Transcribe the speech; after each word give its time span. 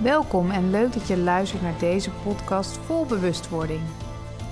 Welkom 0.00 0.50
en 0.50 0.70
leuk 0.70 0.92
dat 0.92 1.06
je 1.06 1.16
luistert 1.16 1.62
naar 1.62 1.78
deze 1.78 2.10
podcast 2.10 2.76
vol 2.76 3.06
bewustwording. 3.06 3.80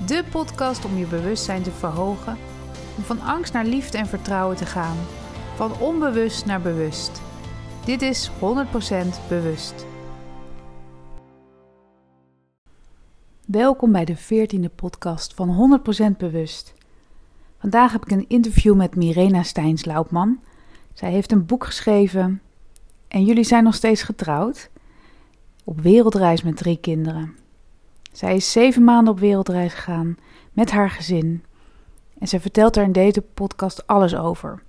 De 0.06 0.24
podcast 0.30 0.85
om 0.85 0.96
je 0.96 1.06
bewustzijn 1.06 1.62
te 1.62 1.71
verhogen, 1.71 2.37
om 2.96 3.03
van 3.03 3.21
angst 3.21 3.53
naar 3.53 3.64
liefde 3.64 3.98
en 3.98 4.06
vertrouwen 4.06 4.56
te 4.56 4.66
gaan, 4.66 4.96
van 5.54 5.79
onbewust 5.79 6.46
naar 6.46 6.61
bewust. 6.61 7.22
Dit 7.85 8.03
is 8.03 8.31
100% 8.31 8.33
bewust. 9.29 9.87
Welkom 13.47 13.93
bij 13.93 14.04
de 14.04 14.19
14e 14.19 14.75
podcast 14.75 15.35
van 15.35 15.81
100% 16.15 16.16
bewust. 16.16 16.75
Vandaag 17.59 17.93
heb 17.93 18.05
ik 18.05 18.11
een 18.11 18.29
interview 18.29 18.75
met 18.75 18.97
Mirena 18.97 19.43
Steins-Laupman. 19.43 20.41
Zij 20.93 21.11
heeft 21.11 21.33
een 21.33 21.47
boek 21.47 21.65
geschreven 21.65 22.43
en 23.09 23.25
jullie 23.25 23.45
zijn 23.45 23.65
nog 23.65 23.75
steeds 23.75 24.02
getrouwd. 24.02 24.70
Op 25.70 25.80
wereldreis 25.80 26.42
met 26.42 26.56
drie 26.56 26.79
kinderen. 26.80 27.37
Zij 28.12 28.37
is 28.37 28.52
zeven 28.52 28.84
maanden 28.84 29.12
op 29.12 29.19
wereldreis 29.19 29.74
gegaan 29.74 30.16
met 30.52 30.70
haar 30.70 30.91
gezin. 30.91 31.45
En 32.19 32.28
zij 32.28 32.41
vertelt 32.41 32.77
er 32.77 32.83
in 32.83 32.92
deze 32.92 33.23
podcast 33.23 33.87
alles 33.87 34.16
over. 34.16 34.62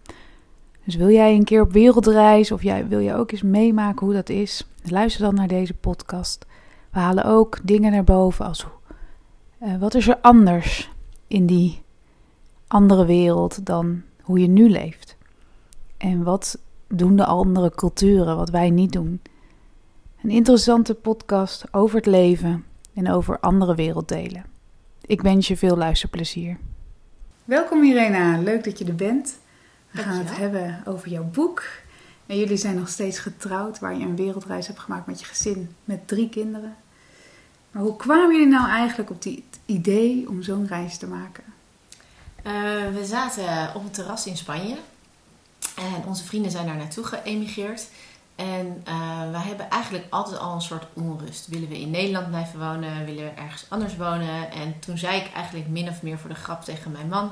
Dus 0.86 0.96
wil 0.96 1.10
jij 1.10 1.36
een 1.36 1.44
keer 1.44 1.62
op 1.62 1.72
wereldreis 1.72 2.52
of 2.52 2.64
jij, 2.64 2.88
wil 2.88 3.00
je 3.00 3.14
ook 3.14 3.32
eens 3.32 3.42
meemaken 3.42 4.06
hoe 4.06 4.16
dat 4.16 4.30
is? 4.30 4.68
Luister 4.84 5.22
dan 5.22 5.36
naar 5.36 5.48
deze 5.48 5.74
podcast. 5.74 6.46
We 6.92 7.00
halen 7.00 7.26
ook 7.26 7.60
dingen 7.64 7.92
naar 7.92 8.04
boven 8.04 8.46
als 8.46 8.66
uh, 9.62 9.78
wat 9.80 9.94
is 9.94 10.08
er 10.08 10.18
anders 10.22 10.92
in 11.28 11.46
die 11.46 11.82
andere 12.68 13.06
wereld 13.06 13.66
dan 13.66 14.02
hoe 14.22 14.40
je 14.40 14.48
nu 14.48 14.70
leeft? 14.70 15.16
En 15.98 16.24
wat 16.24 16.60
doen 16.88 17.16
de 17.16 17.26
andere 17.26 17.72
culturen 17.76 18.36
wat 18.36 18.50
wij 18.50 18.70
niet 18.70 18.92
doen? 18.92 19.22
Een 20.24 20.30
interessante 20.30 20.94
podcast 20.94 21.64
over 21.72 21.96
het 21.96 22.06
leven 22.06 22.66
en 22.94 23.12
over 23.12 23.40
andere 23.40 23.76
werelddelen. 23.76 24.46
Ik 25.02 25.22
wens 25.22 25.48
je 25.48 25.58
veel 25.58 25.78
luisterplezier. 25.78 26.58
Welkom 27.46 27.84
Irena, 27.84 28.38
leuk 28.38 28.64
dat 28.64 28.78
je 28.78 28.86
er 28.86 28.96
bent. 28.96 29.38
We 29.92 30.02
gaan 30.02 30.18
het 30.18 30.38
hebben 30.38 30.82
over 30.86 31.10
jouw 31.10 31.24
boek. 31.24 31.64
En 32.26 32.38
jullie 32.38 32.58
zijn 32.58 32.76
nog 32.76 32.90
steeds 32.90 33.20
getrouwd, 33.20 33.80
waar 33.80 33.98
je 33.98 34.06
een 34.06 34.16
wereldreis 34.16 34.68
hebt 34.68 34.80
gemaakt 34.80 35.06
met 35.06 35.20
je 35.20 35.26
gezin, 35.26 35.76
met 35.84 36.08
drie 36.08 36.30
kinderen. 36.30 36.76
Maar 37.72 37.84
hoe 37.84 37.96
kwamen 37.96 38.32
jullie 38.32 38.52
nou 38.54 38.70
eigenlijk 38.70 39.10
op 39.10 39.22
die, 39.22 39.44
het 39.50 39.60
idee 39.66 40.30
om 40.30 40.42
zo'n 40.42 40.68
reis 40.68 40.98
te 40.98 41.08
maken? 41.08 41.44
Uh, 42.48 42.54
we 42.94 43.06
zaten 43.06 43.76
op 43.76 43.84
een 43.84 43.92
terras 43.92 44.26
in 44.26 44.38
Spanje. 44.38 44.76
En 45.76 46.06
onze 46.08 46.24
vrienden 46.24 46.52
zijn 46.52 46.66
daar 46.66 46.76
naartoe 46.76 47.04
geëmigreerd. 47.04 47.88
En 48.42 48.84
uh, 48.88 49.32
we 49.32 49.38
hebben 49.38 49.70
eigenlijk 49.70 50.06
altijd 50.10 50.40
al 50.40 50.54
een 50.54 50.62
soort 50.62 50.86
onrust. 50.94 51.48
Willen 51.48 51.70
we 51.70 51.80
in 51.80 51.90
Nederland 51.90 52.28
blijven 52.28 52.60
wonen? 52.60 53.06
Willen 53.06 53.24
we 53.24 53.42
ergens 53.42 53.66
anders 53.68 53.96
wonen? 53.96 54.52
En 54.52 54.80
toen 54.80 54.98
zei 54.98 55.18
ik 55.22 55.34
eigenlijk 55.34 55.68
min 55.68 55.90
of 55.90 56.02
meer 56.02 56.18
voor 56.18 56.30
de 56.30 56.36
grap 56.36 56.64
tegen 56.64 56.92
mijn 56.92 57.08
man... 57.08 57.32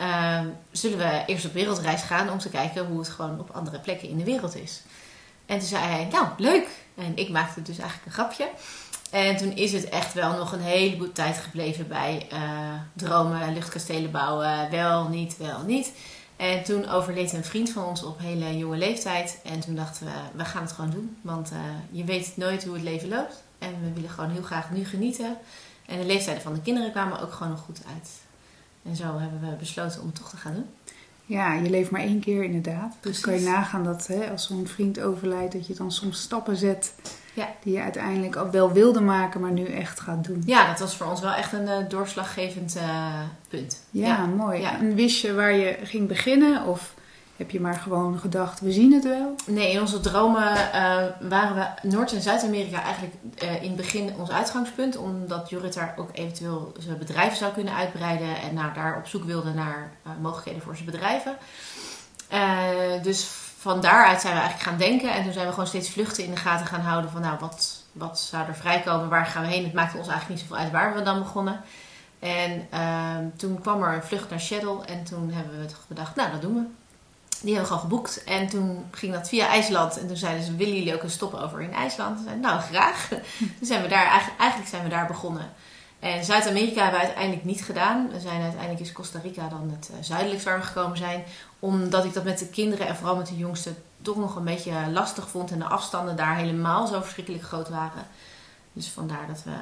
Uh, 0.00 0.40
zullen 0.70 0.98
we 0.98 1.22
eerst 1.26 1.44
op 1.44 1.52
wereldreis 1.52 2.02
gaan 2.02 2.30
om 2.30 2.38
te 2.38 2.48
kijken 2.48 2.86
hoe 2.86 2.98
het 2.98 3.08
gewoon 3.08 3.40
op 3.40 3.50
andere 3.50 3.78
plekken 3.80 4.08
in 4.08 4.18
de 4.18 4.24
wereld 4.24 4.56
is. 4.56 4.82
En 5.46 5.58
toen 5.58 5.68
zei 5.68 5.84
hij, 5.84 6.08
nou, 6.12 6.26
leuk. 6.36 6.68
En 6.94 7.16
ik 7.16 7.28
maakte 7.28 7.62
dus 7.62 7.78
eigenlijk 7.78 8.06
een 8.06 8.24
grapje. 8.24 8.48
En 9.10 9.36
toen 9.36 9.52
is 9.52 9.72
het 9.72 9.88
echt 9.88 10.14
wel 10.14 10.36
nog 10.36 10.52
een 10.52 10.60
heleboel 10.60 11.12
tijd 11.12 11.36
gebleven 11.36 11.88
bij 11.88 12.26
uh, 12.32 12.38
dromen, 12.94 13.52
luchtkastelen 13.52 14.10
bouwen. 14.10 14.70
Wel, 14.70 15.08
niet, 15.08 15.36
wel, 15.36 15.62
niet. 15.62 15.92
En 16.38 16.64
toen 16.64 16.88
overleed 16.88 17.32
een 17.32 17.44
vriend 17.44 17.70
van 17.70 17.84
ons 17.84 18.02
op 18.02 18.18
hele 18.18 18.58
jonge 18.58 18.76
leeftijd. 18.76 19.40
En 19.44 19.60
toen 19.60 19.74
dachten 19.74 20.06
we, 20.06 20.12
we 20.34 20.44
gaan 20.44 20.62
het 20.62 20.72
gewoon 20.72 20.90
doen. 20.90 21.16
Want 21.20 21.52
uh, 21.52 21.58
je 21.90 22.04
weet 22.04 22.36
nooit 22.36 22.64
hoe 22.64 22.74
het 22.74 22.82
leven 22.82 23.08
loopt. 23.08 23.42
En 23.58 23.82
we 23.82 23.92
willen 23.92 24.10
gewoon 24.10 24.30
heel 24.30 24.42
graag 24.42 24.70
nu 24.70 24.84
genieten. 24.84 25.36
En 25.86 25.98
de 25.98 26.06
leeftijden 26.06 26.42
van 26.42 26.54
de 26.54 26.60
kinderen 26.60 26.90
kwamen 26.90 27.20
ook 27.20 27.32
gewoon 27.32 27.52
nog 27.52 27.60
goed 27.60 27.80
uit. 27.94 28.10
En 28.82 28.96
zo 28.96 29.18
hebben 29.18 29.40
we 29.40 29.56
besloten 29.56 30.00
om 30.00 30.06
het 30.06 30.16
toch 30.16 30.30
te 30.30 30.36
gaan 30.36 30.54
doen. 30.54 30.66
Ja, 31.28 31.54
je 31.54 31.70
leeft 31.70 31.90
maar 31.90 32.00
één 32.00 32.20
keer 32.20 32.44
inderdaad. 32.44 32.96
Dus 33.00 33.20
kan 33.20 33.34
je 33.34 33.40
nagaan 33.40 33.84
dat 33.84 34.06
hè, 34.06 34.30
als 34.30 34.46
zo'n 34.46 34.66
vriend 34.66 35.00
overlijdt, 35.00 35.52
dat 35.52 35.66
je 35.66 35.74
dan 35.74 35.92
soms 35.92 36.20
stappen 36.20 36.56
zet 36.56 36.94
ja. 37.32 37.48
die 37.62 37.72
je 37.72 37.80
uiteindelijk 37.80 38.36
ook 38.36 38.52
wel 38.52 38.72
wilde 38.72 39.00
maken, 39.00 39.40
maar 39.40 39.52
nu 39.52 39.64
echt 39.64 40.00
gaat 40.00 40.24
doen. 40.24 40.42
Ja, 40.46 40.66
dat 40.66 40.78
was 40.78 40.96
voor 40.96 41.06
ons 41.06 41.20
wel 41.20 41.32
echt 41.32 41.52
een 41.52 41.66
uh, 41.66 41.88
doorslaggevend 41.88 42.76
uh, 42.76 43.20
punt. 43.48 43.82
Ja, 43.90 44.06
ja. 44.06 44.26
mooi. 44.26 44.60
Ja. 44.60 44.78
En 44.78 44.94
wist 44.94 45.20
je 45.20 45.34
waar 45.34 45.52
je 45.52 45.76
ging 45.82 46.08
beginnen 46.08 46.66
of 46.66 46.94
heb 47.38 47.50
je 47.50 47.60
maar 47.60 47.74
gewoon 47.74 48.18
gedacht, 48.18 48.60
we 48.60 48.72
zien 48.72 48.92
het 48.92 49.04
wel? 49.04 49.34
Nee, 49.46 49.72
in 49.72 49.80
onze 49.80 50.00
dromen 50.00 50.52
uh, 50.52 50.96
waren 51.28 51.54
we 51.54 51.88
Noord- 51.88 52.12
en 52.12 52.20
Zuid-Amerika 52.20 52.82
eigenlijk 52.82 53.14
in 53.62 53.68
het 53.68 53.76
begin 53.76 54.14
ons 54.18 54.30
uitgangspunt. 54.30 54.96
Omdat 54.96 55.50
Jorrit 55.50 55.74
daar 55.74 55.94
ook 55.96 56.08
eventueel 56.12 56.72
zijn 56.78 56.98
bedrijven 56.98 57.36
zou 57.36 57.52
kunnen 57.52 57.74
uitbreiden. 57.74 58.40
En 58.40 58.54
nou, 58.54 58.74
daar 58.74 58.96
op 58.96 59.06
zoek 59.06 59.24
wilde 59.24 59.52
naar 59.52 59.92
mogelijkheden 60.20 60.62
voor 60.62 60.74
zijn 60.74 60.90
bedrijven. 60.90 61.36
dus 63.02 63.24
van 63.58 63.80
daaruit 63.80 64.20
zijn 64.20 64.34
we 64.34 64.40
eigenlijk 64.40 64.70
gaan 64.70 64.78
denken. 64.78 65.12
En 65.12 65.22
toen 65.22 65.32
zijn 65.32 65.46
we 65.46 65.52
gewoon 65.52 65.68
steeds 65.68 65.90
vluchten 65.90 66.24
in 66.24 66.30
de 66.30 66.36
gaten 66.36 66.66
gaan 66.66 66.80
houden. 66.80 67.10
Van 67.10 67.20
nou, 67.20 67.38
wat, 67.40 67.82
wat 67.92 68.20
zou 68.20 68.46
er 68.46 68.56
vrijkomen? 68.56 69.08
Waar 69.08 69.26
gaan 69.26 69.42
we 69.42 69.48
heen? 69.48 69.64
Het 69.64 69.72
maakte 69.72 69.98
ons 69.98 70.08
eigenlijk 70.08 70.40
niet 70.40 70.48
zoveel 70.48 70.64
uit 70.64 70.72
waar 70.72 70.94
we 70.94 71.02
dan 71.02 71.18
begonnen. 71.18 71.60
En 72.18 72.68
toen 73.36 73.60
kwam 73.60 73.82
er 73.82 73.94
een 73.94 74.02
vlucht 74.02 74.30
naar 74.30 74.40
Seattle. 74.40 74.84
En 74.84 75.04
toen 75.04 75.30
hebben 75.32 75.60
we 75.60 75.66
gedacht, 75.88 76.16
nou, 76.16 76.30
dat 76.30 76.42
doen 76.42 76.54
we. 76.54 76.62
Die 77.40 77.54
hebben 77.54 77.70
we 77.70 77.76
gewoon 77.76 77.90
geboekt. 77.90 78.24
En 78.24 78.48
toen 78.48 78.84
ging 78.90 79.12
dat 79.12 79.28
via 79.28 79.48
IJsland. 79.48 79.98
En 79.98 80.06
toen 80.06 80.16
zeiden 80.16 80.44
ze, 80.44 80.56
willen 80.56 80.74
jullie 80.74 80.94
ook 80.94 81.02
een 81.02 81.10
stopover 81.10 81.60
in 81.60 81.72
IJsland? 81.72 82.16
Toen 82.16 82.24
zeiden 82.24 82.44
nou, 82.44 82.60
graag. 82.60 83.08
toen 83.58 83.66
zijn 83.66 83.82
we 83.82 83.88
daar, 83.88 84.34
eigenlijk, 84.38 84.70
zijn 84.70 84.82
we 84.82 84.88
daar 84.88 85.06
begonnen. 85.06 85.50
En 85.98 86.24
Zuid-Amerika 86.24 86.82
hebben 86.82 87.00
we 87.00 87.06
uiteindelijk 87.06 87.44
niet 87.44 87.64
gedaan. 87.64 88.08
We 88.10 88.20
zijn 88.20 88.42
uiteindelijk 88.42 88.80
is 88.80 88.92
Costa 88.92 89.18
Rica 89.22 89.48
dan 89.48 89.70
het 89.70 89.90
uh, 89.92 89.96
zuidelijkst 90.00 90.46
waar 90.46 90.58
we 90.58 90.64
gekomen 90.64 90.96
zijn. 90.96 91.24
Omdat 91.58 92.04
ik 92.04 92.12
dat 92.12 92.24
met 92.24 92.38
de 92.38 92.48
kinderen 92.48 92.86
en 92.86 92.96
vooral 92.96 93.16
met 93.16 93.26
de 93.26 93.36
jongsten 93.36 93.76
toch 94.02 94.16
nog 94.16 94.36
een 94.36 94.44
beetje 94.44 94.72
lastig 94.92 95.28
vond. 95.28 95.50
En 95.50 95.58
de 95.58 95.64
afstanden 95.64 96.16
daar 96.16 96.36
helemaal 96.36 96.86
zo 96.86 97.00
verschrikkelijk 97.00 97.44
groot 97.44 97.68
waren. 97.68 98.06
Dus 98.72 98.88
vandaar 98.88 99.26
dat 99.26 99.42
we 99.44 99.54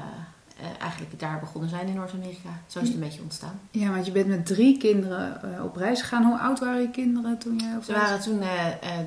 uh, 0.60 0.66
eigenlijk 0.80 1.20
daar 1.20 1.40
begonnen 1.40 1.70
zijn 1.70 1.86
in 1.86 1.94
Noord-Amerika. 1.94 2.48
Zo 2.66 2.78
is 2.78 2.84
het 2.84 2.94
een 2.94 3.02
beetje 3.02 3.22
ontstaan. 3.22 3.60
Ja, 3.70 3.90
want 3.90 4.06
je 4.06 4.12
bent 4.12 4.26
met 4.26 4.46
drie 4.46 4.78
kinderen 4.78 5.40
uh, 5.44 5.64
op 5.64 5.76
reis 5.76 6.00
gegaan. 6.00 6.24
Hoe 6.24 6.38
oud 6.38 6.60
waren 6.60 6.80
je 6.80 6.90
kinderen 6.90 7.38
toen 7.38 7.58
je 7.58 7.74
op 7.76 7.84
Ze 7.84 7.92
waren 7.92 8.20
toen 8.20 8.42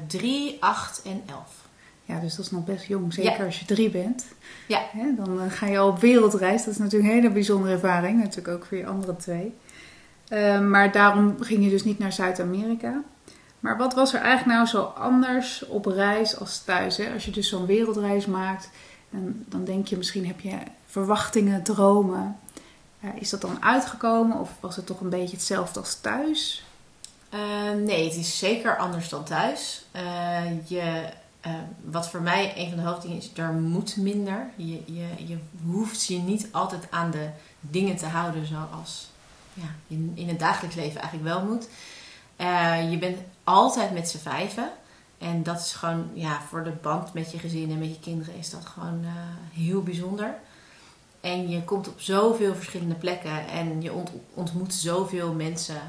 drie, 0.08 0.58
acht 0.60 1.02
en 1.02 1.22
elf. 1.26 1.68
Ja, 2.06 2.20
dus 2.20 2.36
dat 2.36 2.46
is 2.46 2.52
nog 2.52 2.66
best 2.66 2.86
jong, 2.86 3.14
zeker 3.14 3.40
ja. 3.40 3.46
als 3.46 3.60
je 3.60 3.66
drie 3.66 3.90
bent. 3.90 4.26
Ja. 4.68 4.82
Hè, 4.92 5.16
dan 5.16 5.52
ga 5.52 5.66
je 5.68 5.78
al 5.78 5.90
op 5.90 6.00
wereldreis. 6.00 6.64
Dat 6.64 6.74
is 6.74 6.80
natuurlijk 6.80 7.10
een 7.10 7.16
hele 7.16 7.34
bijzondere 7.34 7.74
ervaring. 7.74 8.20
Natuurlijk 8.20 8.58
ook 8.58 8.66
voor 8.66 8.78
je 8.78 8.86
andere 8.86 9.16
twee. 9.16 9.54
Maar 10.62 10.92
daarom 10.92 11.36
ging 11.40 11.64
je 11.64 11.70
dus 11.70 11.84
niet 11.84 12.00
naar 12.00 12.14
Zuid-Amerika. 12.14 13.02
Maar 13.60 13.78
wat 13.78 13.94
was 13.94 14.14
er 14.14 14.22
eigenlijk 14.22 14.58
nou 14.58 14.68
zo 14.68 14.81
anders 14.81 15.66
op 15.66 15.86
reis 15.86 16.40
als 16.40 16.64
thuis? 16.64 16.98
Hè? 16.98 17.14
Als 17.14 17.26
je 17.26 17.31
dus 17.31 17.50
zo'n 17.50 17.66
wereldreis 17.66 18.26
maakt, 18.26 18.70
dan, 19.10 19.36
dan 19.48 19.64
denk 19.64 19.88
je 19.88 19.98
misschien 19.98 20.28
heb 20.28 20.40
je 20.40 20.58
verwachtingen, 20.90 21.64
dromen. 21.64 22.38
Uh, 23.00 23.10
is 23.16 23.30
dat 23.30 23.42
dan 23.42 23.64
uitgekomen 23.64 24.40
of 24.40 24.50
was 24.60 24.76
het 24.76 24.86
toch 24.86 25.00
een 25.00 25.10
beetje 25.10 25.36
hetzelfde 25.36 25.80
als 25.80 25.96
thuis? 25.96 26.64
nee, 27.86 28.04
het 28.06 28.16
is 28.16 28.38
zeker 28.38 28.78
anders 28.78 29.10
dan 29.10 29.24
thuis. 29.24 29.86
je 30.66 31.10
uh, 31.48 31.54
wat 31.84 32.10
voor 32.10 32.22
mij 32.22 32.54
een 32.56 32.70
van 32.70 32.78
de 32.78 32.84
hoofddingen 32.84 33.18
is, 33.18 33.32
er 33.36 33.52
moet 33.52 33.98
minder. 33.98 34.50
Je, 34.56 34.82
je, 34.86 35.28
je 35.28 35.38
hoeft 35.66 36.06
je 36.06 36.18
niet 36.18 36.48
altijd 36.52 36.88
aan 36.90 37.12
de 37.12 37.30
dingen 37.60 37.96
te 37.96 38.06
houden 38.06 38.46
zoals 38.46 39.10
ja, 39.54 39.76
in, 39.88 40.12
in 40.16 40.28
het 40.28 40.40
dagelijks 40.40 40.76
leven 40.76 41.02
eigenlijk 41.02 41.30
wel 41.30 41.46
moet. 41.46 41.70
Je 42.92 42.98
bent 43.00 43.18
altijd 43.44 43.94
met 43.94 44.10
z'n 44.10 44.18
vijven. 44.18 44.70
En 45.18 45.44
dat 45.44 45.60
is 45.60 45.74
gewoon, 45.74 46.10
ja, 46.14 46.42
voor 46.42 46.63
de 46.63 46.74
band 46.81 47.13
met 47.13 47.31
je 47.31 47.40
gezin 47.40 47.72
en 47.72 47.80
met 47.80 47.90
je 47.90 48.00
kinderen 48.00 48.36
is 48.36 48.50
dat 48.50 48.66
gewoon 48.66 49.06
heel 49.54 49.84
bijzonder. 49.84 50.36
En 51.21 51.50
je 51.50 51.63
komt 51.63 51.88
op 51.88 52.01
zoveel 52.01 52.56
verschillende 52.56 52.95
plekken 52.95 53.48
en 53.48 53.81
je 53.81 53.94
ont 53.94 54.12
ontmoet 54.33 54.74
zoveel 54.74 55.33
mensen 55.33 55.81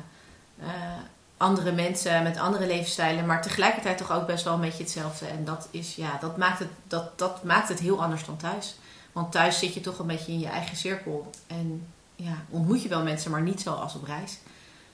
andere 1.40 1.72
mensen 1.72 2.22
met 2.22 2.38
andere 2.38 2.66
levensstijlen, 2.66 3.26
maar 3.26 3.42
tegelijkertijd 3.42 3.98
toch 3.98 4.12
ook 4.12 4.26
best 4.26 4.44
wel 4.44 4.54
een 4.54 4.60
beetje 4.60 4.82
hetzelfde. 4.82 5.26
En 5.26 5.44
dat, 5.44 5.68
is, 5.70 5.94
ja, 5.94 6.18
dat, 6.20 6.36
maakt 6.36 6.58
het, 6.58 6.68
dat, 6.86 7.18
dat 7.18 7.44
maakt 7.44 7.68
het 7.68 7.78
heel 7.78 8.02
anders 8.02 8.24
dan 8.24 8.36
thuis. 8.36 8.74
Want 9.12 9.32
thuis 9.32 9.58
zit 9.58 9.74
je 9.74 9.80
toch 9.80 9.98
een 9.98 10.06
beetje 10.06 10.32
in 10.32 10.40
je 10.40 10.48
eigen 10.48 10.76
cirkel. 10.76 11.30
En 11.46 11.86
ja, 12.16 12.34
ontmoet 12.48 12.82
je 12.82 12.88
wel 12.88 13.02
mensen, 13.02 13.30
maar 13.30 13.42
niet 13.42 13.60
zoals 13.60 13.94
op 13.94 14.04
reis. 14.04 14.38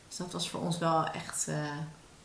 Dus 0.08 0.16
dat 0.16 0.32
was 0.32 0.50
voor 0.50 0.60
ons 0.60 0.78
wel 0.78 1.06
echt 1.06 1.46
uh, 1.48 1.56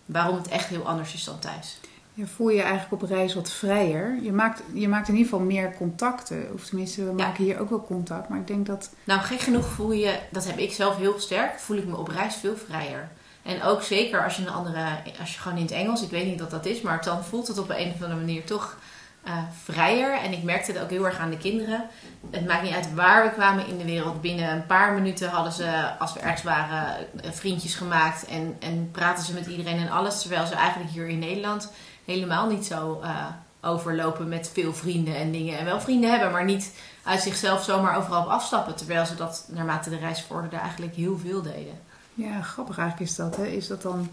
waarom 0.05 0.35
het 0.35 0.47
echt 0.47 0.67
heel 0.67 0.87
anders 0.87 1.13
is 1.13 1.23
dan 1.23 1.39
thuis. 1.39 1.79
Voel 2.23 2.49
je 2.49 2.61
eigenlijk 2.61 3.03
op 3.03 3.09
reis 3.09 3.33
wat 3.33 3.51
vrijer. 3.51 4.19
Je 4.21 4.31
maakt, 4.31 4.61
je 4.73 4.87
maakt 4.87 5.07
in 5.07 5.15
ieder 5.15 5.31
geval 5.31 5.45
meer 5.45 5.75
contacten. 5.77 6.49
Of 6.53 6.65
tenminste, 6.65 7.03
we 7.03 7.09
ja. 7.09 7.25
maken 7.25 7.43
hier 7.43 7.59
ook 7.59 7.69
wel 7.69 7.83
contact. 7.83 8.29
Maar 8.29 8.39
ik 8.39 8.47
denk 8.47 8.65
dat... 8.65 8.89
Nou, 9.03 9.21
gek 9.21 9.39
genoeg 9.39 9.65
voel 9.65 9.91
je... 9.91 10.19
Dat 10.31 10.45
heb 10.45 10.57
ik 10.57 10.71
zelf 10.71 10.97
heel 10.97 11.19
sterk. 11.19 11.59
Voel 11.59 11.77
ik 11.77 11.85
me 11.85 11.97
op 11.97 12.07
reis 12.07 12.35
veel 12.35 12.55
vrijer. 12.55 13.09
En 13.43 13.63
ook 13.63 13.81
zeker 13.81 14.23
als 14.23 14.35
je 14.35 14.41
een 14.41 14.49
andere, 14.49 14.85
als 15.19 15.33
je 15.33 15.39
gewoon 15.39 15.57
in 15.57 15.63
het 15.63 15.71
Engels, 15.71 16.03
ik 16.03 16.09
weet 16.09 16.25
niet 16.25 16.39
wat 16.39 16.51
dat 16.51 16.65
is, 16.65 16.81
maar 16.81 17.03
dan 17.03 17.23
voelt 17.23 17.47
het 17.47 17.57
op 17.57 17.69
een 17.69 17.91
of 17.93 18.01
andere 18.01 18.19
manier 18.19 18.45
toch 18.45 18.77
eh, 19.23 19.37
vrijer. 19.63 20.19
En 20.19 20.31
ik 20.31 20.43
merkte 20.43 20.71
het 20.71 20.81
ook 20.81 20.89
heel 20.89 21.05
erg 21.05 21.17
aan 21.17 21.29
de 21.29 21.37
kinderen. 21.37 21.83
Het 22.31 22.47
maakt 22.47 22.63
niet 22.63 22.73
uit 22.73 22.93
waar 22.93 23.23
we 23.23 23.31
kwamen 23.31 23.67
in 23.67 23.77
de 23.77 23.85
wereld. 23.85 24.21
Binnen 24.21 24.51
een 24.51 24.65
paar 24.65 24.93
minuten 24.93 25.29
hadden 25.29 25.53
ze, 25.53 25.97
als 25.99 26.13
we 26.13 26.19
ergens 26.19 26.43
waren, 26.43 26.97
eh, 26.97 27.31
vriendjes 27.31 27.75
gemaakt. 27.75 28.25
En, 28.25 28.55
en 28.59 28.89
praten 28.91 29.25
ze 29.25 29.33
met 29.33 29.45
iedereen 29.45 29.79
en 29.79 29.89
alles. 29.89 30.21
Terwijl 30.21 30.45
ze 30.45 30.55
eigenlijk 30.55 30.91
hier 30.91 31.07
in 31.07 31.19
Nederland 31.19 31.71
helemaal 32.11 32.49
niet 32.49 32.65
zo 32.65 32.99
uh, 33.03 33.25
overlopen 33.61 34.27
met 34.27 34.49
veel 34.53 34.73
vrienden 34.73 35.15
en 35.15 35.31
dingen. 35.31 35.57
En 35.57 35.65
wel 35.65 35.81
vrienden 35.81 36.09
hebben, 36.09 36.31
maar 36.31 36.45
niet 36.45 36.71
uit 37.03 37.21
zichzelf 37.21 37.63
zomaar 37.63 37.97
overal 37.97 38.21
op 38.21 38.29
afstappen. 38.29 38.75
Terwijl 38.75 39.05
ze 39.05 39.15
dat 39.15 39.45
naarmate 39.49 39.89
de 39.89 39.97
reis 39.97 40.21
vorderde 40.21 40.55
eigenlijk 40.55 40.95
heel 40.95 41.17
veel 41.17 41.41
deden. 41.41 41.79
Ja, 42.13 42.41
grappig 42.41 42.77
eigenlijk 42.77 43.09
is 43.09 43.15
dat. 43.15 43.35
Hè? 43.35 43.45
Is 43.45 43.67
dat 43.67 43.81
dan 43.81 44.09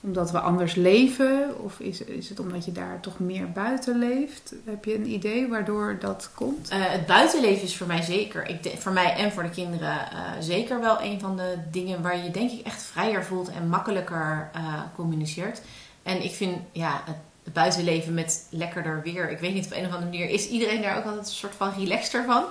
omdat 0.00 0.30
we 0.30 0.40
anders 0.40 0.74
leven? 0.74 1.54
Of 1.64 1.80
is, 1.80 2.04
is 2.04 2.28
het 2.28 2.40
omdat 2.40 2.64
je 2.64 2.72
daar 2.72 3.00
toch 3.00 3.18
meer 3.18 3.52
buiten 3.52 3.98
leeft? 3.98 4.54
Heb 4.64 4.84
je 4.84 4.94
een 4.94 5.10
idee 5.10 5.48
waardoor 5.48 5.96
dat 6.00 6.30
komt? 6.34 6.72
Uh, 6.72 6.78
het 6.80 7.06
buitenleven 7.06 7.62
is 7.62 7.76
voor 7.76 7.86
mij 7.86 8.02
zeker, 8.02 8.48
ik 8.48 8.74
voor 8.78 8.92
mij 8.92 9.14
en 9.14 9.32
voor 9.32 9.42
de 9.42 9.50
kinderen, 9.50 9.94
uh, 10.12 10.20
zeker 10.40 10.80
wel 10.80 11.02
een 11.02 11.20
van 11.20 11.36
de 11.36 11.58
dingen 11.70 12.02
waar 12.02 12.24
je 12.24 12.30
denk 12.30 12.50
ik 12.50 12.66
echt 12.66 12.82
vrijer 12.82 13.24
voelt 13.24 13.50
en 13.50 13.68
makkelijker 13.68 14.50
uh, 14.56 14.80
communiceert. 14.94 15.60
En 16.02 16.24
ik 16.24 16.32
vind 16.32 16.58
ja, 16.72 17.02
het, 17.04 17.16
het, 17.44 17.52
buitenleven 17.52 18.14
met 18.14 18.46
lekkerder 18.50 19.02
weer, 19.02 19.30
ik 19.30 19.38
weet 19.38 19.54
niet 19.54 19.66
op 19.66 19.72
een 19.72 19.86
of 19.86 19.92
andere 19.92 20.10
manier, 20.10 20.28
is 20.28 20.48
iedereen 20.48 20.82
daar 20.82 20.96
ook 20.96 21.04
altijd 21.04 21.26
een 21.26 21.32
soort 21.32 21.54
van 21.54 21.72
relaxter 21.78 22.24
van. 22.24 22.44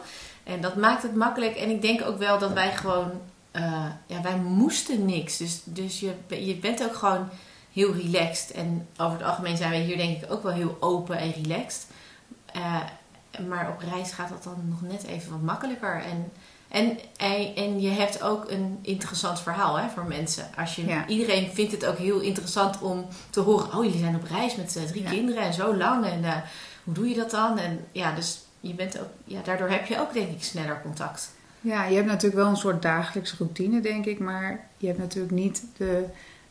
En 0.44 0.62
dat 0.62 0.76
maakt 0.76 1.04
het 1.04 1.16
makkelijk. 1.16 1.56
En 1.56 1.70
ik 1.70 1.82
denk 1.82 2.02
ook 2.02 2.18
wel 2.18 2.40
dat 2.40 2.54
wij 2.54 2.76
gewoon 2.76 3.12
uh, 3.56 3.86
ja, 4.06 4.22
wij 4.22 4.38
moesten 4.38 5.06
niks. 5.06 5.38
Dus, 5.38 5.62
dus 5.64 6.00
je, 6.00 6.14
je 6.28 6.56
bent 6.56 6.84
ook 6.84 6.96
gewoon 6.96 7.30
heel 7.74 7.94
relaxed. 7.94 8.52
En 8.52 8.88
over 8.98 9.18
het 9.18 9.28
algemeen 9.28 9.58
zijn 9.58 9.70
wij 9.70 9.82
hier 9.82 9.98
denk 9.98 10.24
ik 10.24 10.32
ook 10.32 10.44
wel 10.44 10.52
heel 10.52 10.78
open 10.80 11.18
en 11.18 11.32
relaxed. 11.32 11.88
Uh, 12.56 12.82
maar 13.48 13.70
op 13.70 13.80
reis 13.92 14.12
gaat 14.12 14.30
dat 14.30 14.44
dan 14.44 14.66
nog 14.70 14.82
net 14.82 15.04
even 15.04 15.32
wat 15.32 15.42
makkelijker. 15.42 16.02
En, 16.04 16.32
en, 16.70 16.98
en, 17.56 17.82
je 17.82 17.90
hebt 17.90 18.22
ook 18.24 18.52
een 18.52 18.80
interessant 18.82 19.40
verhaal 19.40 19.80
hè, 19.80 19.90
voor 19.90 20.04
mensen. 20.04 20.48
Als 20.58 20.76
je, 20.76 20.86
Ja. 20.86 21.08
Iedereen 21.08 21.50
vindt 21.54 21.72
het 21.72 21.86
ook 21.86 21.98
heel 21.98 22.20
interessant 22.20 22.82
om 22.82 23.06
te 23.30 23.40
horen... 23.40 23.78
oh, 23.78 23.84
jullie 23.84 24.00
zijn 24.00 24.16
op 24.16 24.24
reis 24.24 24.56
met 24.56 24.76
eh, 24.76 24.84
drie 24.84 25.04
Ja. 25.04 25.10
kinderen 25.10 25.44
en 25.44 25.54
zo 25.54 25.76
lang. 25.76 26.06
En 26.06 26.24
eh, 26.24 26.36
hoe 26.84 26.94
doe 26.94 27.10
je 27.10 27.16
dat 27.16 27.32
dan? 27.32 27.58
En 27.58 27.86
ja, 27.92 28.16
dus 28.16 28.40
je 28.60 28.74
bent 28.74 29.00
ook, 29.00 29.08
ja, 29.24 29.40
daardoor 29.44 29.70
heb 29.70 29.86
je 29.86 30.00
ook 30.00 30.14
denk 30.14 30.32
ik 30.32 30.44
sneller 30.44 30.82
contact. 30.82 31.32
Ja, 31.62 31.86
je 31.86 31.96
hebt 31.96 32.08
natuurlijk 32.08 32.42
wel 32.42 32.50
een 32.50 32.58
soort 32.58 32.82
dagelijkse 32.82 33.36
routine, 33.38 33.82
denk 33.82 34.06
ik. 34.06 34.20
Maar 34.20 34.68
je 34.78 34.88
hebt 34.88 35.00
natuurlijk 35.00 35.34
niet 35.34 35.64
de 35.78 36.06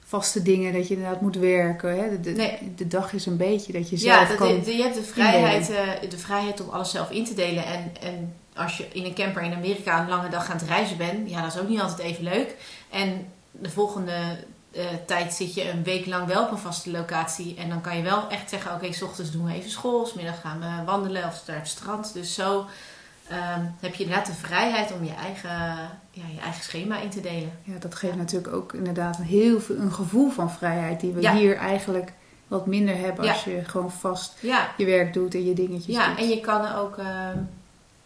vaste 0.05 0.43
dingen 0.43 0.73
dat 0.73 0.89
je 0.89 0.95
inderdaad 0.95 1.21
moet 1.21 1.37
werken. 1.37 1.99
Hè? 1.99 2.11
De, 2.11 2.21
de, 2.21 2.31
Nee. 2.31 2.73
de 2.77 2.87
dag 2.87 3.13
is 3.13 3.27
een 3.27 3.37
beetje 3.37 3.73
dat 3.73 3.91
je 3.91 3.97
Ja, 3.97 4.15
zelf 4.17 4.29
dat, 4.29 4.37
kan... 4.37 4.49
je, 4.49 4.77
je 4.77 4.83
hebt 4.83 4.95
de 4.95 5.03
vrijheid, 5.03 5.71
eh, 5.71 6.11
de 6.11 6.19
vrijheid 6.19 6.61
om 6.61 6.69
alles 6.69 6.91
zelf 6.91 7.11
in 7.11 7.25
te 7.25 7.35
delen. 7.35 7.65
En, 7.65 7.93
en 8.01 8.35
als 8.59 8.77
je 8.77 8.87
in 8.93 9.05
een 9.05 9.15
camper 9.15 9.43
in 9.43 9.55
Amerika 9.55 10.01
een 10.01 10.09
lange 10.09 10.29
dag 10.29 10.51
aan 10.51 10.57
het 10.57 10.69
reizen 10.69 10.97
bent, 10.97 11.31
ja, 11.31 11.43
dat 11.43 11.55
is 11.55 11.61
ook 11.61 11.69
niet 11.69 11.81
altijd 11.81 11.99
even 11.99 12.25
leuk. 12.25 12.55
En 12.91 13.27
de 13.51 13.71
volgende 13.71 14.13
eh, 14.73 14.85
tijd 15.07 15.33
zit 15.35 15.55
je 15.55 15.71
een 15.71 15.83
week 15.83 16.07
lang 16.07 16.27
wel 16.27 16.43
op 16.45 16.51
een 16.51 16.59
vaste 16.59 16.91
locatie. 16.91 17.57
En 17.59 17.69
dan 17.69 17.81
kan 17.81 17.97
je 17.97 18.03
wel 18.03 18.29
echt 18.29 18.49
zeggen: 18.51 18.75
Oké, 18.75 18.93
s 18.93 19.03
ochtends 19.03 19.31
doen 19.31 19.45
we 19.45 19.53
even 19.55 19.71
school, 19.71 20.07
s 20.07 20.15
middag 20.15 20.41
gaan 20.41 20.61
we 20.61 20.85
wandelen 20.85 21.25
of 21.25 21.43
naar 21.47 21.57
het 21.57 21.69
strand. 21.69 22.13
Dus 22.13 22.35
zo 22.35 22.67
ehm, 23.29 23.61
heb 23.81 23.95
je 23.95 24.03
inderdaad 24.05 24.27
de 24.27 24.33
vrijheid 24.33 24.93
om 24.93 25.05
je 25.05 25.15
eigen, 25.15 25.51
ja, 26.11 26.23
je 26.35 26.41
eigen 26.43 26.63
schema 26.63 26.99
in 27.01 27.11
te 27.11 27.21
delen. 27.21 27.53
Ja, 27.63 27.79
dat 27.79 27.95
geeft 27.95 28.17
natuurlijk 28.17 28.53
ook 28.55 28.73
inderdaad 28.73 29.19
een 29.19 29.25
heel 29.25 29.61
veel, 29.61 29.77
een 29.77 29.93
gevoel 29.93 30.31
van 30.31 30.51
vrijheid 30.51 31.01
die 31.01 31.13
we 31.13 31.21
Ja. 31.21 31.35
hier 31.35 31.57
eigenlijk 31.57 32.13
wat 32.49 32.67
minder 32.67 32.97
hebben 32.99 33.29
als 33.29 33.45
je 33.45 33.63
gewoon 33.65 33.91
vast 33.93 34.35
je 34.77 34.85
werk 34.85 35.13
doet 35.13 35.35
en 35.35 35.45
je 35.45 35.53
dingetjes 35.55 35.95
Ja, 35.97 36.09
doet. 36.09 36.19
en 36.19 36.29
je 36.29 36.41
kan 36.41 36.73
ook, 36.75 36.97
ehm, 36.97 37.39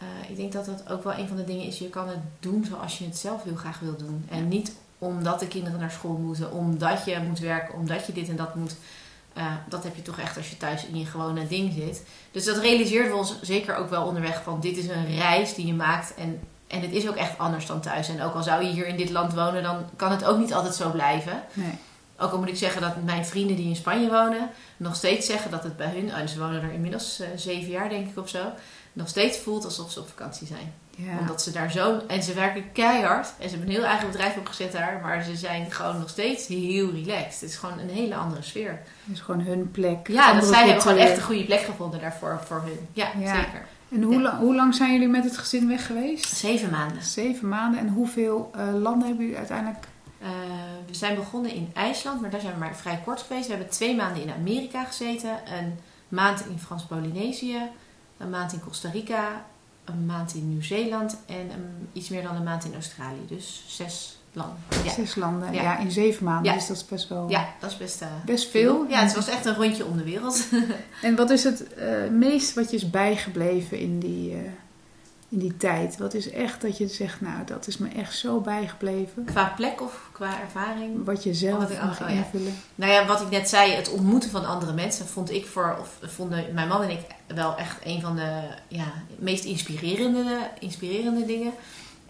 eh, 0.03 0.31
ik 0.31 0.37
denk 0.37 0.53
dat 0.53 0.65
dat 0.65 0.89
ook 0.89 1.05
wel 1.05 1.19
een 1.19 1.29
van 1.29 1.37
de 1.37 1.45
dingen 1.45 1.67
is, 1.67 1.79
je 1.79 1.89
kan 1.89 2.09
het 2.09 2.19
doen 2.41 2.65
zoals 2.65 2.99
je 2.99 3.05
het 3.05 3.17
zelf 3.17 3.43
heel 3.43 3.57
graag 3.57 3.79
wil 3.79 3.97
doen. 3.97 4.27
En 4.31 4.49
niet 4.49 4.73
omdat 4.99 5.41
de 5.41 5.49
kinderen 5.49 5.81
naar 5.81 5.91
school 5.91 6.17
moeten, 6.17 6.53
omdat 6.53 7.05
je 7.05 7.19
moet 7.29 7.39
werken, 7.39 7.75
omdat 7.75 8.07
je 8.07 8.13
dit 8.13 8.29
en 8.29 8.37
dat 8.37 8.55
moet. 8.55 8.77
Eh, 9.33 9.47
dat 9.69 9.85
heb 9.85 9.97
je 9.97 10.03
toch 10.03 10.19
echt 10.19 10.37
als 10.37 10.51
je 10.51 10.57
thuis 10.57 10.87
in 10.87 10.99
je 10.99 11.07
gewone 11.07 11.47
ding 11.47 11.73
zit. 11.73 12.03
Dus 12.31 12.45
dat 12.45 12.59
realiseerden 12.59 13.11
we 13.11 13.17
ons 13.17 13.39
zeker 13.41 13.77
ook 13.77 13.91
wel 13.91 14.07
onderweg 14.07 14.43
van 14.43 14.61
dit 14.61 14.77
is 14.77 14.89
een 14.89 15.17
reis 15.17 15.55
die 15.55 15.67
je 15.67 15.75
maakt 15.75 16.15
en, 16.15 16.41
en 16.67 16.81
het 16.81 16.93
is 16.93 17.09
ook 17.09 17.17
echt 17.17 17.39
anders 17.39 17.67
dan 17.67 17.81
thuis. 17.81 18.09
En 18.09 18.23
ook 18.23 18.35
al 18.35 18.43
zou 18.43 18.65
je 18.65 18.71
hier 18.71 18.87
in 18.87 18.97
dit 18.97 19.11
land 19.11 19.35
wonen, 19.35 19.63
dan 19.63 19.85
kan 19.97 20.11
het 20.11 20.25
ook 20.25 20.39
niet 20.39 20.55
altijd 20.55 20.75
zo 20.75 20.91
blijven. 20.91 21.43
Nee. 21.53 21.79
Ook 22.19 22.33
al 22.33 22.39
moet 22.39 22.49
ik 22.49 22.57
zeggen 22.57 22.81
dat 22.81 23.03
mijn 23.03 23.27
vrienden 23.27 23.57
die 23.57 23.69
in 23.69 23.77
Spanje 23.77 24.11
wonen 24.11 24.51
nog 24.77 24.97
steeds 24.97 25.27
zeggen 25.27 25.51
dat 25.51 25.63
het 25.63 25.77
bij 25.77 25.91
hun, 25.95 26.09
oh, 26.09 26.27
ze 26.27 26.39
wonen 26.39 26.63
er 26.63 26.73
inmiddels 26.73 27.21
eh, 27.21 27.29
zeven 27.37 27.71
jaar 27.71 27.89
denk 27.89 28.09
ik 28.09 28.19
of 28.19 28.29
zo, 28.29 28.53
nog 28.93 29.09
steeds 29.09 29.39
voelt 29.39 29.65
alsof 29.65 29.93
ze 29.93 30.01
op 30.01 30.09
vakantie 30.09 30.47
zijn. 30.47 30.73
Ja. 30.97 31.19
Omdat 31.19 31.43
ze 31.43 31.51
daar 31.51 31.71
zo, 31.71 32.01
en 32.09 32.23
ze 32.23 32.35
werken 32.35 32.73
keihard 32.73 33.27
en 33.39 33.49
ze 33.49 33.57
hebben 33.57 33.69
een 33.69 33.75
heel 33.81 33.85
eigen 33.85 34.07
bedrijf 34.11 34.37
opgezet 34.37 34.73
daar, 34.73 35.01
maar 35.03 35.23
ze 35.23 35.37
zijn 35.37 35.71
gewoon 35.71 35.99
nog 35.99 36.09
steeds 36.09 36.47
heel 36.47 36.91
relaxed. 36.91 37.41
Het 37.41 37.51
is 37.51 37.57
gewoon 37.57 37.79
een 37.79 37.89
hele 37.89 38.15
andere 38.15 38.43
sfeer. 38.43 38.71
Het 39.05 39.15
is 39.15 39.21
gewoon 39.21 39.41
hun 39.41 39.71
plek. 39.71 40.09
Ja, 40.09 40.33
dat 40.35 40.45
zij 40.45 40.65
hebben 40.65 40.83
gewoon 40.83 40.99
echt 40.99 41.17
een 41.17 41.23
goede 41.23 41.45
plek 41.45 41.61
gevonden 41.61 42.01
daarvoor 42.01 42.41
voor 42.45 42.61
hun. 42.65 42.87
Ja, 42.93 43.09
Ja. 43.19 43.35
zeker. 43.35 43.65
En 43.91 44.03
hoe, 44.03 44.15
Ja. 44.15 44.21
lang, 44.21 44.39
hoe 44.39 44.55
lang 44.55 44.75
zijn 44.75 44.93
jullie 44.93 45.09
met 45.09 45.25
het 45.25 45.37
gezin 45.39 45.69
weg 45.69 45.87
geweest? 45.87 46.27
Zeven 46.37 46.71
maanden. 46.71 47.03
Zeven 47.03 47.49
maanden. 47.49 47.81
En 47.81 47.89
hoeveel 47.89 48.51
eh, 48.55 48.67
landen 48.75 49.07
hebben 49.09 49.25
jullie 49.25 49.39
uiteindelijk? 49.39 49.85
Eh, 50.21 50.29
we 50.87 50.95
zijn 50.95 51.15
begonnen 51.15 51.55
in 51.55 51.71
IJsland, 51.75 52.21
maar 52.21 52.31
daar 52.31 52.41
zijn 52.41 52.53
we 52.53 52.59
maar 52.59 52.77
vrij 52.77 53.01
kort 53.05 53.21
geweest. 53.23 53.47
We 53.47 53.53
hebben 53.53 53.71
twee 53.71 53.97
maanden 53.97 54.23
in 54.23 54.33
Amerika 54.33 54.85
gezeten, 54.85 55.31
een 55.59 55.79
maand 56.09 56.45
in 56.47 56.59
Frans-Polynesië, 56.59 57.59
een 58.23 58.31
maand 58.31 58.53
in 58.53 58.61
Costa 58.61 58.91
Rica, 58.91 59.45
een 59.85 60.07
maand 60.07 60.35
in 60.35 60.49
Nieuw-Zeeland 60.49 61.17
en 61.27 61.51
een- 61.51 61.89
iets 61.93 62.09
meer 62.09 62.23
dan 62.23 62.37
een 62.37 62.43
maand 62.43 62.65
in 62.65 62.75
Australië. 62.75 63.27
Dus 63.29 63.65
zes 63.67 64.17
landen. 64.33 64.57
Ja, 64.85 64.91
Zes 64.93 65.15
landen. 65.15 65.53
Ja. 65.53 65.63
Ja. 65.63 65.79
in 65.79 65.91
zeven 65.91 66.25
maanden. 66.25 66.53
Ja. 66.53 66.59
Dus 66.59 66.67
dat 66.67 66.77
is 66.77 66.85
best 66.87 67.09
wel 67.09 67.31
ja 67.31 67.49
dat 67.61 67.71
is 67.71 67.77
best, 67.77 68.03
eh, 68.03 68.09
best 68.27 68.51
veel. 68.51 68.87
Ja, 68.89 69.01
het 69.03 69.15
was 69.15 69.29
echt 69.29 69.45
een 69.47 69.55
rondje 69.55 69.85
om 69.87 69.97
de 69.97 70.05
wereld. 70.05 70.45
En 71.03 71.17
wat 71.17 71.31
is 71.31 71.45
het 71.45 71.75
eh, 71.75 72.09
meest 72.11 72.55
wat 72.55 72.71
je 72.71 72.77
is 72.77 72.91
bijgebleven 72.91 73.79
in 73.79 73.99
die, 73.99 74.33
eh, 74.33 74.39
in 75.33 75.39
die 75.39 75.57
tijd? 75.57 75.97
Wat 75.99 76.15
is 76.15 76.31
echt 76.31 76.61
dat 76.61 76.79
je 76.79 76.89
zegt, 76.89 77.21
nou, 77.21 77.45
dat 77.45 77.67
is 77.67 77.79
me 77.79 77.89
echt 77.89 78.17
zo 78.17 78.41
bijgebleven. 78.41 79.25
Qua 79.25 79.53
plek 79.57 79.81
of 79.81 80.09
qua 80.13 80.41
ervaring? 80.41 81.05
Wat 81.05 81.23
je 81.23 81.35
zelf 81.35 81.59
Wat 81.59 81.71
ik- 81.71 81.83
mag 81.83 82.03
oh, 82.03 82.09
ja. 82.11 82.25
Nou 82.75 82.93
ja, 82.93 83.07
wat 83.07 83.21
ik 83.21 83.31
net 83.31 83.49
zei, 83.49 83.73
het 83.73 83.91
ontmoeten 83.91 84.31
van 84.31 84.47
andere 84.47 84.73
mensen 84.73 85.07
vond 85.07 85.31
ik 85.31 85.47
voor, 85.47 85.77
of 85.81 85.99
vonden 86.11 86.45
mijn 86.55 86.69
man 86.69 86.83
en 86.83 86.91
ik 86.91 87.01
wel 87.27 87.57
echt 87.57 87.77
een 87.85 88.01
van 88.01 88.17
de 88.17 88.41
ja, 88.69 88.93
meest 89.19 89.45
inspirerende, 89.45 90.39
inspirerende 90.59 91.25
dingen. 91.27 91.53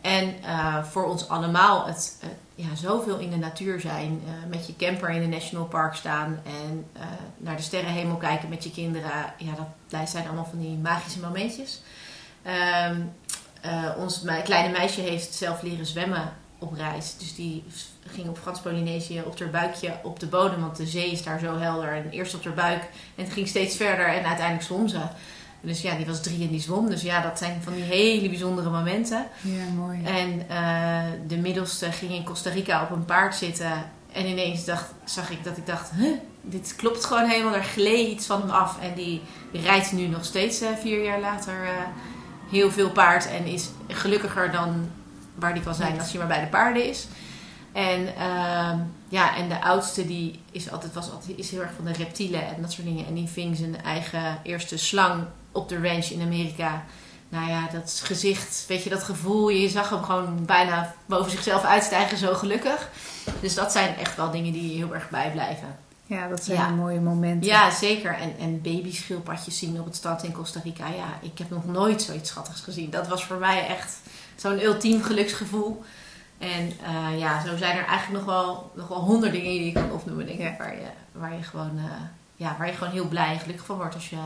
En 0.01 0.35
eh, 0.43 0.85
voor 0.85 1.05
ons 1.05 1.29
allemaal 1.29 1.87
het 1.87 2.17
ja, 2.55 2.75
zoveel 2.75 3.19
in 3.19 3.31
de 3.31 3.37
natuur 3.37 3.81
zijn, 3.81 4.21
eh, 4.27 4.33
met 4.51 4.67
je 4.67 4.77
camper 4.77 5.11
in 5.11 5.23
een 5.23 5.29
national 5.29 5.65
park 5.67 5.95
staan 5.95 6.41
en 6.45 6.85
eh, 6.93 7.03
naar 7.37 7.57
de 7.57 7.63
sterrenhemel 7.63 8.17
kijken 8.17 8.49
met 8.49 8.65
je 8.65 8.71
kinderen. 8.71 9.11
Ja, 9.37 9.53
dat 9.89 10.09
zijn 10.11 10.27
allemaal 10.27 10.49
van 10.51 10.59
die 10.61 10.77
magische 10.77 11.21
momentjes. 11.21 11.81
Ehm, 12.43 12.97
eh, 13.61 13.89
ons 13.99 14.21
me- 14.23 14.43
kleine 14.43 14.73
meisje 14.79 15.01
heeft 15.01 15.35
zelf 15.35 15.63
leren 15.63 15.87
zwemmen 15.87 16.33
op 16.59 16.73
reis. 16.75 17.15
Dus 17.19 17.35
die 17.35 17.65
ging 18.07 18.29
op 18.29 18.39
Frans-Polynesië 18.39 19.23
op 19.27 19.39
haar 19.39 19.51
buikje 19.51 19.95
op 20.03 20.21
de 20.21 20.27
bodem, 20.27 20.61
want 20.61 20.77
de 20.77 20.87
zee 20.87 21.11
is 21.11 21.23
daar 21.23 21.39
zo 21.39 21.59
helder. 21.59 21.93
En 21.93 22.11
eerst 22.11 22.35
op 22.35 22.45
haar 22.45 22.55
buik 22.55 22.83
en 23.15 23.25
het 23.25 23.33
ging 23.33 23.49
steeds 23.49 23.77
verder 23.77 24.07
en 24.07 24.25
uiteindelijk 24.25 24.63
zwom 24.67 24.89
ze. 24.89 24.99
Dus 25.61 25.81
ja, 25.83 25.95
die 25.97 26.07
was 26.07 26.23
drie 26.23 26.43
en 26.43 26.49
die 26.51 26.61
zwom. 26.61 26.89
Dus 26.91 27.03
ja, 27.03 27.21
dat 27.23 27.39
zijn 27.39 27.61
van 27.63 27.73
die 27.75 27.83
hele 27.83 28.29
bijzondere 28.29 28.71
momenten. 28.71 29.27
Ja, 29.41 29.65
mooi. 29.77 30.05
En 30.05 30.45
eh, 30.49 31.03
de 31.27 31.37
middelste 31.37 31.93
ging 31.93 32.13
in 32.13 32.25
Costa 32.25 32.51
Rica 32.51 32.83
op 32.83 32.91
een 32.91 33.05
paard 33.05 33.35
zitten. 33.35 33.91
En 34.13 34.27
ineens 34.27 34.65
dacht, 34.65 34.85
zag 35.05 35.31
ik 35.31 35.45
dat 35.45 35.57
ik 35.57 35.67
dacht, 35.67 35.91
huh, 35.97 36.13
dit 36.41 36.75
klopt 36.77 37.05
gewoon 37.05 37.29
helemaal. 37.29 37.55
Er 37.55 37.63
gleed 37.65 38.09
iets 38.09 38.27
van 38.27 38.41
hem 38.41 38.51
af. 38.51 38.81
En 38.81 38.95
die 38.95 39.21
rijdt 39.53 39.93
nu 39.93 40.07
nog 40.07 40.25
steeds 40.25 40.61
eh, 40.61 40.69
vier 40.81 41.05
jaar 41.05 41.21
later 41.21 41.69
heel 42.53 42.71
veel 42.71 42.91
paard. 42.91 43.29
En 43.29 43.45
is 43.45 43.69
gelukkiger 43.89 44.51
dan 44.51 44.91
waar 45.35 45.55
die 45.55 45.63
kan 45.63 45.75
zijn 45.75 45.99
als 45.99 46.11
hij 46.11 46.19
maar 46.19 46.29
bij 46.29 46.41
de 46.41 46.47
paarden 46.47 46.89
is. 46.89 47.07
En, 47.73 48.17
ehm, 48.17 48.79
ja, 49.09 49.37
en 49.37 49.49
de 49.49 49.63
oudste 49.63 50.07
die 50.07 50.41
is, 50.51 50.71
altijd, 50.71 50.93
was 50.93 51.11
altijd, 51.11 51.39
is 51.39 51.51
heel 51.51 51.61
erg 51.61 51.73
van 51.77 51.85
de 51.85 51.93
reptielen 51.93 52.47
en 52.47 52.63
dat 52.63 52.73
soort 52.73 52.87
dingen. 52.87 53.07
En 53.07 53.15
die 53.15 53.29
ving 53.29 53.57
zijn 53.57 53.83
eigen 53.83 54.39
eerste 54.43 54.79
slang 54.79 55.25
op 55.53 55.69
de 55.69 55.81
ranch 55.81 56.05
in 56.05 56.23
Amerika. 56.23 56.85
Nou 57.29 57.49
ja, 57.49 57.69
dat 57.73 58.01
gezicht, 58.05 58.65
weet 58.69 58.83
je, 58.83 58.91
dat 58.91 59.03
gevoel. 59.03 59.49
Je 59.49 59.69
zag 59.69 59.91
hem 59.91 60.03
gewoon 60.03 60.45
bijna 60.45 60.95
boven 61.07 61.31
zichzelf 61.31 61.65
uitstijgen, 61.65 62.19
zo 62.19 62.35
gelukkig. 62.35 62.91
Dus 63.41 63.55
dat 63.55 63.73
zijn 63.73 63.97
echt 63.97 64.17
wel 64.17 64.31
dingen 64.31 64.53
die 64.53 64.77
heel 64.77 64.95
erg 64.95 65.11
bijblijven. 65.11 65.79
Ja, 66.13 66.29
dat 66.29 66.45
zijn 66.45 66.59
Ja. 66.59 66.69
mooie 66.69 67.01
momenten. 67.01 67.51
Ja, 67.51 67.71
zeker. 67.71 68.15
En, 68.15 68.35
en 68.39 68.61
babyschildpadjes 68.61 69.59
zien 69.59 69.79
op 69.81 69.85
het 69.85 69.97
strand 69.97 70.23
in 70.23 70.33
Costa 70.33 70.61
Rica. 70.65 70.87
Ja, 70.87 71.07
ik 71.21 71.39
heb 71.39 71.51
nog 71.51 71.67
nooit 71.67 72.03
zoiets 72.03 72.31
schattigs 72.31 72.61
gezien. 72.61 72.91
Dat 72.91 73.09
was 73.09 73.25
voor 73.25 73.37
mij 73.37 73.67
echt 73.67 73.97
zo'n 74.37 74.63
ultiem 74.63 75.03
geluksgevoel. 75.03 75.83
En 76.39 76.73
eh, 76.85 77.19
ja, 77.19 77.41
zo 77.47 77.57
zijn 77.57 77.77
er 77.77 77.85
eigenlijk 77.85 78.25
nog 78.25 78.35
wel, 78.35 78.73
nog 78.75 78.89
wel 78.89 78.99
honderd 79.01 79.33
dingen 79.33 79.51
die 79.51 79.65
je 79.65 79.73
kan 79.73 79.91
opnoemen, 79.91 80.27
denk 80.27 80.39
ik. 80.39 80.45
Ja. 80.45 80.57
Waar, 80.59 80.75
je, 80.75 80.87
waar, 81.13 81.35
je 81.37 81.43
gewoon, 81.43 81.79
eh, 81.79 81.85
ja, 82.37 82.57
waar 82.59 82.67
je 82.67 82.73
gewoon 82.73 82.93
heel 82.93 83.09
blij 83.09 83.33
en 83.33 83.39
gelukkig 83.41 83.67
van 83.67 83.77
wordt 83.77 83.95
als 83.95 84.11
je, 84.11 84.17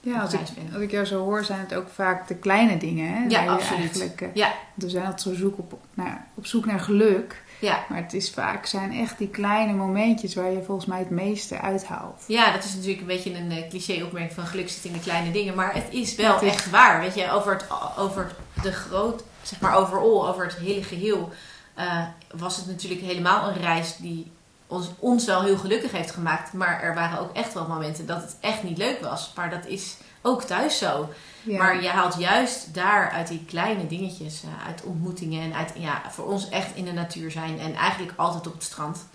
Ja, 0.00 0.20
als 0.20 0.32
ik, 0.32 0.40
als 0.72 0.82
ik 0.82 0.90
jou 0.90 1.04
zo 1.04 1.24
hoor, 1.24 1.44
zijn 1.44 1.60
het 1.60 1.74
ook 1.74 1.88
vaak 1.88 2.28
de 2.28 2.34
kleine 2.34 2.76
dingen. 2.76 3.14
Hè? 3.14 3.24
Ja, 3.28 3.46
absoluut. 3.46 4.00
Uh, 4.20 4.28
ja. 4.34 4.52
We 4.74 4.88
zijn 4.88 5.04
altijd 5.04 5.22
zo 5.22 5.34
zoek 5.34 5.58
op, 5.58 5.78
nou, 5.94 6.10
op 6.34 6.46
zoek 6.46 6.66
naar 6.66 6.80
geluk. 6.80 7.42
Ja. 7.58 7.84
Maar 7.88 8.02
het 8.02 8.14
is 8.14 8.30
vaak 8.30 8.66
zijn 8.66 8.92
echt 8.92 9.18
die 9.18 9.28
kleine 9.28 9.72
momentjes 9.72 10.34
waar 10.34 10.50
je 10.50 10.62
volgens 10.62 10.86
mij 10.86 10.98
het 10.98 11.10
meeste 11.10 11.60
uithaalt. 11.60 12.24
Ja, 12.26 12.52
dat 12.52 12.64
is 12.64 12.74
natuurlijk 12.74 13.00
een 13.00 13.06
beetje 13.06 13.34
een 13.34 13.52
uh, 13.52 13.68
cliché-opmerking 13.68 14.34
van 14.34 14.46
geluk 14.46 14.68
zit 14.68 14.84
in 14.84 14.92
de 14.92 15.00
kleine 15.00 15.30
dingen. 15.30 15.54
Maar 15.54 15.74
het 15.74 15.86
is 15.90 16.14
wel 16.14 16.40
echt 16.40 16.70
waar. 16.70 17.00
Weet 17.00 17.14
je, 17.14 17.30
over, 17.30 17.52
het, 17.52 17.64
over 17.98 18.30
de 18.62 18.72
groot, 18.72 19.22
zeg 19.42 19.60
maar 19.60 19.76
overal, 19.76 20.28
over 20.28 20.44
het 20.44 20.56
hele 20.56 20.82
geheel, 20.82 21.32
uh, 21.78 22.02
was 22.34 22.56
het 22.56 22.66
natuurlijk 22.66 23.00
helemaal 23.00 23.48
een 23.48 23.60
reis 23.60 23.96
die 23.96 24.30
ons, 24.66 24.88
ons 24.98 25.24
wel 25.24 25.42
heel 25.42 25.58
gelukkig 25.58 25.92
heeft 25.92 26.10
gemaakt. 26.10 26.52
Maar 26.52 26.82
er 26.82 26.94
waren 26.94 27.20
ook 27.20 27.34
echt 27.34 27.54
wel 27.54 27.66
momenten 27.66 28.06
dat 28.06 28.22
het 28.22 28.36
echt 28.40 28.62
niet 28.62 28.78
leuk 28.78 29.00
was. 29.00 29.32
Maar 29.36 29.50
dat 29.50 29.66
is 29.66 29.96
ook 30.28 30.42
thuis 30.42 30.78
zo. 30.78 31.08
Ja. 31.42 31.58
Maar 31.58 31.82
je 31.82 31.88
haalt 31.88 32.18
juist 32.18 32.74
daar 32.74 33.10
uit 33.10 33.28
die 33.28 33.44
kleine 33.44 33.86
dingetjes, 33.86 34.42
uh, 34.44 34.66
uit 34.66 34.82
ontmoetingen 34.82 35.42
en 35.42 35.54
uit 35.54 35.72
ja, 35.74 36.02
voor 36.10 36.26
ons 36.26 36.48
echt 36.48 36.76
in 36.76 36.84
de 36.84 36.92
natuur 36.92 37.30
zijn 37.30 37.58
en 37.58 37.74
eigenlijk 37.74 38.12
altijd 38.16 38.46
op 38.46 38.52
het 38.52 38.62
strand. 38.62 39.06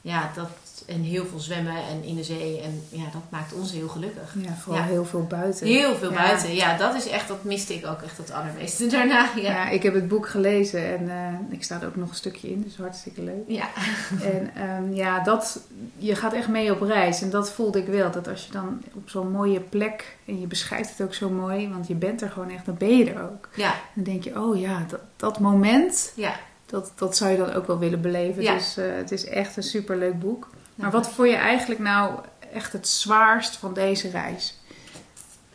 Ja, 0.00 0.30
dat 0.34 0.50
en 0.86 1.00
heel 1.02 1.26
veel 1.26 1.38
zwemmen 1.38 1.76
en 1.76 2.02
in 2.04 2.14
de 2.16 2.24
zee 2.24 2.60
en 2.60 2.82
ja, 2.88 3.04
dat 3.12 3.22
maakt 3.28 3.52
ons 3.52 3.72
heel 3.72 3.88
gelukkig. 3.88 4.34
Ja, 4.40 4.54
vooral 4.54 4.82
heel 4.82 5.04
veel 5.04 5.26
buiten. 5.26 5.66
Heel 5.66 5.96
veel 5.96 6.10
Ja. 6.10 6.16
buiten, 6.22 6.54
ja, 6.54 6.76
dat 6.76 6.94
is 6.94 7.08
echt, 7.08 7.28
dat 7.28 7.44
miste 7.44 7.74
ik 7.74 7.86
ook 7.86 8.02
echt 8.02 8.18
het 8.18 8.32
allermeeste 8.32 8.86
daarna. 8.96 9.28
Ja, 9.36 9.42
Ja, 9.42 9.68
ik 9.68 9.82
heb 9.82 9.94
het 9.94 10.08
boek 10.08 10.28
gelezen 10.28 10.86
en 10.98 11.08
eh, 11.10 11.54
ik 11.56 11.62
sta 11.64 11.80
er 11.80 11.86
ook 11.86 11.96
nog 11.96 12.08
een 12.08 12.14
stukje 12.14 12.50
in, 12.50 12.62
dus 12.62 12.76
hartstikke 12.76 13.22
leuk. 13.22 13.44
ja. 13.46 13.68
En 14.32 14.50
ehm, 14.54 14.92
ja, 14.94 15.20
dat, 15.22 15.58
je 15.98 16.14
gaat 16.14 16.32
echt 16.32 16.48
mee 16.48 16.72
op 16.72 16.80
reis. 16.80 17.22
En 17.22 17.30
dat 17.30 17.52
voelde 17.52 17.78
ik 17.78 17.86
wel. 17.86 18.10
Dat 18.10 18.28
als 18.28 18.44
je 18.46 18.52
dan 18.52 18.82
op 18.94 19.08
zo'n 19.10 19.30
mooie 19.30 19.60
plek, 19.60 20.16
en 20.26 20.40
je 20.40 20.46
beschrijft 20.46 20.90
het 20.90 21.06
ook 21.06 21.14
zo 21.14 21.30
mooi, 21.30 21.68
want 21.68 21.86
je 21.86 21.94
bent 21.94 22.22
er 22.22 22.30
gewoon 22.30 22.50
echt, 22.50 22.66
dan 22.66 22.76
ben 22.78 22.96
je 22.98 23.12
er 23.12 23.22
ook. 23.22 23.48
ja, 23.54 23.74
Dan 23.94 24.04
denk 24.04 24.24
je, 24.24 24.40
oh 24.40 24.60
ja, 24.60 24.84
dat, 24.88 25.00
dat 25.16 25.38
moment, 25.38 26.12
ja. 26.16 26.34
dat, 26.66 26.92
dat 26.94 27.16
zou 27.16 27.30
je 27.30 27.36
dan 27.36 27.52
ook 27.52 27.66
wel 27.66 27.78
willen 27.78 28.00
beleven. 28.00 28.42
Ja. 28.42 28.54
Dus 28.54 28.76
eh, 28.76 28.84
het 28.96 29.10
is 29.12 29.24
echt 29.24 29.56
een 29.56 29.62
superleuk 29.62 30.18
boek. 30.20 30.48
Maar 30.74 30.90
wat 30.90 31.10
vond 31.10 31.28
je 31.28 31.36
eigenlijk 31.36 31.80
nou 31.80 32.20
echt 32.52 32.72
het 32.72 32.88
zwaarst 32.88 33.56
van 33.56 33.74
deze 33.74 34.08
reis? 34.08 34.54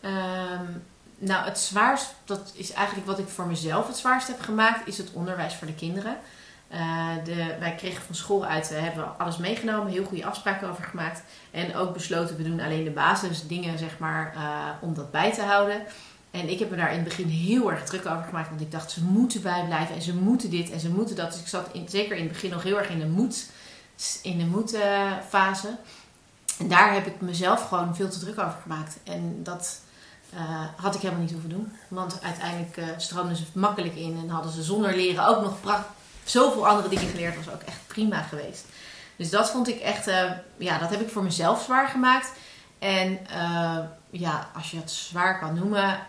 Ehm, 0.02 0.66
nou, 1.18 1.46
het 1.46 1.60
zwaarst, 1.60 2.16
dat 2.26 2.52
is 2.56 2.72
eigenlijk 2.72 3.08
wat 3.08 3.20
ik 3.20 3.28
voor 3.28 3.48
mezelf 3.48 3.88
het 3.88 3.98
zwaarst 3.98 4.28
heb 4.28 4.42
gemaakt, 4.42 4.88
is 4.88 4.98
het 4.98 5.12
onderwijs 5.14 5.56
voor 5.56 5.68
de 5.68 5.74
kinderen. 5.76 6.18
Eh, 6.68 7.08
de, 7.24 7.56
wij 7.60 7.76
kregen 7.76 8.04
van 8.04 8.16
school 8.16 8.46
uit, 8.46 8.70
we 8.70 8.76
hebben 8.76 9.20
alles 9.20 9.38
meegenomen, 9.38 9.92
heel 9.92 10.04
goede 10.04 10.26
afspraken 10.26 10.70
over 10.70 10.84
gemaakt. 10.84 11.24
En 11.52 11.76
ook 11.76 11.94
besloten, 11.94 12.38
we 12.38 12.44
doen 12.44 12.60
alleen 12.60 12.84
de 12.84 12.90
basisdingen, 12.90 13.78
zeg 13.78 14.00
maar, 14.00 14.34
eh, 14.36 14.68
om 14.82 14.94
dat 14.94 15.12
bij 15.12 15.34
te 15.34 15.42
houden. 15.42 15.82
En 16.32 16.50
ik 16.50 16.60
heb 16.60 16.70
me 16.70 16.76
daar 16.76 16.90
in 16.90 17.00
het 17.00 17.08
begin 17.08 17.28
heel 17.28 17.72
erg 17.72 17.86
druk 17.86 18.06
over 18.06 18.24
gemaakt, 18.24 18.50
want 18.50 18.62
ik 18.62 18.72
dacht, 18.72 18.92
ze 18.92 19.04
moeten 19.04 19.42
bijblijven 19.42 19.96
en 19.96 20.02
ze 20.02 20.16
moeten 20.16 20.50
dit 20.50 20.72
en 20.72 20.80
ze 20.80 20.90
moeten 20.90 21.16
dat. 21.16 21.32
Dus 21.32 21.42
ik 21.42 21.48
zat 21.48 21.70
zeker 21.88 22.16
in 22.16 22.24
het 22.24 22.32
begin 22.32 22.50
nog 22.50 22.64
heel 22.64 22.78
erg 22.78 22.90
in 22.90 23.00
de 23.00 23.08
moed, 23.08 23.50
in 24.24 24.38
de 24.38 24.46
moedfase. 24.46 25.78
En 26.60 26.68
daar 26.68 26.94
heb 26.94 27.08
ik 27.08 27.22
mezelf 27.22 27.68
gewoon 27.68 27.96
veel 27.96 28.10
te 28.10 28.20
druk 28.20 28.40
over 28.40 28.60
gemaakt. 28.62 28.98
En 29.04 29.44
dat 29.44 29.82
eh, 30.34 30.66
had 30.76 30.96
ik 30.96 31.02
helemaal 31.02 31.22
niet 31.22 31.32
hoeven 31.32 31.50
doen. 31.50 31.72
Want 31.88 32.22
uiteindelijk 32.22 32.78
eh 32.78 32.88
stroomden 32.98 33.36
ze 33.36 33.44
makkelijk 33.54 33.96
in 33.96 34.18
en 34.22 34.30
hadden 34.30 34.52
ze 34.52 34.64
zonder 34.64 34.96
leren 34.96 35.28
ook 35.28 35.42
nog 35.42 35.86
zoveel 36.24 36.68
andere 36.68 36.90
dingen 36.90 37.10
geleerd. 37.10 37.36
Dat 37.36 37.46
was 37.46 37.54
ook 37.54 37.62
echt 37.62 37.88
prima 37.88 38.22
geweest. 38.22 38.66
Dus 39.16 39.30
dat 39.30 39.50
vond 39.50 39.68
ik 39.68 39.80
echt, 39.80 40.08
eh, 40.08 40.32
ja, 40.58 40.78
dat 40.78 40.90
heb 40.90 41.02
ik 41.02 41.10
voor 41.10 41.24
mezelf 41.24 41.64
zwaar 41.64 41.88
gemaakt. 41.88 42.32
En 42.80 43.20
ja, 44.10 44.50
als 44.56 44.72
je 44.72 44.78
het 44.78 44.92
zwaar 44.92 45.40
kan 45.40 45.56
noemen, 45.56 46.00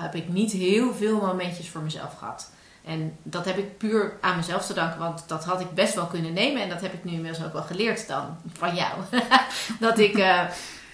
heb 0.00 0.14
ik 0.14 0.28
niet 0.28 0.52
heel 0.52 0.94
veel 0.94 1.20
momentjes 1.20 1.68
voor 1.68 1.80
mezelf 1.80 2.14
gehad. 2.18 2.50
En 2.90 3.16
dat 3.22 3.44
heb 3.44 3.58
ik 3.58 3.78
puur 3.78 4.12
aan 4.20 4.36
mezelf 4.36 4.66
te 4.66 4.74
danken, 4.74 4.98
want 4.98 5.24
dat 5.26 5.44
had 5.44 5.60
ik 5.60 5.74
best 5.74 5.94
wel 5.94 6.06
kunnen 6.06 6.32
nemen. 6.32 6.62
En 6.62 6.68
dat 6.68 6.80
heb 6.80 6.92
ik 6.92 7.04
nu 7.04 7.12
inmiddels 7.12 7.44
ook 7.44 7.52
wel 7.52 7.62
geleerd 7.62 8.08
dan 8.08 8.36
van 8.52 8.74
jou. 8.74 8.92
dat, 9.80 9.98
ik, 9.98 10.18
eh, 10.18 10.42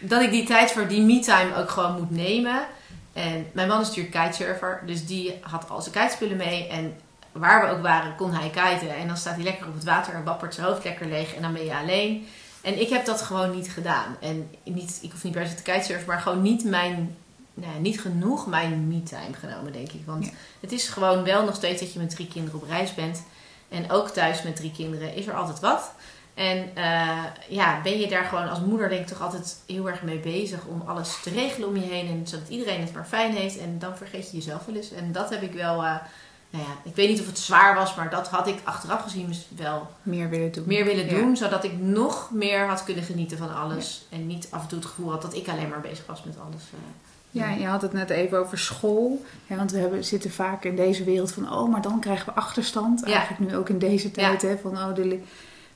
dat 0.00 0.22
ik 0.22 0.30
die 0.30 0.46
tijd 0.46 0.72
voor 0.72 0.86
die 0.86 1.02
me-time 1.02 1.56
ook 1.56 1.70
gewoon 1.70 1.96
moet 1.96 2.10
nemen. 2.10 2.66
En 3.12 3.46
mijn 3.52 3.68
man 3.68 3.80
is 3.80 3.86
natuurlijk 3.86 4.14
kitesurfer, 4.14 4.82
dus 4.86 5.06
die 5.06 5.34
had 5.40 5.70
al 5.70 5.82
zijn 5.82 5.94
kitespullen 5.94 6.36
mee. 6.36 6.68
En 6.68 6.96
waar 7.32 7.66
we 7.66 7.72
ook 7.72 7.82
waren, 7.82 8.16
kon 8.16 8.32
hij 8.32 8.50
kiten. 8.50 8.96
En 8.96 9.06
dan 9.06 9.16
staat 9.16 9.34
hij 9.34 9.44
lekker 9.44 9.66
op 9.66 9.74
het 9.74 9.84
water 9.84 10.14
en 10.14 10.24
wappert 10.24 10.54
zijn 10.54 10.66
hoofd 10.66 10.84
lekker 10.84 11.06
leeg. 11.06 11.34
En 11.34 11.42
dan 11.42 11.52
ben 11.52 11.64
je 11.64 11.76
alleen. 11.76 12.26
En 12.60 12.80
ik 12.80 12.88
heb 12.88 13.04
dat 13.04 13.22
gewoon 13.22 13.50
niet 13.50 13.70
gedaan. 13.70 14.16
En 14.20 14.50
niet, 14.64 14.98
ik 15.02 15.10
hoef 15.10 15.22
niet 15.24 15.32
per 15.32 15.46
se 15.46 15.54
te 15.54 15.62
kitesurfen, 15.62 16.06
maar 16.06 16.20
gewoon 16.20 16.42
niet 16.42 16.64
mijn... 16.64 17.16
Nou, 17.58 17.80
niet 17.80 18.00
genoeg 18.00 18.46
mijn 18.46 18.88
me-time 18.88 19.32
genomen, 19.34 19.72
denk 19.72 19.92
ik. 19.92 20.02
Want 20.04 20.24
Ja. 20.24 20.30
het 20.60 20.72
is 20.72 20.88
gewoon 20.88 21.24
wel 21.24 21.44
nog 21.44 21.54
steeds 21.54 21.80
dat 21.80 21.92
je 21.92 21.98
met 21.98 22.10
drie 22.10 22.28
kinderen 22.28 22.60
op 22.62 22.68
reis 22.68 22.94
bent. 22.94 23.22
En 23.68 23.90
ook 23.90 24.08
thuis 24.08 24.42
met 24.42 24.56
drie 24.56 24.72
kinderen 24.72 25.14
is 25.14 25.26
er 25.26 25.34
altijd 25.34 25.60
wat. 25.60 25.92
En 26.34 26.68
eh, 26.74 27.24
ja, 27.48 27.80
ben 27.82 27.98
je 28.00 28.08
daar 28.08 28.24
gewoon 28.24 28.48
als 28.48 28.60
moeder 28.60 28.88
denk 28.88 29.00
ik 29.00 29.06
toch 29.06 29.20
altijd 29.22 29.56
heel 29.66 29.88
erg 29.88 30.02
mee 30.02 30.18
bezig 30.18 30.64
om 30.64 30.82
alles 30.86 31.20
te 31.22 31.30
regelen 31.30 31.68
om 31.68 31.76
je 31.76 31.82
heen. 31.86 32.08
En 32.08 32.26
zodat 32.26 32.48
iedereen 32.48 32.80
het 32.80 32.92
maar 32.92 33.04
fijn 33.04 33.32
heeft. 33.32 33.58
En 33.58 33.78
dan 33.78 33.96
vergeet 33.96 34.30
je 34.30 34.36
jezelf 34.36 34.64
wel 34.66 34.74
eens. 34.76 34.92
En 34.92 35.12
dat 35.12 35.30
heb 35.30 35.42
ik 35.42 35.52
wel, 35.52 35.72
eh, 35.84 35.94
nou 36.50 36.64
ja, 36.64 36.76
ik 36.84 36.94
weet 36.94 37.08
niet 37.08 37.20
of 37.20 37.26
het 37.26 37.38
zwaar 37.38 37.74
was, 37.74 37.94
maar 37.94 38.10
dat 38.10 38.28
had 38.28 38.46
ik 38.46 38.58
achteraf 38.64 39.02
gezien 39.02 39.26
dus 39.26 39.46
wel 39.56 39.86
Meer 40.02 40.28
willen 40.28 40.52
doen. 40.52 40.64
meer 40.66 40.84
willen 40.84 41.06
Ja. 41.10 41.18
doen. 41.18 41.36
Zodat 41.36 41.64
ik 41.64 41.78
nog 41.78 42.30
meer 42.30 42.66
had 42.66 42.84
kunnen 42.84 43.04
genieten 43.04 43.38
van 43.38 43.54
alles. 43.56 44.04
En 44.08 44.26
niet 44.26 44.46
af 44.50 44.62
en 44.62 44.68
toe 44.68 44.78
het 44.78 44.88
gevoel 44.88 45.10
had 45.10 45.22
dat 45.22 45.34
ik 45.34 45.48
alleen 45.48 45.68
maar 45.68 45.80
bezig 45.80 46.06
was 46.06 46.22
met 46.24 46.36
alles. 46.38 46.62
eh. 46.72 46.78
Ja, 47.30 47.50
je 47.50 47.66
had 47.66 47.82
het 47.82 47.92
net 47.92 48.10
even 48.10 48.38
over 48.38 48.58
school. 48.58 49.24
Ja, 49.46 49.56
want 49.56 49.70
we 49.70 49.78
hebben, 49.78 50.04
zitten 50.04 50.30
vaak 50.30 50.64
in 50.64 50.76
deze 50.76 51.04
wereld 51.04 51.32
van, 51.32 51.52
oh, 51.52 51.70
maar 51.70 51.82
dan 51.82 52.00
krijgen 52.00 52.26
we 52.26 52.40
achterstand. 52.40 53.02
Ja. 53.06 53.12
Eigenlijk 53.12 53.50
nu 53.50 53.56
ook 53.56 53.68
in 53.68 53.78
deze 53.78 54.10
tijd, 54.10 54.42
hè, 54.42 54.58
van, 54.58 54.76
oh, 54.76 54.94
de 54.94 55.20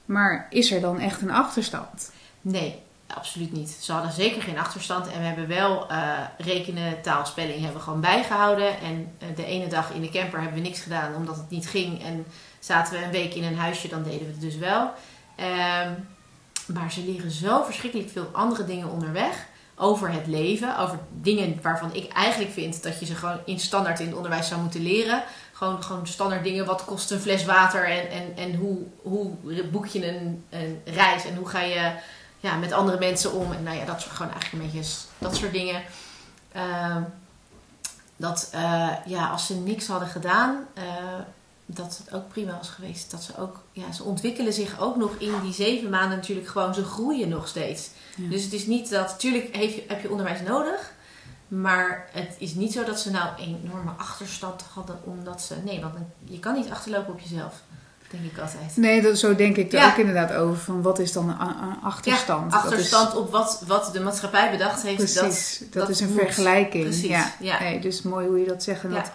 Maar 0.04 0.46
is 0.50 0.72
er 0.72 0.80
dan 0.80 1.00
echt 1.00 1.20
een 1.20 1.30
achterstand? 1.30 2.10
Nee, 2.40 2.78
absoluut 3.06 3.52
niet. 3.52 3.76
Ze 3.80 3.92
hadden 3.92 4.12
zeker 4.12 4.42
geen 4.42 4.58
achterstand. 4.58 5.06
En 5.06 5.18
we 5.18 5.26
hebben 5.26 5.48
wel 5.48 5.88
eh, 5.88 6.18
rekenen, 6.38 7.02
taal, 7.02 7.26
spelling 7.26 7.58
hebben 7.58 7.76
we 7.76 7.82
gewoon 7.82 8.00
bijgehouden. 8.00 8.80
En 8.80 9.12
eh, 9.18 9.28
de 9.36 9.44
ene 9.44 9.66
dag 9.66 9.92
in 9.92 10.00
de 10.00 10.10
camper 10.10 10.40
hebben 10.40 10.62
we 10.62 10.68
niks 10.68 10.80
gedaan 10.80 11.14
omdat 11.14 11.36
het 11.36 11.50
niet 11.50 11.68
ging. 11.68 12.04
En 12.04 12.26
zaten 12.58 12.98
we 12.98 13.04
een 13.04 13.10
week 13.10 13.34
in 13.34 13.44
een 13.44 13.58
huisje, 13.58 13.88
dan 13.88 14.02
deden 14.02 14.26
we 14.26 14.32
het 14.32 14.40
dus 14.40 14.56
wel. 14.56 14.90
Ehm, 15.36 15.92
maar 16.66 16.92
ze 16.92 17.04
leren 17.04 17.30
zo 17.30 17.62
verschrikkelijk 17.62 18.10
veel 18.10 18.28
andere 18.32 18.64
dingen 18.64 18.88
onderweg. 18.88 19.48
Over 19.82 20.12
het 20.12 20.26
leven, 20.26 20.78
over 20.78 20.98
dingen 21.10 21.58
waarvan 21.62 21.94
ik 21.94 22.12
eigenlijk 22.12 22.52
vind 22.52 22.82
dat 22.82 23.00
je 23.00 23.06
ze 23.06 23.14
gewoon 23.14 23.38
in 23.44 23.60
standaard 23.60 24.00
in 24.00 24.06
het 24.06 24.16
onderwijs 24.16 24.48
zou 24.48 24.60
moeten 24.60 24.82
leren. 24.82 25.22
Gewoon, 25.52 25.82
gewoon 25.82 26.06
standaard 26.06 26.44
dingen. 26.44 26.66
Wat 26.66 26.84
kost 26.84 27.10
een 27.10 27.20
fles 27.20 27.44
water 27.44 27.84
en, 27.84 28.10
en, 28.10 28.36
en 28.36 28.54
hoe, 28.54 28.78
hoe 29.02 29.30
boek 29.70 29.86
je 29.86 30.08
een, 30.08 30.44
een 30.50 30.80
reis 30.84 31.24
en 31.24 31.36
hoe 31.36 31.48
ga 31.48 31.60
je 31.60 31.92
ja, 32.40 32.56
met 32.56 32.72
andere 32.72 32.98
mensen 32.98 33.32
om. 33.32 33.52
En 33.52 33.62
nou 33.62 33.76
ja, 33.76 33.84
dat 33.84 34.00
soort 34.00 34.14
gewoon 34.14 34.32
eigenlijk 34.32 34.64
een 34.64 34.70
beetje 34.70 34.90
dat 35.18 35.36
soort 35.36 35.52
dingen. 35.52 35.82
Ehm, 36.52 37.02
dat 38.16 38.48
eh, 38.52 38.88
ja, 39.06 39.28
als 39.28 39.46
ze 39.46 39.54
niks 39.54 39.86
hadden 39.86 40.08
gedaan, 40.08 40.66
eh, 40.74 40.84
dat 41.74 42.00
het 42.04 42.14
ook 42.14 42.28
prima 42.28 42.56
was 42.56 42.68
geweest. 42.68 43.10
Dat 43.10 43.22
ze 43.22 43.32
ook, 43.38 43.62
ja, 43.72 43.92
ze 43.92 44.02
ontwikkelen 44.02 44.52
zich 44.52 44.80
ook 44.80 44.96
nog 44.96 45.14
in 45.18 45.32
die 45.42 45.52
zeven 45.52 45.90
maanden 45.90 46.16
natuurlijk 46.18 46.48
gewoon. 46.48 46.74
Ze 46.74 46.84
groeien 46.84 47.28
nog 47.28 47.48
steeds. 47.48 47.90
Ja. 48.16 48.28
Dus 48.28 48.44
het 48.44 48.52
is 48.52 48.66
niet 48.66 48.90
dat, 48.90 49.08
natuurlijk 49.08 49.56
heb 49.56 49.70
je, 49.70 49.84
heb 49.88 50.02
je 50.02 50.10
onderwijs 50.10 50.40
nodig. 50.40 50.92
Maar 51.48 52.08
het 52.12 52.34
is 52.38 52.54
niet 52.54 52.72
zo 52.72 52.84
dat 52.84 53.00
ze 53.00 53.10
nou 53.10 53.28
een 53.42 53.60
enorme 53.64 53.90
achterstand 53.96 54.62
hadden 54.74 54.98
omdat 55.04 55.42
ze... 55.42 55.54
Nee, 55.64 55.80
want 55.80 55.94
je 56.24 56.38
kan 56.38 56.54
niet 56.54 56.70
achterlopen 56.70 57.12
op 57.12 57.20
jezelf. 57.20 57.62
Denk 58.10 58.24
ik 58.32 58.38
altijd. 58.38 58.76
Nee, 58.76 59.02
dat, 59.02 59.18
zo 59.18 59.34
denk 59.36 59.56
ik 59.56 59.72
er 59.72 59.78
Ja. 59.78 59.90
ook 59.90 59.96
inderdaad 59.96 60.32
over. 60.32 60.56
Van 60.62 60.82
wat 60.82 60.98
is 60.98 61.12
dan 61.12 61.28
een, 61.28 61.40
een 61.40 61.80
achterstand? 61.82 62.52
Ja, 62.52 62.58
achterstand 62.58 63.16
op 63.16 63.30
wat, 63.30 63.62
wat 63.66 63.90
de 63.92 64.00
maatschappij 64.00 64.50
bedacht 64.50 64.82
heeft. 64.82 64.96
Precies, 64.96 65.58
dat, 65.58 65.72
dat 65.72 65.88
is 65.88 66.00
een 66.00 66.08
moet. 66.12 66.20
vergelijking. 66.20 66.82
Precies, 66.84 67.08
Ja. 67.40 67.60
Nee, 67.60 67.80
dus 67.80 68.02
mooi 68.02 68.26
hoe 68.26 68.38
je 68.40 68.46
dat 68.46 68.62
zegt. 68.62 68.82
En 68.84 68.90
Ja. 68.90 68.96
dat 68.96 69.10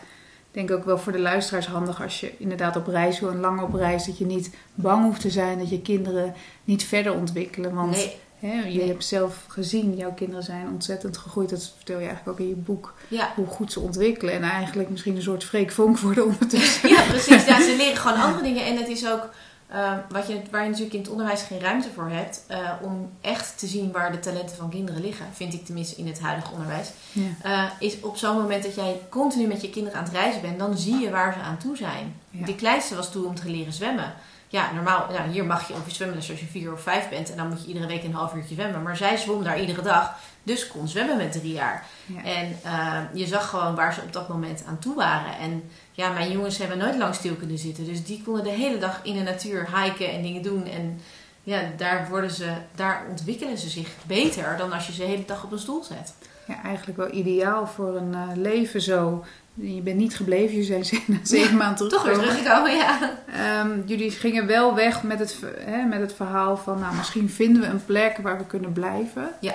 denk 0.55 0.71
ook 0.71 0.85
wel 0.85 0.97
voor 0.97 1.12
de 1.12 1.19
luisteraars 1.19 1.67
handig 1.67 2.01
als 2.03 2.19
je 2.19 2.31
inderdaad 2.38 2.75
op 2.75 2.88
reis 2.88 3.19
wil 3.19 3.29
en 3.29 3.39
lang 3.39 3.62
op 3.62 3.74
reis. 3.74 4.05
Dat 4.05 4.17
je 4.17 4.25
niet 4.25 4.50
bang 4.75 5.03
hoeft 5.03 5.21
te 5.21 5.29
zijn 5.29 5.57
dat 5.57 5.69
je 5.69 5.81
kinderen 5.81 6.33
niet 6.63 6.83
verder 6.83 7.13
ontwikkelen. 7.13 7.74
Want 7.74 7.91
nee, 7.91 8.15
hè, 8.39 8.53
je 8.67 8.77
Nee. 8.77 8.88
hebt 8.88 9.05
zelf 9.05 9.43
gezien, 9.47 9.95
jouw 9.95 10.13
kinderen 10.13 10.43
zijn 10.43 10.67
ontzettend 10.67 11.17
gegroeid. 11.17 11.50
Dat 11.50 11.74
vertel 11.75 12.00
je 12.00 12.05
eigenlijk 12.07 12.39
ook 12.39 12.45
in 12.45 12.50
je 12.50 12.55
boek. 12.62 12.93
ja. 13.07 13.31
Hoe 13.35 13.47
goed 13.47 13.71
ze 13.71 13.79
ontwikkelen. 13.79 14.33
En 14.33 14.43
eigenlijk 14.43 14.89
misschien 14.89 15.15
een 15.15 15.21
soort 15.21 15.43
Freek 15.43 15.71
Vonk 15.71 16.00
worden 16.00 16.25
ondertussen. 16.25 16.89
ja, 16.89 17.01
precies. 17.09 17.45
Ja, 17.45 17.62
ze 17.62 17.75
leren 17.77 17.97
gewoon 17.97 18.17
andere 18.21 18.43
dingen. 18.43 18.65
En 18.65 18.77
het 18.77 18.88
is 18.88 19.07
ook 19.09 19.29
eh, 19.67 19.91
wat 20.10 20.27
je, 20.27 20.41
waar 20.51 20.62
je 20.63 20.67
natuurlijk 20.69 20.95
in 20.95 21.01
het 21.01 21.10
onderwijs 21.12 21.41
geen 21.41 21.60
ruimte 21.60 21.89
voor 21.95 22.10
hebt. 22.10 22.43
eh, 22.48 22.69
om 22.81 23.12
echt 23.22 23.60
te 23.60 23.67
zien 23.67 23.91
waar 23.91 24.12
de 24.12 24.19
talenten 24.19 24.55
van 24.55 24.69
kinderen 24.69 25.01
liggen. 25.01 25.25
Vind 25.34 25.53
ik 25.53 25.65
tenminste 25.65 25.95
in 25.95 26.07
het 26.07 26.19
huidige 26.19 26.51
onderwijs. 26.51 26.89
Ja. 27.12 27.22
eh, 27.41 27.63
is 27.79 28.00
op 28.01 28.17
zo'n 28.17 28.36
moment 28.41 28.63
dat 28.63 28.75
jij 28.75 29.00
continu 29.10 29.48
met 29.48 29.62
je 29.62 29.69
kinderen 29.69 29.98
aan 30.00 30.03
het 30.05 30.13
reizen 30.13 30.41
bent. 30.41 30.60
Dan 30.60 30.77
zie 30.77 30.98
je 31.00 31.10
waar 31.10 31.34
ze 31.34 31.39
aan 31.39 31.57
toe 31.57 31.77
zijn. 31.77 32.15
Ja. 32.29 32.45
De 32.45 32.55
kleinste 32.55 32.95
was 32.95 33.12
toe 33.12 33.25
om 33.25 33.36
te 33.36 33.50
leren 33.50 33.74
zwemmen. 33.74 34.13
ja, 34.48 34.72
normaal, 34.72 35.05
nou, 35.12 35.29
hier 35.29 35.45
mag 35.45 35.67
je 35.67 35.74
op 35.74 35.86
je 35.88 35.93
zwemles 35.93 36.29
als 36.29 36.39
je 36.39 36.45
vier 36.45 36.74
of 36.74 36.81
vijf 36.81 37.10
bent. 37.10 37.31
En 37.31 37.38
dan 37.38 37.48
moet 37.48 37.62
je 37.62 37.67
iedere 37.67 37.88
week 37.88 38.03
een 38.03 38.13
half 38.13 38.34
uurtje 38.34 38.53
zwemmen. 38.55 38.84
Maar 38.84 38.98
zij 38.98 39.17
zwom 39.17 39.43
daar 39.43 39.60
iedere 39.60 39.81
dag. 39.81 40.15
Dus 40.43 40.67
kon 40.67 40.88
zwemmen 40.88 41.17
met 41.17 41.31
drie 41.31 41.53
jaar. 41.53 41.86
Ja. 42.05 42.24
En 42.24 42.57
eh, 42.63 42.98
je 43.13 43.27
zag 43.27 43.50
gewoon 43.50 43.75
waar 43.75 43.93
ze 43.93 44.01
op 44.01 44.13
dat 44.13 44.29
moment 44.29 44.63
aan 44.67 44.79
toe 44.79 44.95
waren. 44.95 45.38
En 45.38 45.69
ja, 45.95 46.11
mijn 46.11 46.31
jongens 46.31 46.57
hebben 46.57 46.77
nooit 46.77 46.97
lang 46.97 47.15
stil 47.15 47.33
kunnen 47.35 47.57
zitten. 47.57 47.85
Dus 47.85 48.03
die 48.03 48.21
konden 48.23 48.43
de 48.43 48.49
hele 48.49 48.77
dag 48.77 48.99
in 49.03 49.13
de 49.13 49.23
natuur 49.23 49.67
hiken 49.79 50.11
en 50.11 50.21
dingen 50.21 50.41
doen. 50.41 50.65
En 50.65 50.99
ja, 51.43 51.61
daar, 51.77 52.07
worden 52.09 52.31
ze, 52.31 52.53
daar 52.75 53.05
ontwikkelen 53.09 53.57
ze 53.57 53.69
zich 53.69 53.89
beter 54.07 54.55
dan 54.57 54.71
als 54.71 54.87
je 54.87 54.93
ze 54.93 54.99
de 54.99 55.05
hele 55.07 55.25
dag 55.25 55.43
op 55.43 55.51
een 55.51 55.59
stoel 55.59 55.83
zet. 55.83 56.13
Ja, 56.47 56.63
eigenlijk 56.63 56.97
wel 56.97 57.13
ideaal 57.13 57.67
voor 57.67 57.95
een 57.95 58.13
eh, 58.13 58.27
leven 58.35 58.81
zo. 58.81 59.25
Je 59.53 59.81
bent 59.81 59.97
niet 59.97 60.15
gebleven, 60.15 60.57
je 60.57 60.63
zijn 60.63 60.85
na 61.07 61.17
zeven 61.23 61.57
maanden 61.57 61.89
Toch 61.89 62.03
weer 62.03 62.13
teruggekomen. 62.13 62.69
teruggekomen, 62.69 62.75
ja. 62.75 63.19
Ehm, 63.61 63.79
jullie 63.85 64.11
gingen 64.11 64.47
wel 64.47 64.75
weg 64.75 65.03
met 65.03 65.19
het, 65.19 65.39
hè, 65.57 65.85
met 65.85 65.99
het 65.99 66.13
verhaal 66.13 66.57
van, 66.57 66.79
nou, 66.79 66.95
misschien 66.95 67.29
vinden 67.29 67.61
we 67.61 67.67
een 67.67 67.85
plek 67.85 68.17
waar 68.17 68.37
we 68.37 68.45
kunnen 68.45 68.73
blijven. 68.73 69.29
Ja. 69.39 69.53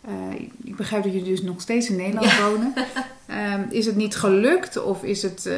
Eh, 0.00 0.40
ik 0.64 0.76
begrijp 0.76 1.02
dat 1.02 1.12
jullie 1.12 1.28
dus 1.28 1.42
nog 1.42 1.60
steeds 1.60 1.88
in 1.88 1.96
Nederland 1.96 2.38
wonen. 2.38 2.72
Ehm, 3.36 3.62
is 3.70 3.86
het 3.86 3.96
niet 3.96 4.16
gelukt 4.16 4.82
of 4.82 5.02
is 5.02 5.22
het 5.22 5.46
eh, 5.46 5.56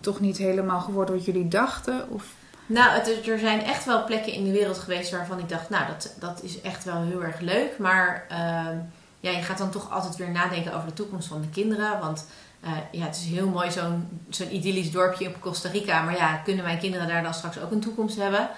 toch 0.00 0.20
niet 0.20 0.36
helemaal 0.36 0.80
geworden 0.80 1.14
wat 1.14 1.24
jullie 1.24 1.48
dachten? 1.48 2.10
Of, 2.10 2.24
Nou, 2.66 2.90
het, 2.90 3.26
er 3.26 3.38
zijn 3.38 3.62
echt 3.62 3.84
wel 3.84 4.04
plekken 4.04 4.32
in 4.32 4.44
de 4.44 4.50
wereld 4.50 4.78
geweest 4.78 5.10
waarvan 5.10 5.38
ik 5.38 5.48
dacht, 5.48 5.70
nou, 5.70 5.86
dat, 5.86 6.14
dat 6.18 6.42
is 6.42 6.60
echt 6.60 6.84
wel 6.84 7.02
heel 7.02 7.24
erg 7.24 7.40
leuk. 7.40 7.78
Maar 7.78 8.26
ehm, 8.28 8.76
ja, 9.20 9.30
je 9.30 9.42
gaat 9.42 9.58
dan 9.58 9.70
toch 9.70 9.90
altijd 9.90 10.16
weer 10.16 10.30
nadenken 10.30 10.74
over 10.74 10.88
de 10.88 10.94
toekomst 10.94 11.28
van 11.28 11.40
de 11.40 11.48
kinderen. 11.48 12.00
Want 12.00 12.26
eh, 12.60 12.72
ja, 12.92 13.04
het 13.04 13.16
is 13.16 13.24
heel 13.24 13.48
mooi 13.48 13.70
zo'n 13.70 14.08
zo'n 14.28 14.54
idyllisch 14.54 14.90
dorpje 14.90 15.28
op 15.28 15.40
Costa 15.40 15.68
Rica. 15.68 16.02
Maar 16.02 16.16
ja, 16.16 16.36
kunnen 16.36 16.64
mijn 16.64 16.78
kinderen 16.78 17.08
daar 17.08 17.22
dan 17.22 17.34
straks 17.34 17.60
ook 17.60 17.70
een 17.70 17.80
toekomst 17.80 18.16
hebben? 18.16 18.48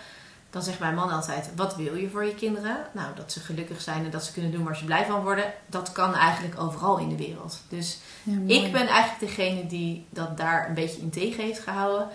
Dan 0.54 0.62
zegt 0.62 0.78
mijn 0.78 0.94
man 0.94 1.10
altijd, 1.10 1.50
wat 1.56 1.76
wil 1.76 1.94
je 1.94 2.08
voor 2.08 2.24
je 2.24 2.34
kinderen? 2.34 2.76
Nou, 2.92 3.14
dat 3.14 3.32
ze 3.32 3.40
gelukkig 3.40 3.80
zijn 3.80 4.04
en 4.04 4.10
dat 4.10 4.24
ze 4.24 4.32
kunnen 4.32 4.50
doen 4.50 4.64
waar 4.64 4.76
ze 4.76 4.84
blij 4.84 5.04
van 5.04 5.22
worden. 5.22 5.52
Dat 5.66 5.92
kan 5.92 6.14
eigenlijk 6.14 6.60
overal 6.60 6.98
in 6.98 7.08
de 7.08 7.16
wereld. 7.16 7.60
Dus 7.68 7.98
ja, 8.22 8.38
ik 8.46 8.72
ben 8.72 8.86
eigenlijk 8.86 9.20
degene 9.20 9.66
die 9.66 10.06
dat 10.10 10.36
daar 10.36 10.68
een 10.68 10.74
beetje 10.74 11.00
in 11.00 11.10
tegen 11.10 11.44
heeft 11.44 11.60
gehouden. 11.60 12.08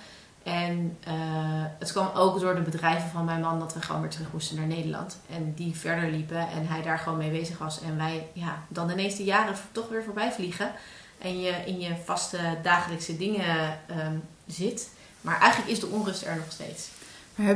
En 0.43 0.97
eh, 1.03 1.13
het 1.79 1.91
kwam 1.91 2.09
ook 2.13 2.39
door 2.39 2.55
de 2.55 2.61
bedrijven 2.61 3.09
van 3.09 3.25
mijn 3.25 3.41
man 3.41 3.59
dat 3.59 3.73
we 3.73 3.81
gewoon 3.81 4.01
weer 4.01 4.09
terug 4.09 4.31
moesten 4.31 4.55
naar 4.55 4.67
Nederland. 4.67 5.17
En 5.29 5.53
die 5.55 5.75
verder 5.75 6.09
liepen 6.09 6.49
en 6.49 6.67
hij 6.67 6.81
daar 6.81 6.99
gewoon 6.99 7.17
mee 7.17 7.31
bezig 7.31 7.57
was. 7.57 7.81
En 7.81 7.97
wij 7.97 8.27
ja, 8.33 8.63
dan 8.67 8.89
ineens 8.89 9.15
de 9.15 9.23
jaren 9.23 9.55
toch 9.71 9.89
weer 9.89 10.03
voorbij 10.03 10.31
vliegen. 10.31 10.71
En 11.17 11.39
je 11.39 11.51
in 11.65 11.79
je 11.79 11.95
vaste 12.05 12.39
dagelijkse 12.63 13.17
dingen 13.17 13.79
ehm, 13.87 14.17
zit. 14.47 14.89
Maar 15.21 15.39
eigenlijk 15.39 15.71
is 15.71 15.79
de 15.79 15.87
onrust 15.87 16.25
er 16.25 16.35
nog 16.35 16.51
steeds. 16.51 16.89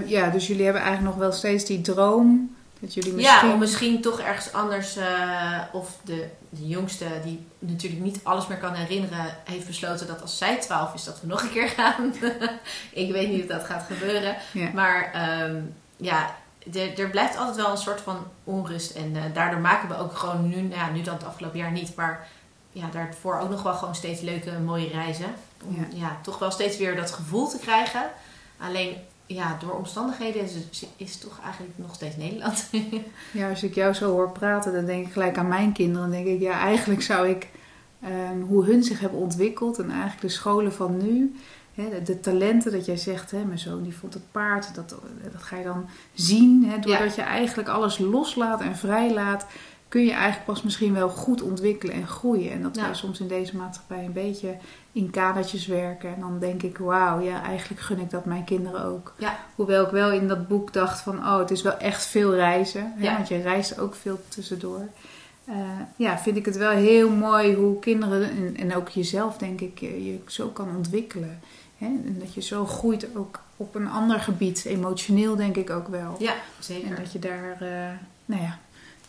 Ja, 0.06 0.30
dus 0.30 0.48
jullie 0.48 0.64
hebben 0.64 0.82
eigenlijk 0.82 1.16
nog 1.16 1.26
wel 1.26 1.32
steeds 1.32 1.66
die 1.66 1.82
droom 1.82 2.56
dat 2.84 2.94
jullie 2.94 3.14
misschien... 3.14 3.48
Ja, 3.48 3.54
om 3.54 3.60
misschien 3.60 4.02
toch 4.02 4.20
ergens 4.20 4.54
anders. 4.54 4.96
eh, 4.96 5.60
of 5.72 5.98
de, 6.04 6.28
de 6.50 6.68
jongste, 6.68 7.06
die 7.24 7.46
natuurlijk 7.60 8.02
niet 8.04 8.20
alles 8.24 8.48
meer 8.48 8.58
kan 8.58 8.74
herinneren, 8.74 9.38
heeft 9.44 9.68
besloten 9.68 10.08
dat 10.08 10.22
als 10.22 10.38
zij 10.38 10.60
12 10.60 10.94
is, 10.94 11.04
dat 11.04 11.22
we 11.22 11.28
nog 11.28 11.42
een 11.42 11.52
keer 11.52 11.70
gaan. 11.70 12.14
ik 13.04 13.12
weet 13.12 13.30
niet 13.30 13.42
of 13.42 13.48
dat 13.48 13.64
gaat 13.64 13.86
gebeuren. 13.92 14.36
Ja. 14.52 14.70
Maar 14.74 15.12
ehm, 15.14 15.62
ja, 15.98 16.36
er, 16.98 17.10
blijft 17.10 17.38
altijd 17.38 17.56
wel 17.56 17.72
een 17.72 17.78
soort 17.78 18.02
van 18.02 18.18
onrust. 18.44 18.92
En 18.92 19.16
eh, 19.16 19.22
daardoor 19.34 19.62
maken 19.62 19.90
we 19.90 19.98
ook 19.98 20.18
gewoon 20.18 20.50
nu, 20.50 20.56
nou 20.56 20.76
ja, 20.76 20.90
nu 20.90 21.02
dan 21.02 21.14
het 21.14 21.26
afgelopen 21.26 21.60
jaar 21.60 21.72
niet, 21.72 21.96
maar 21.96 22.28
ja, 22.72 22.90
daarvoor 22.92 23.40
ook 23.40 23.50
nog 23.50 23.64
wel 23.64 23.74
gewoon 23.74 23.96
steeds 23.96 24.22
leuke, 24.22 24.52
mooie 24.52 24.88
reizen. 24.88 25.34
Om 25.66 25.76
Ja. 25.76 25.86
ja. 25.94 26.18
toch 26.22 26.40
wel 26.40 26.52
steeds 26.52 26.78
weer 26.78 26.96
dat 26.96 27.12
gevoel 27.12 27.48
te 27.50 27.60
krijgen. 27.60 28.10
Alleen 28.60 28.96
ja, 29.26 29.58
door 29.60 29.72
omstandigheden 29.78 30.42
is 30.42 30.54
het, 30.54 30.88
is 30.98 31.12
het 31.14 31.22
toch 31.22 31.40
eigenlijk 31.44 31.74
nog 31.76 31.96
steeds 31.96 32.18
Nederland. 32.18 32.70
Ja, 33.32 33.50
als 33.50 33.64
ik 33.64 33.76
jou 33.76 33.94
zo 33.94 34.12
hoor 34.12 34.32
praten, 34.32 34.74
dan 34.74 34.86
denk 34.86 35.06
ik 35.08 35.14
gelijk 35.14 35.38
aan 35.38 35.48
mijn 35.48 35.72
kinderen. 35.72 36.02
Dan 36.12 36.24
denk 36.24 36.36
ik, 36.36 36.42
ja, 36.42 36.60
eigenlijk 36.60 37.02
zou 37.02 37.30
ik 37.30 37.48
ehm, 38.02 38.42
hoe 38.42 38.66
hun 38.66 38.84
zich 38.84 39.00
hebben 39.00 39.20
ontwikkeld 39.20 39.80
en 39.80 39.90
eigenlijk 39.92 40.22
de 40.22 40.30
scholen 40.30 40.74
van 40.74 40.98
nu, 40.98 41.36
de 42.04 42.20
talenten 42.20 42.72
dat 42.72 42.86
jij 42.86 42.98
zegt, 42.98 43.32
hè, 43.32 43.44
mijn 43.44 43.60
zoon 43.60 43.84
die 43.84 43.96
vond 43.96 44.14
het 44.14 44.32
paard, 44.32 44.76
dat, 44.76 44.90
dat 45.32 45.44
ga 45.44 45.58
je 45.58 45.64
dan 45.64 45.86
zien. 46.14 46.66
Hè, 46.70 46.80
doordat 46.80 47.16
je 47.16 47.22
eigenlijk 47.22 47.70
alles 47.70 47.98
loslaat 47.98 48.62
en 48.62 48.76
vrijlaat, 48.76 49.46
kun 49.88 50.04
je 50.04 50.12
eigenlijk 50.12 50.46
pas 50.46 50.64
misschien 50.64 50.94
wel 50.94 51.10
goed 51.10 51.42
ontwikkelen 51.42 51.96
en 51.96 52.08
groeien. 52.08 52.52
En 52.52 52.62
dat 52.62 52.76
Ja. 52.76 52.82
wij 52.86 52.94
soms 52.96 53.20
in 53.20 53.28
deze 53.28 53.56
maatschappij 53.58 54.06
een 54.06 54.14
beetje 54.14 54.56
in 54.94 55.10
kadertjes 55.10 55.66
werken. 55.68 56.14
En 56.16 56.20
dan 56.20 56.40
denk 56.40 56.64
ik, 56.64 56.78
wauw, 56.78 57.20
ja, 57.20 57.44
eigenlijk 57.44 57.82
gun 57.82 58.00
ik 58.00 58.10
dat 58.10 58.26
mijn 58.26 58.44
kinderen 58.44 58.84
ook. 58.86 59.14
Ja. 59.18 59.40
Hoewel 59.56 59.86
ik 59.86 59.92
wel 59.92 60.12
in 60.12 60.28
dat 60.28 60.48
boek 60.48 60.74
dacht 60.74 61.02
van, 61.02 61.18
oh, 61.18 61.38
het 61.38 61.52
is 61.52 61.62
wel 61.62 61.78
echt 61.78 62.06
veel 62.06 62.36
reizen. 62.36 62.94
Hè, 62.96 63.04
Ja. 63.04 63.16
Want 63.16 63.28
je 63.28 63.42
reist 63.42 63.80
ook 63.80 63.96
veel 63.96 64.20
tussendoor. 64.28 64.88
Eh, 65.46 65.56
ja, 65.96 66.18
vind 66.18 66.38
ik 66.38 66.46
het 66.46 66.58
wel 66.58 66.72
heel 66.72 67.10
mooi 67.10 67.56
hoe 67.56 67.80
kinderen, 67.80 68.30
en, 68.30 68.56
en 68.58 68.76
ook 68.76 68.90
jezelf 68.90 69.38
denk 69.38 69.62
ik, 69.62 69.80
je, 69.80 70.06
je 70.06 70.20
zo 70.28 70.48
kan 70.48 70.76
ontwikkelen. 70.76 71.40
Hè? 71.78 71.86
En 71.86 72.16
dat 72.20 72.34
je 72.34 72.42
zo 72.42 72.66
groeit 72.66 73.08
ook 73.16 73.40
op 73.58 73.76
een 73.76 73.90
ander 73.90 74.20
gebied, 74.20 74.66
emotioneel 74.66 75.36
denk 75.36 75.56
ik 75.56 75.70
ook 75.70 75.88
wel. 75.88 76.16
Ja, 76.20 76.32
En 76.34 76.40
zeker. 76.60 76.96
dat 76.96 77.12
je 77.12 77.20
daar, 77.20 77.58
eh, 77.60 77.90
nou 78.26 78.42
ja, 78.42 78.60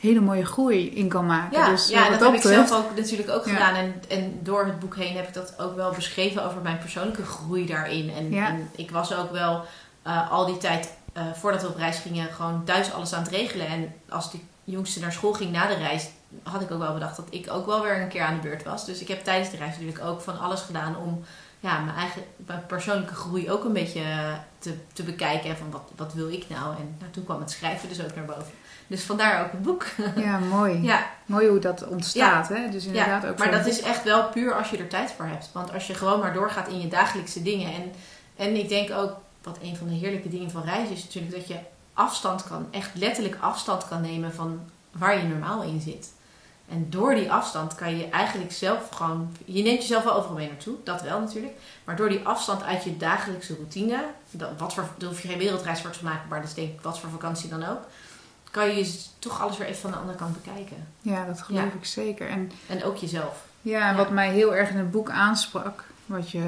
hele 0.04 0.20
mooie 0.20 0.44
groei 0.44 0.90
in 0.90 1.08
kan 1.08 1.26
maken. 1.26 1.58
Ja, 1.58 1.68
dus 1.68 1.88
ja 1.88 2.00
wat 2.10 2.18
dat 2.18 2.20
heb 2.20 2.34
ik 2.34 2.42
zelf 2.42 2.72
ook 2.72 2.96
natuurlijk 2.96 3.30
ook 3.30 3.46
Ja. 3.46 3.52
gedaan. 3.52 3.74
En, 3.74 4.02
en 4.08 4.38
door 4.42 4.64
het 4.64 4.78
boek 4.78 4.96
heen 4.96 5.16
heb 5.16 5.28
ik 5.28 5.34
dat 5.34 5.54
ook 5.58 5.76
wel 5.76 5.90
beschreven 5.92 6.44
over 6.44 6.60
mijn 6.62 6.78
persoonlijke 6.78 7.24
groei 7.24 7.66
daarin. 7.66 8.10
En, 8.10 8.30
Ja. 8.30 8.48
en 8.48 8.70
ik 8.76 8.90
was 8.90 9.14
ook 9.14 9.30
wel 9.32 9.64
eh, 10.02 10.30
al 10.30 10.46
die 10.46 10.58
tijd, 10.58 10.92
eh, 11.12 11.22
voordat 11.34 11.62
we 11.62 11.68
op 11.68 11.76
reis 11.76 11.98
gingen, 11.98 12.32
gewoon 12.32 12.64
thuis 12.64 12.92
alles 12.92 13.12
aan 13.14 13.22
het 13.22 13.32
regelen. 13.32 13.66
En 13.66 13.92
als 14.08 14.30
die 14.30 14.44
jongste 14.64 15.00
naar 15.00 15.12
school 15.12 15.32
ging 15.32 15.52
na 15.52 15.66
de 15.66 15.74
reis, 15.74 16.08
had 16.42 16.60
ik 16.60 16.70
ook 16.70 16.78
wel 16.78 16.92
bedacht 16.92 17.16
dat 17.16 17.26
ik 17.30 17.50
ook 17.52 17.66
wel 17.66 17.82
weer 17.82 18.00
een 18.00 18.08
keer 18.08 18.22
aan 18.22 18.34
de 18.34 18.48
beurt 18.48 18.64
was. 18.64 18.84
Dus 18.86 19.00
ik 19.00 19.08
heb 19.08 19.24
tijdens 19.24 19.50
de 19.50 19.56
reis 19.56 19.72
natuurlijk 19.72 20.04
ook 20.04 20.20
van 20.20 20.40
alles 20.40 20.60
gedaan 20.60 20.96
om 20.96 21.24
ja, 21.60 21.78
mijn 21.80 21.96
eigen 21.96 22.22
mijn 22.36 22.66
persoonlijke 22.66 23.14
groei 23.14 23.50
ook 23.50 23.64
een 23.64 23.72
beetje 23.72 24.00
eh, 24.00 24.32
te, 24.58 24.74
te 24.92 25.02
bekijken. 25.02 25.50
En 25.50 25.56
van 25.56 25.70
wat, 25.70 25.90
wat 25.96 26.12
wil 26.12 26.28
ik 26.32 26.44
nou? 26.48 26.76
En 26.76 26.96
nou, 26.98 27.12
toen 27.12 27.24
kwam 27.24 27.40
het 27.40 27.50
schrijven 27.50 27.88
dus 27.88 28.02
ook 28.02 28.14
naar 28.14 28.24
boven. 28.24 28.52
Dus 28.86 29.02
vandaar 29.02 29.44
ook 29.44 29.52
het 29.52 29.62
boek. 29.62 29.86
Ja, 30.16 30.38
mooi. 30.38 30.82
ja, 30.82 31.06
Mooi 31.26 31.48
hoe 31.48 31.58
dat 31.58 31.88
ontstaat. 31.88 32.48
Hè? 32.48 32.68
Dus 32.70 32.86
inderdaad 32.86 33.22
ja, 33.22 33.28
ook 33.28 33.38
maar 33.38 33.50
dat 33.50 33.66
is 33.66 33.80
echt 33.80 34.04
wel 34.04 34.28
puur 34.28 34.54
als 34.54 34.70
je 34.70 34.76
er 34.76 34.88
tijd 34.88 35.12
voor 35.16 35.26
hebt. 35.26 35.50
Want 35.52 35.72
als 35.72 35.86
je 35.86 35.94
gewoon 35.94 36.20
maar 36.20 36.32
doorgaat 36.32 36.68
in 36.68 36.80
je 36.80 36.88
dagelijkse 36.88 37.42
dingen. 37.42 37.72
En, 37.74 37.92
en 38.36 38.56
ik 38.56 38.68
denk 38.68 38.90
ook, 38.90 39.16
wat 39.42 39.58
een 39.62 39.76
van 39.76 39.86
de 39.86 39.94
heerlijke 39.94 40.28
dingen 40.28 40.50
van 40.50 40.62
reizen 40.62 40.96
is 40.96 41.04
natuurlijk 41.04 41.34
dat 41.34 41.48
je 41.48 41.58
afstand 41.94 42.44
kan, 42.44 42.66
echt 42.70 42.90
letterlijk 42.94 43.36
afstand 43.40 43.88
kan 43.88 44.00
nemen 44.00 44.34
van 44.34 44.60
waar 44.90 45.18
je 45.18 45.28
normaal 45.28 45.62
in 45.62 45.80
zit. 45.80 46.12
En 46.68 46.86
door 46.90 47.14
die 47.14 47.32
afstand 47.32 47.74
kan 47.74 47.96
je 47.96 48.08
eigenlijk 48.08 48.52
zelf 48.52 48.88
gewoon, 48.90 49.36
je 49.44 49.62
neemt 49.62 49.80
jezelf 49.80 50.04
wel 50.04 50.14
overal 50.14 50.36
mee 50.36 50.48
naartoe, 50.48 50.74
dat 50.84 51.02
wel 51.02 51.20
natuurlijk. 51.20 51.52
Maar 51.84 51.96
door 51.96 52.08
die 52.08 52.26
afstand 52.26 52.62
uit 52.62 52.84
je 52.84 52.96
dagelijkse 52.96 53.54
routine, 53.54 54.04
dat, 54.30 54.50
wat 54.58 54.74
voor, 54.74 54.88
daar 54.98 55.08
hoef 55.08 55.22
je 55.22 55.28
geen 55.28 55.38
wereldreis 55.38 55.80
voor 55.80 55.90
te 55.90 56.04
maken, 56.04 56.28
maar 56.28 56.40
dat 56.40 56.48
is 56.48 56.54
denk 56.54 56.72
ik 56.72 56.80
wat 56.80 56.98
voor 56.98 57.10
vakantie 57.10 57.48
dan 57.48 57.64
ook. 57.64 57.80
Kan 58.54 58.76
je 58.76 58.94
toch 59.18 59.40
alles 59.42 59.56
weer 59.58 59.66
even 59.66 59.80
van 59.80 59.90
de 59.90 59.96
andere 59.96 60.18
kant 60.18 60.42
bekijken. 60.42 60.76
Ja, 61.00 61.24
dat 61.24 61.42
geloof 61.42 61.60
Ja. 61.62 61.66
ik 61.78 61.84
zeker. 61.84 62.28
En 62.28 62.50
En 62.68 62.84
ook 62.84 62.96
jezelf. 62.96 63.46
Ja, 63.62 63.80
en 63.88 63.90
Ja. 63.90 63.96
wat 63.96 64.10
mij 64.10 64.30
heel 64.32 64.54
erg 64.54 64.70
in 64.70 64.76
het 64.76 64.90
boek 64.90 65.10
aansprak, 65.10 65.84
wat 66.06 66.30
je 66.30 66.42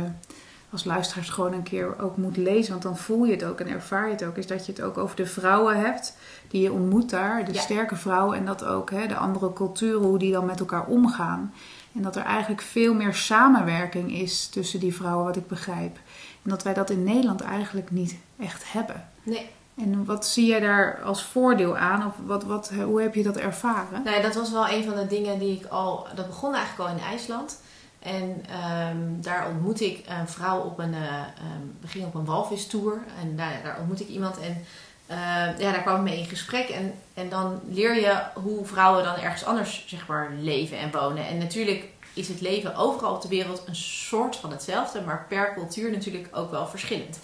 als 0.70 0.84
luisteraars 0.84 1.28
gewoon 1.28 1.52
een 1.52 1.62
keer 1.62 2.00
ook 2.02 2.16
moet 2.16 2.36
lezen, 2.36 2.70
want 2.70 2.82
dan 2.82 2.96
voel 2.96 3.24
je 3.24 3.32
het 3.32 3.44
ook 3.44 3.60
en 3.60 3.68
ervaar 3.68 4.06
je 4.06 4.12
het 4.12 4.24
ook, 4.24 4.36
is 4.36 4.46
dat 4.46 4.66
je 4.66 4.72
het 4.72 4.80
ook 4.82 4.98
over 4.98 5.16
de 5.16 5.26
vrouwen 5.26 5.80
hebt 5.80 6.16
die 6.48 6.62
je 6.62 6.72
ontmoet 6.72 7.10
daar, 7.10 7.44
de 7.44 7.52
Ja. 7.52 7.60
sterke 7.60 7.96
vrouwen 7.96 8.38
en 8.38 8.44
dat 8.44 8.64
ook 8.64 8.90
hè, 8.90 9.06
de 9.06 9.16
andere 9.16 9.52
culturen, 9.52 10.00
hoe 10.02 10.18
die 10.18 10.32
dan 10.32 10.44
met 10.46 10.60
elkaar 10.60 10.86
omgaan. 10.86 11.54
En 11.94 12.02
dat 12.02 12.16
er 12.16 12.22
eigenlijk 12.24 12.62
veel 12.62 12.94
meer 12.94 13.14
samenwerking 13.14 14.12
is 14.12 14.46
tussen 14.48 14.80
die 14.80 14.94
vrouwen, 14.94 15.24
wat 15.24 15.36
ik 15.36 15.46
begrijp. 15.48 15.96
En 16.42 16.50
dat 16.50 16.62
wij 16.62 16.74
dat 16.74 16.90
in 16.90 17.02
Nederland 17.02 17.40
eigenlijk 17.40 17.90
niet 17.90 18.16
echt 18.38 18.72
hebben. 18.72 19.08
Nee. 19.22 19.50
En 19.76 20.04
wat 20.04 20.26
zie 20.26 20.46
jij 20.46 20.60
daar 20.60 21.02
als 21.02 21.22
voordeel 21.22 21.76
aan? 21.76 22.06
Of 22.06 22.12
wat, 22.26 22.44
wat, 22.44 22.70
hoe 22.70 23.02
heb 23.02 23.14
je 23.14 23.22
dat 23.22 23.36
ervaren? 23.36 24.02
Nou 24.04 24.22
dat 24.22 24.34
was 24.34 24.50
wel 24.50 24.68
een 24.68 24.84
van 24.84 24.94
de 24.94 25.06
dingen 25.06 25.38
die 25.38 25.60
ik 25.60 25.66
al. 25.66 26.06
Dat 26.14 26.26
begon 26.26 26.54
eigenlijk 26.54 26.90
al 26.90 26.96
in 26.96 27.02
IJsland. 27.02 27.60
En 27.98 28.44
ehm, 28.48 29.20
daar 29.20 29.48
ontmoette 29.48 29.86
ik 29.86 30.04
een 30.08 30.28
vrouw 30.28 30.60
op 30.60 30.78
een. 30.78 30.94
eh, 30.94 31.04
ehm, 31.08 31.66
we 31.80 31.88
gingen 31.88 32.06
op 32.06 32.14
een 32.14 32.24
walvistour. 32.24 33.00
En 33.20 33.36
daar 33.36 33.76
ontmoette 33.78 34.02
ik 34.02 34.08
iemand. 34.10 34.38
En 34.40 34.64
eh, 35.06 35.58
ja, 35.58 35.72
daar 35.72 35.82
kwam 35.82 35.96
ik 35.96 36.02
mee 36.02 36.18
in 36.18 36.28
gesprek. 36.28 36.68
En, 36.68 36.94
en 37.14 37.28
dan 37.28 37.60
leer 37.68 37.94
je 37.94 38.22
hoe 38.34 38.64
vrouwen 38.64 39.04
dan 39.04 39.16
ergens 39.16 39.44
anders 39.44 39.84
zeg 39.86 40.06
maar, 40.06 40.30
leven 40.40 40.78
en 40.78 40.90
wonen. 40.90 41.26
En 41.26 41.38
natuurlijk 41.38 41.84
is 42.12 42.28
het 42.28 42.40
leven 42.40 42.76
overal 42.76 43.14
op 43.14 43.22
de 43.22 43.28
wereld 43.28 43.62
een 43.66 43.76
soort 43.76 44.36
van 44.36 44.50
hetzelfde. 44.50 45.00
Maar 45.00 45.26
per 45.28 45.54
cultuur 45.54 45.90
natuurlijk 45.90 46.28
ook 46.32 46.50
wel 46.50 46.66
verschillend. 46.66 47.18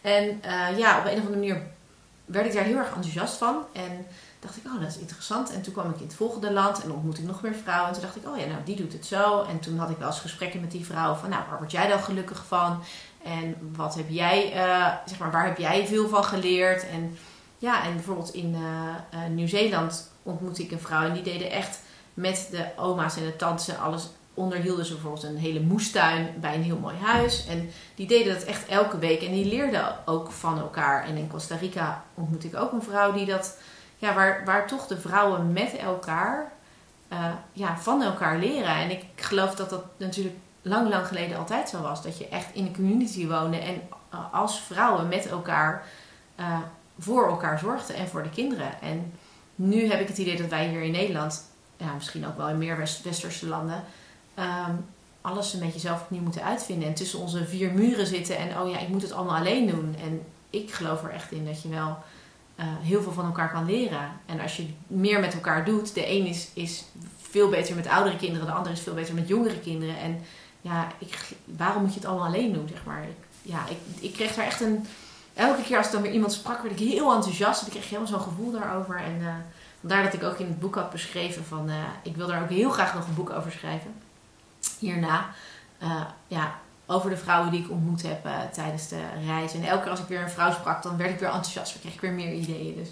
En 0.00 0.38
eh, 0.42 0.78
ja, 0.78 0.98
op 0.98 1.04
een 1.04 1.10
of 1.10 1.18
andere 1.18 1.36
manier 1.36 1.62
werd 2.26 2.46
ik 2.46 2.52
daar 2.52 2.64
heel 2.64 2.76
erg 2.76 2.94
enthousiast 2.94 3.36
van. 3.36 3.64
En 3.72 4.06
dacht 4.40 4.56
ik, 4.56 4.62
oh, 4.66 4.80
dat 4.80 4.88
is 4.88 4.98
interessant. 4.98 5.52
En 5.52 5.62
toen 5.62 5.72
kwam 5.72 5.90
ik 5.90 5.96
in 5.96 6.06
het 6.06 6.14
volgende 6.14 6.52
land 6.52 6.82
en 6.82 6.92
ontmoette 6.92 7.20
ik 7.20 7.26
nog 7.26 7.42
meer 7.42 7.54
vrouwen. 7.54 7.86
En 7.86 7.92
toen 7.92 8.02
dacht 8.02 8.16
ik, 8.16 8.28
oh 8.28 8.38
ja, 8.38 8.46
nou, 8.46 8.58
die 8.64 8.76
doet 8.76 8.92
het 8.92 9.06
zo. 9.06 9.42
En 9.42 9.60
toen 9.60 9.78
had 9.78 9.90
ik 9.90 9.96
wel 9.96 10.06
eens 10.06 10.20
gesprekken 10.20 10.60
met 10.60 10.70
die 10.70 10.86
vrouw 10.86 11.14
van, 11.14 11.30
nou, 11.30 11.42
waar 11.50 11.58
word 11.58 11.70
jij 11.70 11.88
dan 11.88 12.00
gelukkig 12.00 12.44
van? 12.46 12.82
En 13.22 13.72
wat 13.76 13.94
heb 13.94 14.08
jij, 14.08 14.54
uh, 14.54 14.94
zeg 15.04 15.18
maar, 15.18 15.30
waar 15.30 15.46
heb 15.46 15.58
jij 15.58 15.86
veel 15.86 16.08
van 16.08 16.24
geleerd? 16.24 16.88
En 16.88 17.18
ja, 17.58 17.84
en 17.84 17.94
bijvoorbeeld 17.94 18.34
in 18.34 18.54
uh, 18.54 18.60
uh, 19.14 19.30
Nieuw-Zeeland 19.30 20.10
ontmoette 20.22 20.62
ik 20.62 20.70
een 20.70 20.80
vrouw 20.80 21.02
en 21.02 21.12
die 21.12 21.22
deden 21.22 21.50
echt 21.50 21.80
met 22.14 22.48
de 22.50 22.66
oma's 22.76 23.16
en 23.16 23.24
de 23.24 23.36
tantes 23.36 23.76
alles 23.76 24.08
onderhielden 24.36 24.84
ze 24.84 24.92
bijvoorbeeld 24.92 25.22
een 25.22 25.36
hele 25.36 25.60
moestuin 25.60 26.34
bij 26.40 26.54
een 26.54 26.62
heel 26.62 26.78
mooi 26.78 26.96
huis. 26.96 27.46
En 27.46 27.70
die 27.94 28.06
deden 28.06 28.34
dat 28.34 28.42
echt 28.42 28.66
elke 28.66 28.98
week 28.98 29.22
en 29.22 29.32
die 29.32 29.44
leerden 29.44 29.96
ook 30.06 30.30
van 30.30 30.58
elkaar. 30.58 31.04
En 31.04 31.16
in 31.16 31.28
Costa 31.28 31.56
Rica 31.56 32.04
ontmoette 32.14 32.46
ik 32.46 32.56
ook 32.56 32.72
een 32.72 32.82
vrouw 32.82 33.12
die 33.12 33.26
dat, 33.26 33.58
ja, 33.96 34.14
waar, 34.14 34.44
waar 34.44 34.66
toch 34.66 34.86
de 34.86 34.98
vrouwen 34.98 35.52
met 35.52 35.76
elkaar, 35.76 36.52
uh, 37.12 37.32
ja, 37.52 37.78
van 37.78 38.02
elkaar 38.02 38.38
leren. 38.38 38.76
En 38.76 38.90
ik 38.90 39.04
geloof 39.14 39.54
dat 39.54 39.70
dat 39.70 39.84
natuurlijk 39.96 40.36
lang, 40.62 40.88
lang 40.88 41.06
geleden 41.06 41.38
altijd 41.38 41.68
zo 41.68 41.80
was. 41.80 42.02
Dat 42.02 42.18
je 42.18 42.28
echt 42.28 42.54
in 42.54 42.66
een 42.66 42.74
community 42.74 43.26
woonde 43.26 43.56
en 43.56 43.82
als 44.32 44.60
vrouwen 44.60 45.08
met 45.08 45.26
elkaar 45.26 45.84
uh, 46.40 46.58
voor 46.98 47.28
elkaar 47.28 47.58
zorgden 47.58 47.96
en 47.96 48.08
voor 48.08 48.22
de 48.22 48.30
kinderen. 48.30 48.80
En 48.80 49.12
nu 49.54 49.90
heb 49.90 50.00
ik 50.00 50.08
het 50.08 50.18
idee 50.18 50.36
dat 50.36 50.50
wij 50.50 50.68
hier 50.68 50.82
in 50.82 50.92
Nederland, 50.92 51.44
ja, 51.76 51.92
misschien 51.92 52.26
ook 52.26 52.36
wel 52.36 52.48
in 52.48 52.58
meer 52.58 52.76
West 52.76 53.02
westerse 53.02 53.46
landen, 53.46 53.84
um, 54.38 54.84
alles 55.20 55.52
een 55.52 55.60
beetje 55.60 55.78
zelf 55.78 56.02
opnieuw 56.02 56.22
moeten 56.22 56.42
uitvinden. 56.42 56.88
En 56.88 56.94
tussen 56.94 57.18
onze 57.18 57.44
vier 57.44 57.72
muren 57.72 58.06
zitten 58.06 58.36
en 58.36 58.60
oh 58.60 58.70
ja, 58.70 58.78
ik 58.78 58.88
moet 58.88 59.02
het 59.02 59.12
allemaal 59.12 59.36
alleen 59.36 59.66
doen. 59.66 59.96
En 60.02 60.22
ik 60.50 60.72
geloof 60.72 61.02
er 61.02 61.10
echt 61.10 61.32
in 61.32 61.44
dat 61.44 61.62
je 61.62 61.68
wel 61.68 61.98
uh, 62.60 62.64
heel 62.80 63.02
veel 63.02 63.12
van 63.12 63.24
elkaar 63.24 63.52
kan 63.52 63.64
leren. 63.64 64.10
En 64.26 64.40
als 64.40 64.56
je 64.56 64.66
meer 64.86 65.20
met 65.20 65.34
elkaar 65.34 65.64
doet, 65.64 65.94
de 65.94 66.10
een 66.10 66.26
is, 66.26 66.48
is 66.54 66.84
veel 67.20 67.48
beter 67.48 67.74
met 67.74 67.86
oudere 67.86 68.16
kinderen, 68.16 68.46
de 68.46 68.52
ander 68.52 68.72
is 68.72 68.80
veel 68.80 68.94
beter 68.94 69.14
met 69.14 69.28
jongere 69.28 69.58
kinderen. 69.58 69.98
En 69.98 70.20
ja, 70.60 70.86
ik, 70.98 71.18
waarom 71.44 71.82
moet 71.82 71.92
je 71.92 71.98
het 72.00 72.08
allemaal 72.08 72.26
alleen 72.26 72.52
doen, 72.52 72.68
zeg 72.68 72.84
maar? 72.84 73.06
Ja, 73.42 73.58
ik, 73.68 73.78
ik 74.00 74.12
kreeg 74.12 74.34
daar 74.34 74.44
echt 74.44 74.60
een... 74.60 74.86
Elke 75.34 75.62
keer 75.62 75.76
als 75.76 75.86
ik 75.86 75.92
dan 75.92 76.02
weer 76.02 76.12
iemand 76.12 76.32
sprak, 76.32 76.62
werd 76.62 76.80
ik 76.80 76.88
heel 76.88 77.14
enthousiast. 77.14 77.60
En 77.60 77.66
ik 77.66 77.72
kreeg 77.72 77.88
helemaal 77.88 78.08
zo'n 78.08 78.20
gevoel 78.20 78.50
daarover. 78.50 78.96
En 78.96 79.16
uh, 79.20 79.34
vandaar 79.80 80.02
dat 80.02 80.14
ik 80.14 80.22
ook 80.22 80.38
in 80.38 80.46
het 80.46 80.60
boek 80.60 80.74
had 80.74 80.90
beschreven 80.90 81.44
van... 81.44 81.68
Uh, 81.68 81.74
ik 82.02 82.16
wil 82.16 82.26
daar 82.26 82.42
ook 82.42 82.48
heel 82.48 82.70
graag 82.70 82.94
nog 82.94 83.06
een 83.06 83.14
boek 83.14 83.30
over 83.30 83.52
schrijven. 83.52 83.94
Hierna. 84.78 85.26
Uh, 85.82 86.00
ja, 86.26 86.58
over 86.86 87.10
de 87.10 87.16
vrouwen 87.16 87.50
die 87.50 87.62
ik 87.62 87.70
ontmoet 87.70 88.02
heb 88.02 88.28
tijdens 88.52 88.88
de 88.88 89.00
reis. 89.26 89.54
En 89.54 89.62
elke 89.62 89.82
keer 89.82 89.90
als 89.90 90.00
ik 90.00 90.08
weer 90.08 90.22
een 90.22 90.30
vrouw 90.30 90.52
sprak, 90.52 90.82
dan 90.82 90.96
werd 90.96 91.10
ik 91.10 91.18
weer 91.18 91.28
enthousiast. 91.28 91.72
Dan 91.72 91.80
kreeg 91.80 91.94
ik 91.94 92.00
weer 92.00 92.12
meer 92.12 92.32
ideeën. 92.32 92.74
Dus 92.76 92.88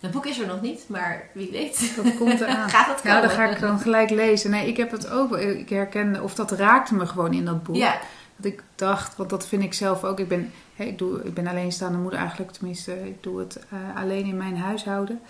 het 0.00 0.10
boek 0.10 0.26
is 0.26 0.38
er 0.38 0.46
nog 0.46 0.60
niet, 0.60 0.84
maar 0.88 1.28
wie 1.32 1.50
weet. 1.50 1.96
Dat 1.96 2.16
komt 2.16 2.40
eraan. 2.40 2.70
Gaat 2.78 2.86
dat 2.86 3.00
komen? 3.00 3.16
Ja, 3.16 3.20
dan 3.20 3.30
ga 3.30 3.44
ik 3.44 3.60
dan 3.60 3.78
gelijk 3.78 4.10
lezen. 4.10 4.50
Nee, 4.50 4.68
ik 4.68 4.76
heb 4.76 4.90
het 4.90 5.10
ook. 5.10 5.36
Ik 5.36 5.68
herkende, 5.68 6.22
of 6.22 6.34
dat 6.34 6.50
raakte 6.50 6.94
me 6.94 7.06
gewoon 7.06 7.32
in 7.32 7.44
dat 7.44 7.62
boek. 7.62 7.76
Ja. 7.76 7.98
Dat 8.36 8.52
ik 8.52 8.62
dacht, 8.74 9.16
want 9.16 9.30
dat 9.30 9.46
vind 9.48 9.62
ik 9.62 9.74
zelf 9.74 10.04
ook. 10.04 10.18
Ik 10.18 10.28
ben, 10.28 10.52
ik 10.76 10.98
doe, 10.98 11.22
ik 11.24 11.34
ben 11.34 11.46
alleenstaande 11.46 11.98
moeder 11.98 12.18
eigenlijk, 12.18 12.50
tenminste, 12.52 13.06
ik 13.08 13.22
doe 13.22 13.38
het 13.38 13.58
uh, 13.72 14.00
alleen 14.00 14.24
in 14.24 14.36
mijn 14.36 14.56
huishouden 14.56 15.20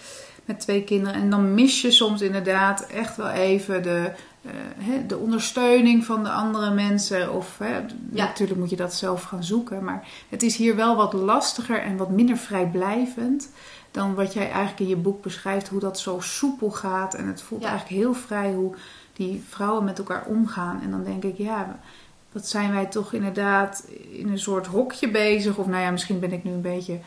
met 0.44 0.60
twee 0.60 0.84
kinderen. 0.84 1.20
En 1.20 1.30
dan 1.30 1.54
mis 1.54 1.80
je 1.80 1.90
soms 1.90 2.20
inderdaad 2.20 2.86
echt 2.86 3.16
wel 3.16 3.28
even 3.28 3.82
de, 3.82 4.10
de 5.06 5.16
ondersteuning 5.16 6.04
van 6.04 6.22
de 6.22 6.30
andere 6.30 6.70
mensen. 6.70 7.32
Of 7.34 7.58
ja. 8.12 8.24
natuurlijk 8.24 8.60
moet 8.60 8.70
je 8.70 8.76
dat 8.76 8.94
zelf 8.94 9.22
gaan 9.22 9.44
zoeken. 9.44 9.84
Maar 9.84 10.08
het 10.28 10.42
is 10.42 10.56
hier 10.56 10.76
wel 10.76 10.96
wat 10.96 11.12
lastiger 11.12 11.82
en 11.82 11.96
wat 11.96 12.10
minder 12.10 12.36
vrijblijvend 12.36 13.48
dan 13.90 14.14
wat 14.14 14.32
jij 14.32 14.44
eigenlijk 14.44 14.80
in 14.80 14.88
je 14.88 14.96
boek 14.96 15.22
beschrijft, 15.22 15.68
hoe 15.68 15.80
dat 15.80 15.98
zo 15.98 16.20
soepel 16.20 16.70
gaat. 16.70 17.14
En 17.14 17.26
het 17.26 17.42
voelt 17.42 17.62
ja. 17.62 17.68
eigenlijk 17.68 18.00
heel 18.00 18.14
vrij 18.14 18.52
hoe 18.52 18.74
die 19.12 19.42
vrouwen 19.48 19.84
met 19.84 19.98
elkaar 19.98 20.24
omgaan. 20.26 20.80
En 20.82 20.90
dan 20.90 21.04
denk 21.04 21.24
ik, 21.24 21.36
ja, 21.36 21.78
wat 22.32 22.48
zijn 22.48 22.72
wij 22.72 22.86
toch 22.86 23.12
inderdaad 23.12 23.86
in 24.10 24.28
een 24.28 24.38
soort 24.38 24.66
hokje 24.66 25.10
bezig. 25.10 25.56
Of 25.56 25.66
nou 25.66 25.82
ja, 25.82 25.90
misschien 25.90 26.20
ben 26.20 26.32
ik 26.32 26.44
nu 26.44 26.50
een 26.50 26.60
beetje 26.60 26.98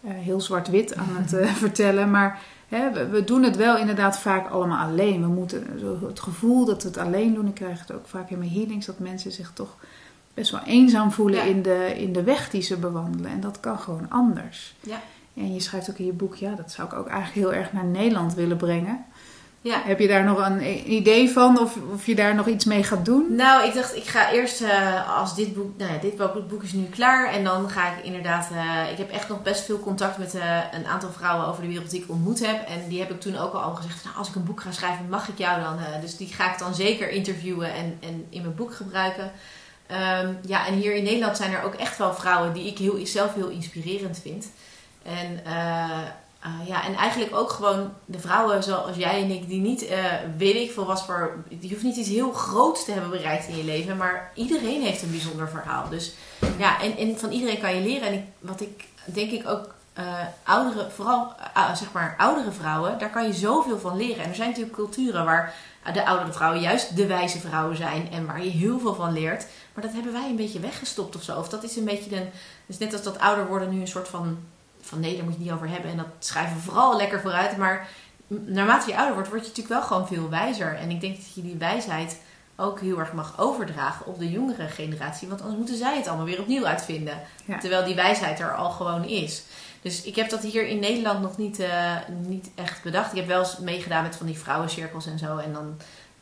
uh, 0.00 0.10
heel 0.14 0.40
zwart-wit 0.40 0.96
aan 0.96 1.16
het 1.16 1.32
uh, 1.32 1.54
vertellen. 1.64 2.10
Maar 2.10 2.40
we, 2.70 3.08
we, 3.10 3.24
doen 3.24 3.42
het 3.42 3.56
wel 3.56 3.76
inderdaad 3.76 4.18
vaak 4.18 4.48
allemaal 4.48 4.86
alleen. 4.86 5.20
We 5.20 5.26
moeten 5.26 5.66
het 6.06 6.20
gevoel 6.20 6.64
dat 6.64 6.82
we 6.82 6.88
het 6.88 6.98
alleen 6.98 7.34
doen. 7.34 7.46
Ik 7.46 7.54
krijg 7.54 7.80
het 7.80 7.92
ook 7.92 8.08
vaak 8.08 8.30
in 8.30 8.38
mijn 8.38 8.50
healings, 8.50 8.86
dat 8.86 8.98
mensen 8.98 9.32
zich 9.32 9.50
toch 9.54 9.76
best 10.34 10.50
wel 10.50 10.60
eenzaam 10.64 11.12
voelen 11.12 11.38
ja. 11.38 11.44
in, 11.44 11.62
de, 11.62 11.94
in 11.96 12.12
de 12.12 12.22
weg 12.22 12.50
die 12.50 12.62
ze 12.62 12.76
bewandelen. 12.76 13.30
En 13.30 13.40
dat 13.40 13.60
kan 13.60 13.78
gewoon 13.78 14.10
anders. 14.10 14.74
Ja. 14.80 15.00
En 15.34 15.54
je 15.54 15.60
schrijft 15.60 15.90
ook 15.90 15.98
in 15.98 16.04
je 16.04 16.12
boek, 16.12 16.34
ja, 16.34 16.54
dat 16.54 16.72
zou 16.72 16.88
ik 16.88 16.94
ook 16.94 17.06
eigenlijk 17.06 17.46
heel 17.46 17.60
erg 17.60 17.72
naar 17.72 17.84
Nederland 17.84 18.34
willen 18.34 18.56
brengen. 18.56 19.04
Ja. 19.62 19.82
Heb 19.84 19.98
je 19.98 20.08
daar 20.08 20.24
nog 20.24 20.46
een 20.46 20.92
idee 20.92 21.30
van 21.30 21.60
of, 21.60 21.76
of 21.92 22.06
je 22.06 22.14
daar 22.14 22.34
nog 22.34 22.46
iets 22.46 22.64
mee 22.64 22.84
gaat 22.84 23.04
doen? 23.04 23.34
Nou, 23.34 23.66
ik 23.66 23.74
dacht, 23.74 23.96
ik 23.96 24.04
ga 24.04 24.32
eerst 24.32 24.60
uh, 24.60 25.18
als 25.18 25.34
dit 25.34 25.54
boek, 25.54 25.78
nou 25.78 25.92
ja, 25.92 25.98
dit 25.98 26.16
boek, 26.16 26.48
boek 26.48 26.62
is 26.62 26.72
nu 26.72 26.84
klaar. 26.84 27.32
En 27.32 27.44
dan 27.44 27.70
ga 27.70 27.96
ik 27.96 28.04
inderdaad, 28.04 28.48
uh, 28.52 28.90
ik 28.90 28.98
heb 28.98 29.10
echt 29.10 29.28
nog 29.28 29.42
best 29.42 29.64
veel 29.64 29.80
contact 29.80 30.18
met 30.18 30.34
uh, 30.34 30.58
een 30.72 30.86
aantal 30.86 31.10
vrouwen 31.10 31.46
over 31.46 31.62
de 31.62 31.68
wereld 31.68 31.90
die 31.90 32.02
ik 32.02 32.10
ontmoet 32.10 32.46
heb. 32.46 32.68
En 32.68 32.88
die 32.88 33.00
heb 33.00 33.10
ik 33.10 33.20
toen 33.20 33.36
ook 33.36 33.52
al 33.52 33.74
gezegd, 33.74 34.04
nou, 34.04 34.16
als 34.16 34.28
ik 34.28 34.34
een 34.34 34.44
boek 34.44 34.60
ga 34.60 34.72
schrijven, 34.72 35.08
mag 35.08 35.28
ik 35.28 35.38
jou 35.38 35.62
dan. 35.62 35.78
dus 36.00 36.16
die 36.16 36.28
ga 36.28 36.52
ik 36.52 36.58
dan 36.58 36.74
zeker 36.74 37.10
interviewen 37.10 37.72
en, 37.72 37.98
en 38.00 38.26
in 38.28 38.42
mijn 38.42 38.54
boek 38.54 38.74
gebruiken. 38.74 39.32
Um, 40.22 40.38
ja, 40.46 40.66
en 40.66 40.74
hier 40.74 40.94
in 40.94 41.02
Nederland 41.02 41.36
zijn 41.36 41.52
er 41.52 41.62
ook 41.62 41.74
echt 41.74 41.98
wel 41.98 42.14
vrouwen 42.14 42.52
die 42.52 42.66
ik 42.66 42.78
heel, 42.78 43.06
zelf 43.06 43.34
heel 43.34 43.48
inspirerend 43.48 44.20
vind. 44.22 44.46
En, 45.02 45.40
uh, 46.46 46.60
uh, 46.60 46.68
ja, 46.68 46.84
en 46.84 46.94
eigenlijk 46.94 47.36
ook 47.36 47.50
gewoon 47.50 47.92
de 48.04 48.18
vrouwen 48.18 48.62
zoals 48.62 48.96
jij 48.96 49.22
en 49.22 49.30
ik, 49.30 49.48
die 49.48 49.60
niet, 49.60 49.82
uh, 49.82 50.04
weet 50.36 50.54
ik 50.54 50.72
veel 50.72 50.86
was 50.86 51.04
voor. 51.04 51.44
Je 51.48 51.68
hoeft 51.68 51.82
niet 51.82 51.96
iets 51.96 52.08
heel 52.08 52.32
groots 52.32 52.84
te 52.84 52.92
hebben 52.92 53.10
bereikt 53.10 53.48
in 53.48 53.56
je 53.56 53.64
leven, 53.64 53.96
maar 53.96 54.32
iedereen 54.34 54.82
heeft 54.82 55.02
een 55.02 55.10
bijzonder 55.10 55.48
verhaal. 55.48 55.88
Dus 55.88 56.12
ja, 56.58 56.80
en, 56.80 56.96
en 56.96 57.18
van 57.18 57.30
iedereen 57.30 57.60
kan 57.60 57.74
je 57.74 57.82
leren. 57.82 58.08
En 58.08 58.14
ik, 58.14 58.24
wat 58.38 58.60
ik 58.60 58.84
denk 59.04 59.30
ik 59.30 59.48
ook. 59.48 59.74
oudere, 60.44 60.90
vooral 60.90 61.32
zeg 61.74 61.92
maar 61.92 62.14
oudere 62.18 62.52
vrouwen, 62.52 62.98
daar 62.98 63.10
kan 63.10 63.26
je 63.26 63.32
zoveel 63.32 63.78
van 63.78 63.96
leren. 63.96 64.24
En 64.24 64.28
er 64.28 64.34
zijn 64.34 64.48
natuurlijk 64.48 64.76
culturen 64.76 65.24
waar 65.24 65.54
de 65.92 66.06
oudere 66.06 66.32
vrouwen 66.32 66.60
juist 66.60 66.96
de 66.96 67.06
wijze 67.06 67.38
vrouwen 67.38 67.76
zijn 67.76 68.12
en 68.12 68.26
waar 68.26 68.44
je 68.44 68.50
heel 68.50 68.78
veel 68.78 68.94
van 68.94 69.12
leert. 69.12 69.46
Maar 69.74 69.84
dat 69.84 69.92
hebben 69.92 70.12
wij 70.12 70.28
een 70.28 70.36
beetje 70.36 70.60
weggestopt 70.60 71.16
of 71.16 71.22
zo. 71.22 71.38
Of 71.38 71.48
dat 71.48 71.62
is 71.62 71.76
een 71.76 71.84
beetje 71.84 72.16
een. 72.16 72.28
Dus 72.66 72.78
net 72.78 72.92
als 72.92 73.02
dat 73.02 73.18
ouder 73.18 73.46
worden 73.46 73.70
nu 73.70 73.80
een 73.80 73.88
soort 73.88 74.08
van 74.08 74.38
van 74.80 75.00
nee, 75.00 75.16
daar 75.16 75.24
moet 75.24 75.32
je 75.32 75.38
het 75.38 75.46
niet 75.46 75.56
over 75.56 75.68
hebben. 75.68 75.90
En 75.90 75.96
dat 75.96 76.06
schrijven 76.18 76.56
we 76.56 76.62
vooral 76.62 76.96
lekker 76.96 77.20
vooruit. 77.20 77.56
Maar 77.56 77.88
naarmate 78.26 78.90
je 78.90 78.96
ouder 78.96 79.14
wordt, 79.14 79.28
word 79.28 79.40
je 79.40 79.48
natuurlijk 79.48 79.74
wel 79.74 79.86
gewoon 79.86 80.06
veel 80.06 80.28
wijzer. 80.28 80.76
En 80.76 80.90
ik 80.90 81.00
denk 81.00 81.16
dat 81.16 81.34
je 81.34 81.42
die 81.42 81.56
wijsheid 81.56 82.20
ook 82.56 82.80
heel 82.80 82.98
erg 82.98 83.12
mag 83.12 83.38
overdragen 83.38 84.06
op 84.06 84.18
de 84.18 84.30
jongere 84.30 84.68
generatie. 84.68 85.28
Want 85.28 85.40
anders 85.40 85.58
moeten 85.58 85.76
zij 85.76 85.96
het 85.96 86.06
allemaal 86.06 86.26
weer 86.26 86.40
opnieuw 86.40 86.66
uitvinden. 86.66 87.18
Ja. 87.44 87.58
Terwijl 87.58 87.84
die 87.84 87.94
wijsheid 87.94 88.40
er 88.40 88.54
al 88.54 88.70
gewoon 88.70 89.04
is. 89.04 89.42
Dus 89.82 90.02
ik 90.02 90.16
heb 90.16 90.30
dat 90.30 90.42
hier 90.42 90.66
in 90.66 90.78
Nederland 90.78 91.20
nog 91.20 91.36
niet, 91.36 91.60
uh, 91.60 91.96
niet 92.26 92.50
echt 92.54 92.82
bedacht. 92.82 93.10
Ik 93.10 93.16
heb 93.16 93.26
wel 93.26 93.38
eens 93.38 93.58
meegedaan 93.58 94.02
met 94.02 94.16
van 94.16 94.26
die 94.26 94.38
vrouwencirkels 94.38 95.06
en 95.06 95.18
zo. 95.18 95.36
En 95.36 95.52
dan 95.52 95.76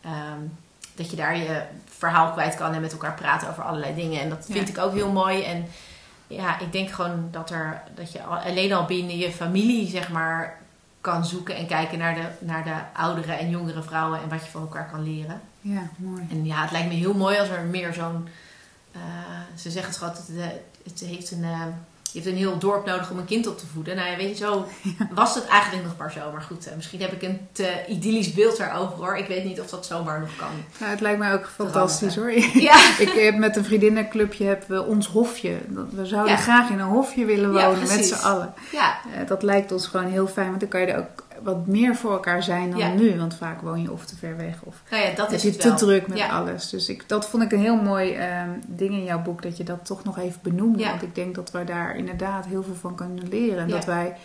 um, 0.05 0.59
dat 0.94 1.11
je 1.11 1.16
daar 1.16 1.37
je 1.37 1.62
verhaal 1.99 2.33
kwijt 2.33 2.55
kan 2.55 2.75
en 2.75 2.81
met 2.81 2.92
elkaar 2.92 3.14
praten 3.14 3.49
over 3.49 3.62
allerlei 3.62 3.94
dingen. 3.94 4.21
En 4.21 4.29
dat 4.29 4.47
vind 4.51 4.68
ja. 4.68 4.75
ik 4.75 4.81
ook 4.81 4.92
heel 4.92 5.11
mooi. 5.11 5.42
En 5.42 5.66
ja, 6.28 6.60
ik 6.60 6.72
denk 6.72 6.90
gewoon 6.90 7.28
dat, 7.30 7.50
er, 7.50 7.82
dat 7.94 8.12
je 8.12 8.22
alleen 8.22 8.72
al 8.72 8.84
binnen 8.84 9.18
je 9.18 9.30
familie, 9.30 9.88
zeg 9.88 10.08
maar, 10.08 10.58
kan 11.00 11.24
zoeken 11.24 11.56
en 11.56 11.66
kijken 11.66 11.98
naar 11.98 12.14
de, 12.14 12.46
naar 12.46 12.64
de 12.64 13.00
oudere 13.00 13.32
en 13.32 13.50
jongere 13.50 13.82
vrouwen 13.82 14.22
en 14.22 14.28
wat 14.28 14.44
je 14.44 14.50
van 14.50 14.60
elkaar 14.60 14.90
kan 14.90 15.02
leren. 15.02 15.40
Ja, 15.60 15.82
mooi. 15.96 16.26
En 16.30 16.44
ja, 16.44 16.62
het 16.62 16.70
lijkt 16.70 16.88
me 16.88 16.94
heel 16.94 17.14
mooi 17.14 17.38
als 17.38 17.48
er 17.48 17.64
meer 17.64 17.92
zo'n. 17.92 18.28
Uh, 18.96 19.02
ze 19.56 19.70
zeggen 19.70 19.90
het 19.90 19.98
gewoon, 19.98 20.14
het, 20.14 20.60
het 20.84 21.00
heeft 21.00 21.30
een. 21.30 21.42
Uh, 21.42 21.62
je 22.12 22.21
hebt 22.21 22.31
een 22.31 22.38
heel 22.38 22.59
dorp 22.59 22.87
nodig 22.87 23.11
om 23.11 23.18
een 23.18 23.25
kind 23.25 23.47
op 23.47 23.59
te 23.59 23.66
voeden. 23.66 23.97
Nou 23.97 24.11
ja, 24.11 24.16
weet 24.16 24.38
je, 24.38 24.44
zo 24.44 24.66
was 25.14 25.35
het 25.35 25.47
eigenlijk 25.47 25.85
nog 25.85 25.97
maar 25.99 26.12
zo. 26.12 26.33
Maar 26.33 26.42
goed, 26.42 26.68
misschien 26.77 27.01
heb 27.01 27.12
ik 27.12 27.23
een 27.23 27.40
te 27.53 27.85
idyllisch 27.88 28.33
beeld 28.33 28.57
daarover 28.57 28.97
hoor. 28.97 29.16
Ik 29.16 29.27
weet 29.27 29.44
niet 29.44 29.61
of 29.61 29.71
dat 29.71 29.87
zomaar 29.87 30.21
nog 30.21 30.37
kan. 30.37 30.49
Nou, 30.79 30.90
het 30.90 31.01
lijkt 31.01 31.18
mij 31.18 31.33
ook 31.33 31.49
fantastisch 31.49 32.16
hoor. 32.16 32.33
Ja. 32.68 32.99
ik 32.99 33.09
heb 33.09 33.37
met 33.37 33.57
een 33.57 33.64
vriendinnenclubje 33.64 34.44
hebben 34.44 34.68
we 34.68 34.85
ons 34.85 35.07
hofje. 35.07 35.59
We 35.90 36.07
zouden 36.07 36.33
ja. 36.33 36.38
graag 36.38 36.71
in 36.71 36.79
een 36.79 36.87
hofje 36.87 37.25
willen 37.25 37.53
wonen 37.53 37.87
ja, 37.87 37.94
met 37.97 38.07
z'n 38.07 38.25
allen. 38.25 38.55
Ja. 38.73 38.99
Uh, 39.07 39.27
dat 39.27 39.42
lijkt 39.42 39.73
ons 39.73 39.87
gewoon 39.87 40.07
heel 40.07 40.27
fijn, 40.27 40.49
want 40.49 40.61
dan 40.61 40.68
kan 40.68 40.81
je 40.81 40.87
er 40.87 40.99
ook 40.99 41.25
wat 41.42 41.66
meer 41.66 41.96
voor 41.96 42.12
elkaar 42.12 42.42
zijn 42.42 42.70
dan 42.70 42.96
nu. 42.96 43.16
Want 43.18 43.35
vaak 43.35 43.61
woon 43.61 43.83
je 43.83 43.92
of 43.92 44.05
te 44.05 44.16
ver 44.16 44.37
weg 44.37 44.62
of 44.62 44.83
nou 44.90 45.03
ja, 45.03 45.14
dat 45.14 45.33
is 45.33 45.42
je 45.42 45.57
te 45.57 45.74
druk 45.74 46.07
met 46.07 46.20
alles. 46.20 46.70
Dus 46.70 46.88
ik, 46.88 47.09
dat 47.09 47.29
vond 47.29 47.42
ik 47.42 47.53
een 47.53 47.59
heel 47.59 47.83
mooi 47.83 48.16
um, 48.16 48.62
ding 48.66 48.90
in 48.90 49.05
jouw 49.05 49.22
boek, 49.22 49.42
dat 49.42 49.57
je 49.57 49.64
dat 49.64 49.87
toch 49.87 50.05
nog 50.05 50.18
even 50.18 50.40
benoemde. 50.42 50.85
Want 50.85 51.03
ik 51.03 51.14
denk 51.14 51.35
dat 51.35 51.51
wij 51.51 51.64
daar 51.64 51.96
inderdaad 51.96 52.46
heel 52.46 52.62
veel 52.62 52.74
van 52.74 52.94
kunnen 52.94 53.29
leren. 53.29 53.59
En 53.59 53.68
dat 53.68 53.85
wij 53.85 54.16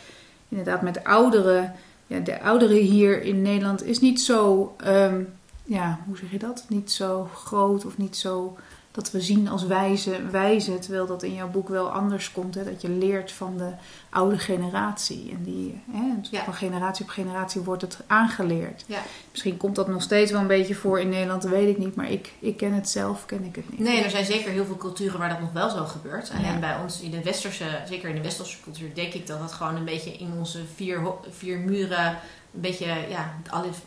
inderdaad 0.50 0.82
met 0.82 1.04
ouderen, 1.04 1.74
ja, 2.08 2.20
de 2.20 2.42
ouderen 2.42 2.78
hier 2.78 3.22
in 3.22 3.42
Nederland 3.42 3.86
is 3.86 4.00
niet 4.00 4.22
zo, 4.22 4.76
um, 4.88 5.34
ja, 5.64 6.00
hoe 6.06 6.18
zeg 6.18 6.32
je 6.32 6.40
dat? 6.40 6.66
Niet 6.68 6.92
zo 6.92 7.30
groot 7.34 7.86
of 7.86 7.98
niet 7.98 8.18
zo 8.18 8.58
dat 8.94 9.12
we 9.12 9.22
zien 9.22 9.48
als 9.48 9.66
wijze, 9.66 10.30
wijze, 10.32 10.80
terwijl 10.80 11.06
dat 11.06 11.24
in 11.24 11.34
jouw 11.34 11.50
boek 11.50 11.70
wel 11.70 11.90
anders 11.90 12.32
komt. 12.32 12.56
Hè? 12.56 12.64
Dat 12.64 12.82
je 12.82 12.90
leert 12.90 13.32
van 13.32 13.58
de 13.58 13.72
oude 14.10 14.38
generatie. 14.38 15.32
En 15.32 15.44
die, 15.44 15.82
hè, 15.92 16.42
van 16.44 16.54
generatie 16.54 17.06
op 17.06 17.12
generatie 17.12 17.62
wordt 17.62 17.82
het 17.82 17.98
aangeleerd. 18.08 18.84
Ja. 18.88 19.02
Misschien 19.32 19.58
komt 19.58 19.76
dat 19.76 19.88
nog 19.88 20.02
steeds 20.02 20.32
wel 20.32 20.42
een 20.42 20.48
beetje 20.48 20.76
voor 20.76 21.00
in 21.00 21.10
Nederland, 21.10 21.42
dat 21.42 21.52
weet 21.52 21.70
ik 21.70 21.78
niet. 21.78 21.96
Maar 21.96 22.12
ik, 22.12 22.34
ik 22.40 22.58
ken 22.58 22.74
het 22.74 22.90
zelf, 22.90 23.26
ken 23.26 23.44
ik 23.44 23.56
het 23.56 23.70
niet. 23.70 23.80
Nee, 23.80 24.04
er 24.04 24.10
zijn 24.10 24.26
zeker 24.26 24.52
heel 24.52 24.66
veel 24.66 24.78
culturen 24.78 25.20
waar 25.20 25.30
dat 25.30 25.40
nog 25.40 25.52
wel 25.52 25.70
zo 25.70 25.86
gebeurt. 25.86 26.32
Alleen 26.38 26.60
bij 26.60 26.78
ons 26.82 27.00
in 27.02 27.12
de 27.12 27.24
westerse, 27.24 27.66
zeker 27.88 28.10
in 28.10 28.16
de 28.16 28.22
westerse 28.22 28.62
cultuur, 28.62 28.94
denk 28.94 29.14
ik 29.14 29.28
dat 29.28 29.40
dat 29.40 29.52
gewoon 29.52 29.76
een 29.76 29.86
beetje 29.86 30.12
in 30.12 30.32
onze 30.38 30.60
vier, 30.76 31.02
vier 31.30 31.58
muren 31.60 32.18
een 32.54 32.62
beetje 32.62 32.86
ja, 33.10 33.34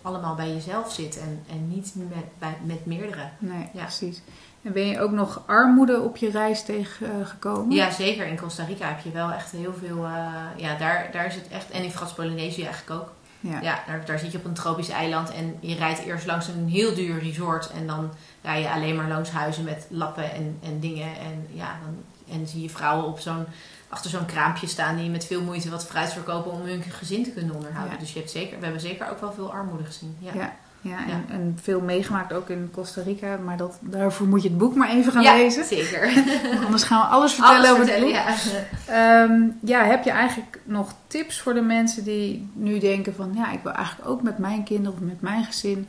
allemaal 0.03 0.35
bij 0.35 0.49
jezelf 0.49 0.92
zit 0.92 1.19
en, 1.19 1.45
en 1.51 1.69
niet 1.69 1.92
met, 1.95 2.38
bij, 2.38 2.57
met 2.64 2.87
meerdere. 2.87 3.29
Nee, 3.38 3.69
precies. 3.73 4.23
En 4.66 4.72
ben 4.72 4.87
je 4.87 5.00
ook 5.00 5.11
nog 5.11 5.42
armoede 5.46 6.00
op 6.00 6.16
je 6.16 6.31
reis 6.31 6.64
tegengekomen? 6.64 7.76
ja, 7.76 7.90
zeker. 7.90 8.26
In 8.26 8.37
Costa 8.37 8.64
Rica 8.64 8.88
heb 8.88 9.00
je 9.00 9.11
wel 9.11 9.33
echt 9.33 9.50
heel 9.50 9.74
veel. 9.74 9.96
Uh, 9.96 10.26
ja, 10.57 10.76
daar, 10.76 11.09
daar 11.12 11.26
is 11.26 11.35
het 11.35 11.48
echt. 11.48 11.70
En 11.70 11.83
in 11.83 11.90
Frans-Polynesië 11.90 12.64
eigenlijk 12.64 13.00
ook. 13.00 13.12
Ja, 13.40 13.61
ja 13.61 13.83
daar, 13.87 14.05
daar 14.05 14.18
zit 14.18 14.33
je 14.33 14.38
op 14.38 14.44
een 14.44 14.52
tropisch 14.52 14.88
eiland 14.88 15.33
en 15.33 15.57
je 15.61 15.74
rijdt 15.74 15.98
eerst 15.98 16.26
langs 16.26 16.48
een 16.48 16.68
heel 16.68 16.94
duur 16.94 17.18
resort. 17.18 17.70
En 17.70 17.87
dan 17.87 18.11
rij 18.42 18.61
je 18.61 18.70
alleen 18.70 18.96
maar 18.96 19.09
langs 19.09 19.31
huizen 19.31 19.64
met 19.64 19.87
lappen 19.90 20.33
en, 20.33 20.59
en 20.62 20.81
dingen. 20.81 21.18
En 21.18 21.46
ja, 21.52 21.79
dan 21.85 22.05
en 22.40 22.46
zie 22.46 22.62
je 22.62 22.70
vrouwen 22.70 23.07
op 23.07 23.18
zo'n, 23.18 23.46
achter 23.88 24.11
zo'n 24.11 24.26
kraampje 24.26 24.66
staan 24.66 24.96
die 24.96 25.11
met 25.11 25.26
veel 25.26 25.42
moeite 25.42 25.70
wat 25.70 25.87
fruit 25.87 26.12
verkopen 26.12 26.52
om 26.52 26.61
hun 26.61 26.83
gezin 26.83 27.24
te 27.24 27.31
kunnen 27.31 27.55
onderhouden. 27.55 27.98
Dus 27.98 28.12
je 28.12 28.18
hebt 28.18 28.31
zeker, 28.31 28.59
we 28.59 28.64
hebben 28.64 28.83
zeker 28.83 29.11
ook 29.11 29.20
wel 29.20 29.33
veel 29.33 29.52
armoede 29.52 29.85
gezien. 29.85 30.16
Ja. 30.18 30.35
ja. 30.35 30.57
Ja, 30.88 30.99
en, 31.09 31.25
en, 31.29 31.59
veel 31.62 31.81
meegemaakt 31.81 32.33
ook 32.33 32.49
in 32.49 32.70
Costa 32.72 33.03
Rica. 33.03 33.37
Maar 33.44 33.57
dat, 33.57 33.79
daarvoor 33.81 34.27
moet 34.27 34.42
je 34.42 34.49
het 34.49 34.59
boek 34.59 34.75
maar 34.75 34.90
even 34.90 35.12
gaan 35.12 35.22
ja, 35.22 35.35
lezen. 35.35 35.64
zeker. 35.64 36.25
Anders 36.64 36.83
gaan 36.83 37.01
we 37.01 37.07
alles 37.07 37.33
vertellen 37.33 37.70
over 37.70 37.92
het 37.92 38.01
boek. 38.01 38.11
Ja. 38.11 39.22
Um, 39.22 39.59
ja, 39.62 39.85
heb 39.85 40.05
je 40.05 40.11
eigenlijk 40.11 40.61
nog 40.64 40.94
tips 41.07 41.40
voor 41.40 41.55
de 41.55 41.61
mensen 41.61 42.05
die 42.05 42.49
nu 42.53 42.79
denken 42.79 43.14
van... 43.14 43.33
Ja, 43.35 43.53
ik 43.53 43.61
wil 43.62 43.72
eigenlijk 43.72 44.09
ook 44.09 44.22
met 44.22 44.38
mijn 44.38 44.64
kinderen 44.64 44.92
of 44.92 45.07
met 45.07 45.20
mijn 45.20 45.44
gezin 45.44 45.88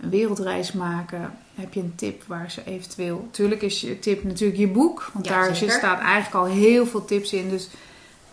een 0.00 0.10
wereldreis 0.10 0.72
maken. 0.72 1.32
Heb 1.54 1.74
je 1.74 1.80
een 1.80 1.94
tip 1.96 2.22
waar 2.26 2.50
ze 2.50 2.64
eventueel... 2.64 3.28
Tuurlijk 3.30 3.62
is 3.62 3.80
je 3.80 3.98
tip 3.98 4.24
natuurlijk 4.24 4.58
je 4.58 4.68
boek. 4.68 5.10
Want 5.12 5.28
daar 5.28 5.56
staat 5.56 6.00
eigenlijk 6.00 6.34
al 6.34 6.44
heel 6.44 6.86
veel 6.86 7.04
tips 7.04 7.32
in. 7.32 7.48
Dus 7.48 7.68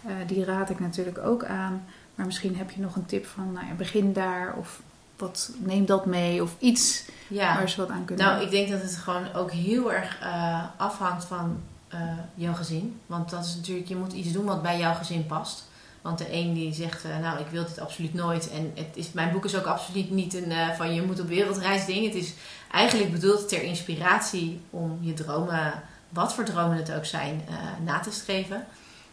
uh, 0.06 0.12
die 0.28 0.45
raad 0.45 0.69
ik 0.69 0.80
natuurlijk 0.80 1.17
ook 1.17 1.43
aan. 1.43 1.84
Maar 2.15 2.26
misschien 2.26 2.56
heb 2.56 2.71
je 2.71 2.82
nog 2.82 2.95
een 2.95 3.06
tip 3.06 3.26
van... 3.26 3.52
Nou 3.54 3.65
ja, 3.65 3.74
begin 3.74 4.13
daar 4.13 4.56
of 4.58 4.82
wat, 5.22 5.52
neem 5.58 5.86
dat 5.86 6.06
mee 6.06 6.44
of 6.44 6.56
iets 6.60 7.04
ja. 7.28 7.56
waar 7.56 7.70
ze 7.70 7.78
wat 7.82 7.90
aan 7.90 8.06
kunnen 8.06 8.26
Nou, 8.26 8.44
ik 8.44 8.52
denk 8.52 8.70
dat 8.70 8.82
het 8.82 8.96
gewoon 8.96 9.34
ook 9.34 9.52
heel 9.52 9.94
erg 9.94 10.20
uh, 10.24 10.64
afhangt 10.78 11.26
van 11.26 11.62
uh, 11.94 12.00
jouw 12.36 12.54
gezin. 12.54 13.00
Want 13.06 13.30
dat 13.30 13.46
is 13.46 13.56
natuurlijk, 13.56 13.88
je 13.88 13.96
moet 13.96 14.14
iets 14.14 14.32
doen 14.32 14.46
wat 14.46 14.62
bij 14.62 14.78
jouw 14.78 14.94
gezin 14.94 15.26
past. 15.26 15.70
Want 16.02 16.18
de 16.18 16.34
een 16.34 16.54
die 16.54 16.74
zegt, 16.74 17.06
uh, 17.06 17.18
nou, 17.18 17.40
ik 17.40 17.48
wil 17.48 17.66
dit 17.66 17.80
absoluut 17.80 18.14
nooit. 18.14 18.50
En 18.52 18.72
het 18.76 18.98
is, 18.98 19.12
mijn 19.12 19.32
boek 19.32 19.46
is 19.46 19.56
ook 19.56 19.66
absoluut 19.66 20.12
niet 20.12 20.34
een 20.34 20.54
van 20.76 20.94
je 20.94 21.02
moet 21.02 21.20
op 21.20 21.28
wereldreis 21.28 21.86
ding. 21.86 22.06
Het 22.06 22.16
is 22.16 22.34
eigenlijk 22.72 23.12
bedoeld 23.12 23.50
ter 23.50 23.64
inspiratie 23.64 24.62
om 24.70 24.98
je 25.02 25.14
dromen, 25.14 25.74
wat 26.10 26.34
voor 26.34 26.44
dromen 26.44 26.78
het 26.78 26.92
ook 26.92 27.06
zijn, 27.06 27.42
na 27.84 28.00
te 28.00 28.12
streven. 28.12 28.66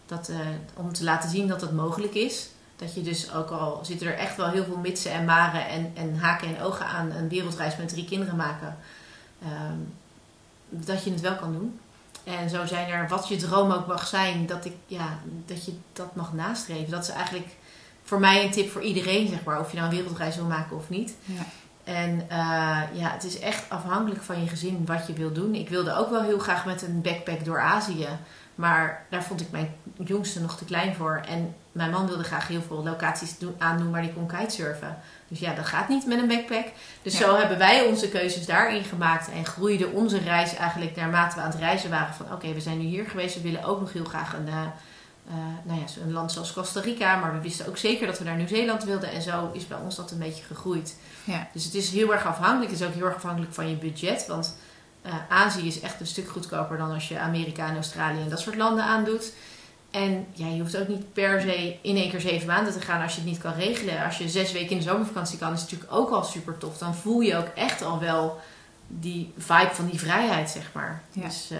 Dat, 0.07 0.31
om 0.75 0.92
te 0.92 1.05
laten 1.05 1.31
zien 1.31 1.49
dat 1.49 1.61
het 1.61 1.73
mogelijk 1.73 2.14
is. 2.14 2.49
Dat 2.78 2.94
je 2.94 3.02
dus 3.02 3.32
ook 3.32 3.50
al 3.50 3.80
zitten 3.82 4.06
er 4.06 4.18
echt 4.18 4.36
wel 4.36 4.48
heel 4.48 4.64
veel 4.64 4.78
mitsen 4.78 5.12
en 5.12 5.24
maren 5.24 5.68
en, 5.68 5.92
en 5.94 6.18
haken 6.18 6.56
en 6.56 6.62
ogen 6.62 6.86
aan 6.86 7.10
een 7.10 7.28
wereldreis 7.28 7.76
met 7.76 7.88
drie 7.88 8.04
kinderen 8.04 8.36
maken. 8.36 8.76
Ehm, 9.42 9.78
dat 10.68 11.04
je 11.04 11.10
het 11.10 11.20
wel 11.20 11.36
kan 11.36 11.52
doen. 11.52 11.78
En 12.24 12.50
zo 12.50 12.66
zijn 12.66 12.88
er, 12.88 13.08
wat 13.08 13.28
je 13.28 13.36
droom 13.36 13.70
ook 13.70 13.86
mag 13.86 14.06
zijn, 14.06 14.46
dat, 14.46 14.64
ik, 14.64 14.74
ja, 14.86 15.18
dat 15.46 15.64
je 15.64 15.72
dat 15.92 16.14
mag 16.14 16.32
nastreven. 16.32 16.90
Dat 16.90 17.02
is 17.02 17.10
eigenlijk 17.10 17.48
voor 18.02 18.20
mij 18.20 18.44
een 18.44 18.50
tip 18.50 18.70
voor 18.70 18.82
iedereen, 18.82 19.28
zeg 19.28 19.44
maar. 19.44 19.60
Of 19.60 19.70
je 19.70 19.76
nou 19.76 19.88
een 19.88 19.96
wereldreis 19.96 20.36
wil 20.36 20.44
maken 20.44 20.76
of 20.76 20.88
niet. 20.88 21.14
Ja. 21.24 21.42
En 21.84 22.14
uh, 22.14 22.82
ja, 22.92 23.10
het 23.10 23.24
is 23.24 23.38
echt 23.38 23.70
afhankelijk 23.70 24.22
van 24.22 24.40
je 24.40 24.48
gezin 24.48 24.86
wat 24.86 25.06
je 25.06 25.12
wil 25.12 25.32
doen. 25.32 25.54
Ik 25.54 25.68
wilde 25.68 25.96
ook 25.96 26.10
wel 26.10 26.22
heel 26.22 26.38
graag 26.38 26.64
met 26.64 26.82
een 26.82 27.00
backpack 27.00 27.44
door 27.44 27.60
Azië. 27.60 28.08
Maar 28.54 29.06
daar 29.10 29.22
vond 29.22 29.40
ik 29.40 29.50
mijn 29.50 29.74
jongste 30.04 30.40
nog 30.40 30.56
te 30.56 30.64
klein 30.64 30.94
voor. 30.94 31.20
En 31.28 31.54
mijn 31.78 31.90
man 31.90 32.06
wilde 32.06 32.24
graag 32.24 32.48
heel 32.48 32.62
veel 32.62 32.82
locaties 32.84 33.38
doen, 33.38 33.54
aandoen 33.58 33.90
waar 33.90 34.02
hij 34.02 34.12
kon 34.12 34.26
kitesurfen. 34.26 34.98
Dus 35.28 35.38
ja, 35.38 35.54
dat 35.54 35.66
gaat 35.66 35.88
niet 35.88 36.06
met 36.06 36.18
een 36.18 36.28
backpack. 36.28 36.66
Dus 37.02 37.16
zo 37.16 37.36
hebben 37.36 37.58
wij 37.58 37.86
onze 37.86 38.08
keuzes 38.08 38.46
daarin 38.46 38.84
gemaakt. 38.84 39.30
En 39.30 39.44
groeide 39.44 39.86
onze 39.86 40.18
reis 40.18 40.54
eigenlijk 40.54 40.96
naarmate 40.96 41.34
we 41.34 41.40
aan 41.40 41.50
het 41.50 41.58
reizen 41.58 41.90
waren. 41.90 42.14
Van 42.14 42.32
oké, 42.32 42.52
we 42.52 42.60
zijn 42.60 42.78
nu 42.78 42.84
hier 42.84 43.04
geweest. 43.04 43.34
We 43.34 43.40
willen 43.40 43.64
ook 43.64 43.80
nog 43.80 43.92
heel 43.92 44.04
graag 44.04 44.34
een, 44.34 44.46
uh, 44.46 44.62
uh, 45.28 45.34
nou 45.62 45.80
ja, 45.80 46.02
een 46.02 46.12
land 46.12 46.32
zoals 46.32 46.52
Costa 46.52 46.80
Rica. 46.80 47.16
Maar 47.16 47.32
we 47.32 47.40
wisten 47.40 47.66
ook 47.66 47.76
zeker 47.76 48.06
dat 48.06 48.18
we 48.18 48.24
naar 48.24 48.36
Nieuw-Zeeland 48.36 48.84
wilden. 48.84 49.12
En 49.12 49.22
zo 49.22 49.50
is 49.52 49.66
bij 49.66 49.78
ons 49.84 49.96
dat 49.96 50.10
een 50.10 50.18
beetje 50.18 50.44
gegroeid. 50.44 50.96
Ja. 51.24 51.48
Dus 51.52 51.64
het 51.64 51.74
is 51.74 51.90
heel 51.90 52.12
erg 52.12 52.26
afhankelijk. 52.26 52.70
Het 52.70 52.80
is 52.80 52.86
ook 52.86 52.94
heel 52.94 53.06
erg 53.06 53.16
afhankelijk 53.16 53.54
van 53.54 53.68
je 53.68 53.76
budget. 53.76 54.26
Want 54.26 54.56
uh, 55.06 55.12
Azië 55.28 55.66
is 55.66 55.80
echt 55.80 56.00
een 56.00 56.06
stuk 56.06 56.28
goedkoper 56.28 56.78
dan 56.78 56.92
als 56.92 57.08
je 57.08 57.18
Amerika 57.18 57.68
en 57.68 57.74
Australië 57.74 58.20
en 58.20 58.28
dat 58.28 58.40
soort 58.40 58.56
landen 58.56 58.84
aandoet. 58.84 59.32
En 59.90 60.27
ja, 60.33 60.46
je 60.46 60.61
hoeft 60.61 60.77
ook 60.77 60.88
niet 60.88 61.12
per 61.12 61.40
se 61.40 61.77
in 61.83 61.96
één 61.96 62.11
keer 62.11 62.20
zeven 62.20 62.46
maanden 62.46 62.72
te 62.72 62.81
gaan 62.81 63.03
als 63.03 63.14
je 63.14 63.20
het 63.20 63.31
niet 63.31 63.38
kan 63.38 63.53
regelen. 63.53 64.05
Als 64.05 64.18
je 64.18 64.29
zes 64.29 64.53
weken 64.53 64.70
in 64.70 64.77
de 64.77 64.83
zomervakantie 64.83 65.38
kan, 65.38 65.53
is 65.53 65.61
het 65.61 65.70
natuurlijk 65.70 66.01
ook 66.01 66.11
al 66.11 66.24
super 66.24 66.59
tof. 66.59 66.79
Dan 66.79 66.94
voel 66.94 67.20
je 67.20 67.37
ook 67.37 67.48
echt 67.55 67.83
al 67.83 68.01
wel 68.01 68.40
die 68.87 69.33
vibe 69.37 69.70
van 69.72 69.87
die 69.87 69.98
vrijheid, 69.98 70.51
zeg 70.51 70.70
maar. 70.72 71.03
Ja. 71.12 71.22
Dus, 71.22 71.48
uh, 71.53 71.59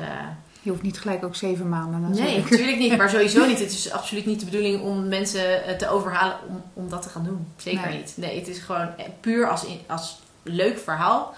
je 0.62 0.71
hoeft 0.71 0.83
niet 0.83 1.01
gelijk 1.01 1.25
ook 1.25 1.35
zeven 1.35 1.69
maanden. 1.69 2.11
Nee, 2.11 2.43
natuurlijk 2.43 2.79
niet. 2.79 2.97
Maar 2.97 3.11
sowieso 3.11 3.47
niet. 3.47 3.59
Het 3.59 3.71
is 3.71 3.91
absoluut 3.91 4.27
niet 4.27 4.41
de 4.41 4.45
bedoeling 4.45 4.83
om 4.83 5.09
mensen 5.09 5.64
eh, 5.64 5.77
te 5.77 5.88
overhalen 5.88 6.37
om, 6.49 6.62
om 6.73 6.88
dat 6.88 7.03
te 7.03 7.09
gaan 7.09 7.25
doen. 7.25 7.47
Zeker 7.57 7.91
niet. 7.91 8.12
Nee, 8.17 8.38
het 8.38 8.49
is 8.49 8.59
gewoon 8.59 8.88
puur 9.21 9.49
als, 9.51 9.67
als 9.87 10.19
leuk 10.43 10.79
verhaal. 10.79 11.35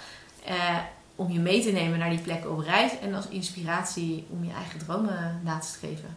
Uh, 0.49 0.79
om 1.17 1.33
je 1.33 1.39
mee 1.39 1.63
te 1.63 1.71
nemen 1.71 1.99
naar 1.99 2.11
die 2.11 2.19
plek 2.19 2.49
op 2.49 2.59
reis. 2.59 2.93
En 3.03 3.15
als 3.15 3.29
inspiratie 3.29 4.27
om 4.31 4.45
je 4.45 4.53
eigen 4.53 4.79
dromen 4.79 5.41
na 5.45 5.59
te 5.59 5.67
streven. 5.67 6.17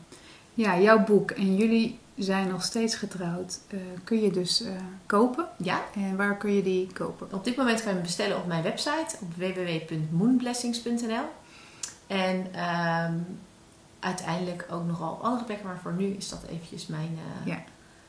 Ja, 0.54 0.80
jouw 0.80 1.04
boek. 1.04 1.32
En 1.32 1.56
jullie 1.56 2.00
zijn 2.18 2.48
nog 2.48 2.64
steeds 2.64 2.96
getrouwd. 2.96 3.60
Uh, 3.70 3.80
kun 4.04 4.22
je 4.22 4.32
dus 4.32 4.62
uh, 4.62 4.70
kopen. 5.06 5.48
Ja. 5.58 5.82
En 5.96 6.16
waar 6.18 6.38
kun 6.38 6.52
je 6.52 6.64
die 6.64 6.88
kopen? 6.94 7.28
Op 7.32 7.44
dit 7.44 7.56
moment 7.56 7.78
kan 7.78 7.88
je 7.88 7.94
hem 7.94 8.04
bestellen 8.04 8.38
op 8.38 8.48
mijn 8.48 8.64
website. 8.64 9.16
Op 9.22 9.34
www.moonblessings.nl 9.36 11.26
En 12.08 12.48
uh, 12.56 13.10
uiteindelijk 14.00 14.66
ook 14.72 14.86
nogal 14.86 15.20
andere 15.22 15.46
plekken. 15.46 15.68
Maar 15.68 15.80
voor 15.82 15.94
nu 15.94 16.06
is 16.06 16.30
dat 16.30 16.44
eventjes 16.50 16.88
mijn, 16.88 17.12
uh, 17.12 17.48
ja. 17.48 17.64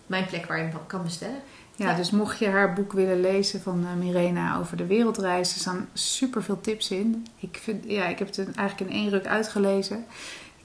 mijn 0.06 0.26
plek 0.26 0.46
waar 0.46 0.58
je 0.58 0.64
hem 0.64 0.86
kan 0.86 1.02
bestellen. 1.02 1.40
Ja, 1.76 1.94
dus 1.94 2.10
mocht 2.10 2.38
je 2.38 2.48
haar 2.48 2.72
boek 2.72 2.92
willen 2.92 3.20
lezen 3.20 3.60
van 3.60 3.98
Mirena 3.98 4.58
over 4.58 4.76
de 4.76 4.86
wereldreis, 4.86 5.54
er 5.54 5.60
staan 5.60 5.88
super 5.92 6.42
veel 6.42 6.60
tips 6.60 6.90
in. 6.90 7.26
Ik, 7.38 7.58
vind, 7.62 7.84
ja, 7.86 8.06
ik 8.06 8.18
heb 8.18 8.28
het 8.28 8.38
eigenlijk 8.38 8.90
in 8.90 8.96
één 8.96 9.10
ruk 9.10 9.26
uitgelezen. 9.26 10.04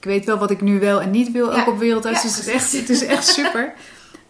Ik 0.00 0.06
weet 0.06 0.24
wel 0.24 0.38
wat 0.38 0.50
ik 0.50 0.60
nu 0.60 0.80
wel 0.80 1.00
en 1.00 1.10
niet 1.10 1.32
wil, 1.32 1.54
ook 1.54 1.66
op 1.66 1.78
wereldreis. 1.78 2.22
dus 2.22 2.36
het 2.36 2.46
is 2.46 2.52
echt, 2.52 2.72
het 2.72 2.88
is 2.88 3.04
echt 3.04 3.26
super. 3.26 3.72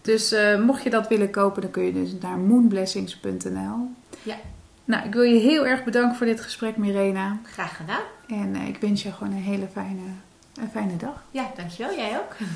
Dus 0.03 0.33
uh, 0.33 0.61
mocht 0.61 0.83
je 0.83 0.91
dat 0.91 1.09
willen 1.09 1.31
kopen, 1.31 1.63
dan 1.63 1.71
kun 1.71 1.83
je 1.83 1.93
dus 1.93 2.15
naar 2.21 2.39
moonblessings.nl. 2.39 3.91
Ja. 4.23 4.37
Nou, 4.85 5.07
ik 5.07 5.13
wil 5.13 5.23
je 5.23 5.41
heel 5.41 5.67
erg 5.67 5.85
bedanken 5.85 6.17
voor 6.17 6.27
dit 6.27 6.41
gesprek, 6.41 6.77
Mirena. 6.77 7.39
Graag 7.43 7.77
gedaan. 7.77 8.03
En 8.29 8.55
uh, 8.57 8.69
ik 8.69 8.77
wens 8.81 9.03
je 9.03 9.13
gewoon 9.13 9.33
een 9.33 9.43
hele 9.43 9.67
fijne, 9.73 10.01
een 10.61 10.71
fijne 10.71 10.97
dag. 10.97 11.25
Ja, 11.31 11.51
dankjewel. 11.57 11.97
Jij 11.97 12.19
ook. 12.19 12.37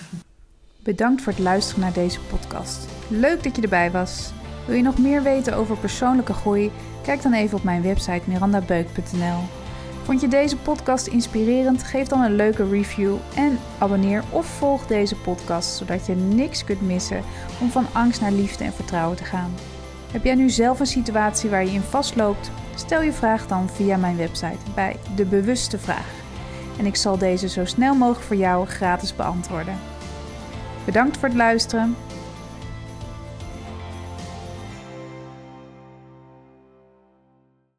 Bedankt 0.83 1.23
voor 1.23 1.33
het 1.33 1.43
luisteren 1.43 1.81
naar 1.81 1.93
deze 1.93 2.21
podcast. 2.21 2.89
Leuk 3.09 3.43
dat 3.43 3.57
je 3.57 3.63
erbij 3.63 3.91
was. 3.91 4.33
Wil 4.67 4.77
je 4.77 4.83
nog 4.83 4.99
meer 4.99 5.23
weten 5.23 5.57
over 5.57 5.77
persoonlijke 5.77 6.33
groei? 6.33 6.71
Kijk 7.03 7.23
dan 7.23 7.33
even 7.33 7.59
op 7.59 7.65
mijn 7.65 7.83
website 7.83 8.23
mirandabeuk.nl. 8.27 9.64
Vond 10.05 10.21
je 10.21 10.29
deze 10.29 10.57
podcast 10.57 11.07
inspirerend? 11.07 11.83
Geef 11.83 12.07
dan 12.07 12.23
een 12.23 12.35
leuke 12.35 12.69
review 12.69 13.17
en 13.35 13.59
abonneer 13.79 14.25
of 14.31 14.47
volg 14.47 14.87
deze 14.87 15.17
podcast 15.17 15.77
zodat 15.77 16.07
je 16.07 16.15
niks 16.15 16.65
kunt 16.65 16.81
missen 16.81 17.23
om 17.61 17.71
van 17.71 17.87
angst 17.93 18.21
naar 18.21 18.33
liefde 18.33 18.65
en 18.65 18.73
vertrouwen 18.73 19.17
te 19.17 19.25
gaan. 19.25 19.55
Heb 20.13 20.25
jij 20.25 20.35
nu 20.35 20.51
zelf 20.51 20.81
een 20.81 20.87
situatie 20.87 21.51
waar 21.51 21.65
je 21.65 21.71
in 21.71 21.81
vastloopt? 21.81 22.51
Stel 22.75 23.03
je 23.03 23.13
vraag 23.13 23.47
dan 23.47 23.69
via 23.69 23.97
mijn 23.97 24.17
website 24.17 24.71
bij 24.75 24.97
De 25.17 25.25
Bewuste 25.25 25.79
Vraag. 25.79 26.13
En 26.79 26.87
ik 26.87 26.97
zal 26.97 27.19
deze 27.19 27.49
zo 27.49 27.65
snel 27.65 27.95
mogelijk 27.95 28.25
voor 28.25 28.37
jou 28.37 28.67
gratis 28.67 29.17
beantwoorden. 29.17 29.79
Bedankt 30.85 31.17
voor 31.17 31.29
het 31.29 31.37
luisteren. 31.37 31.97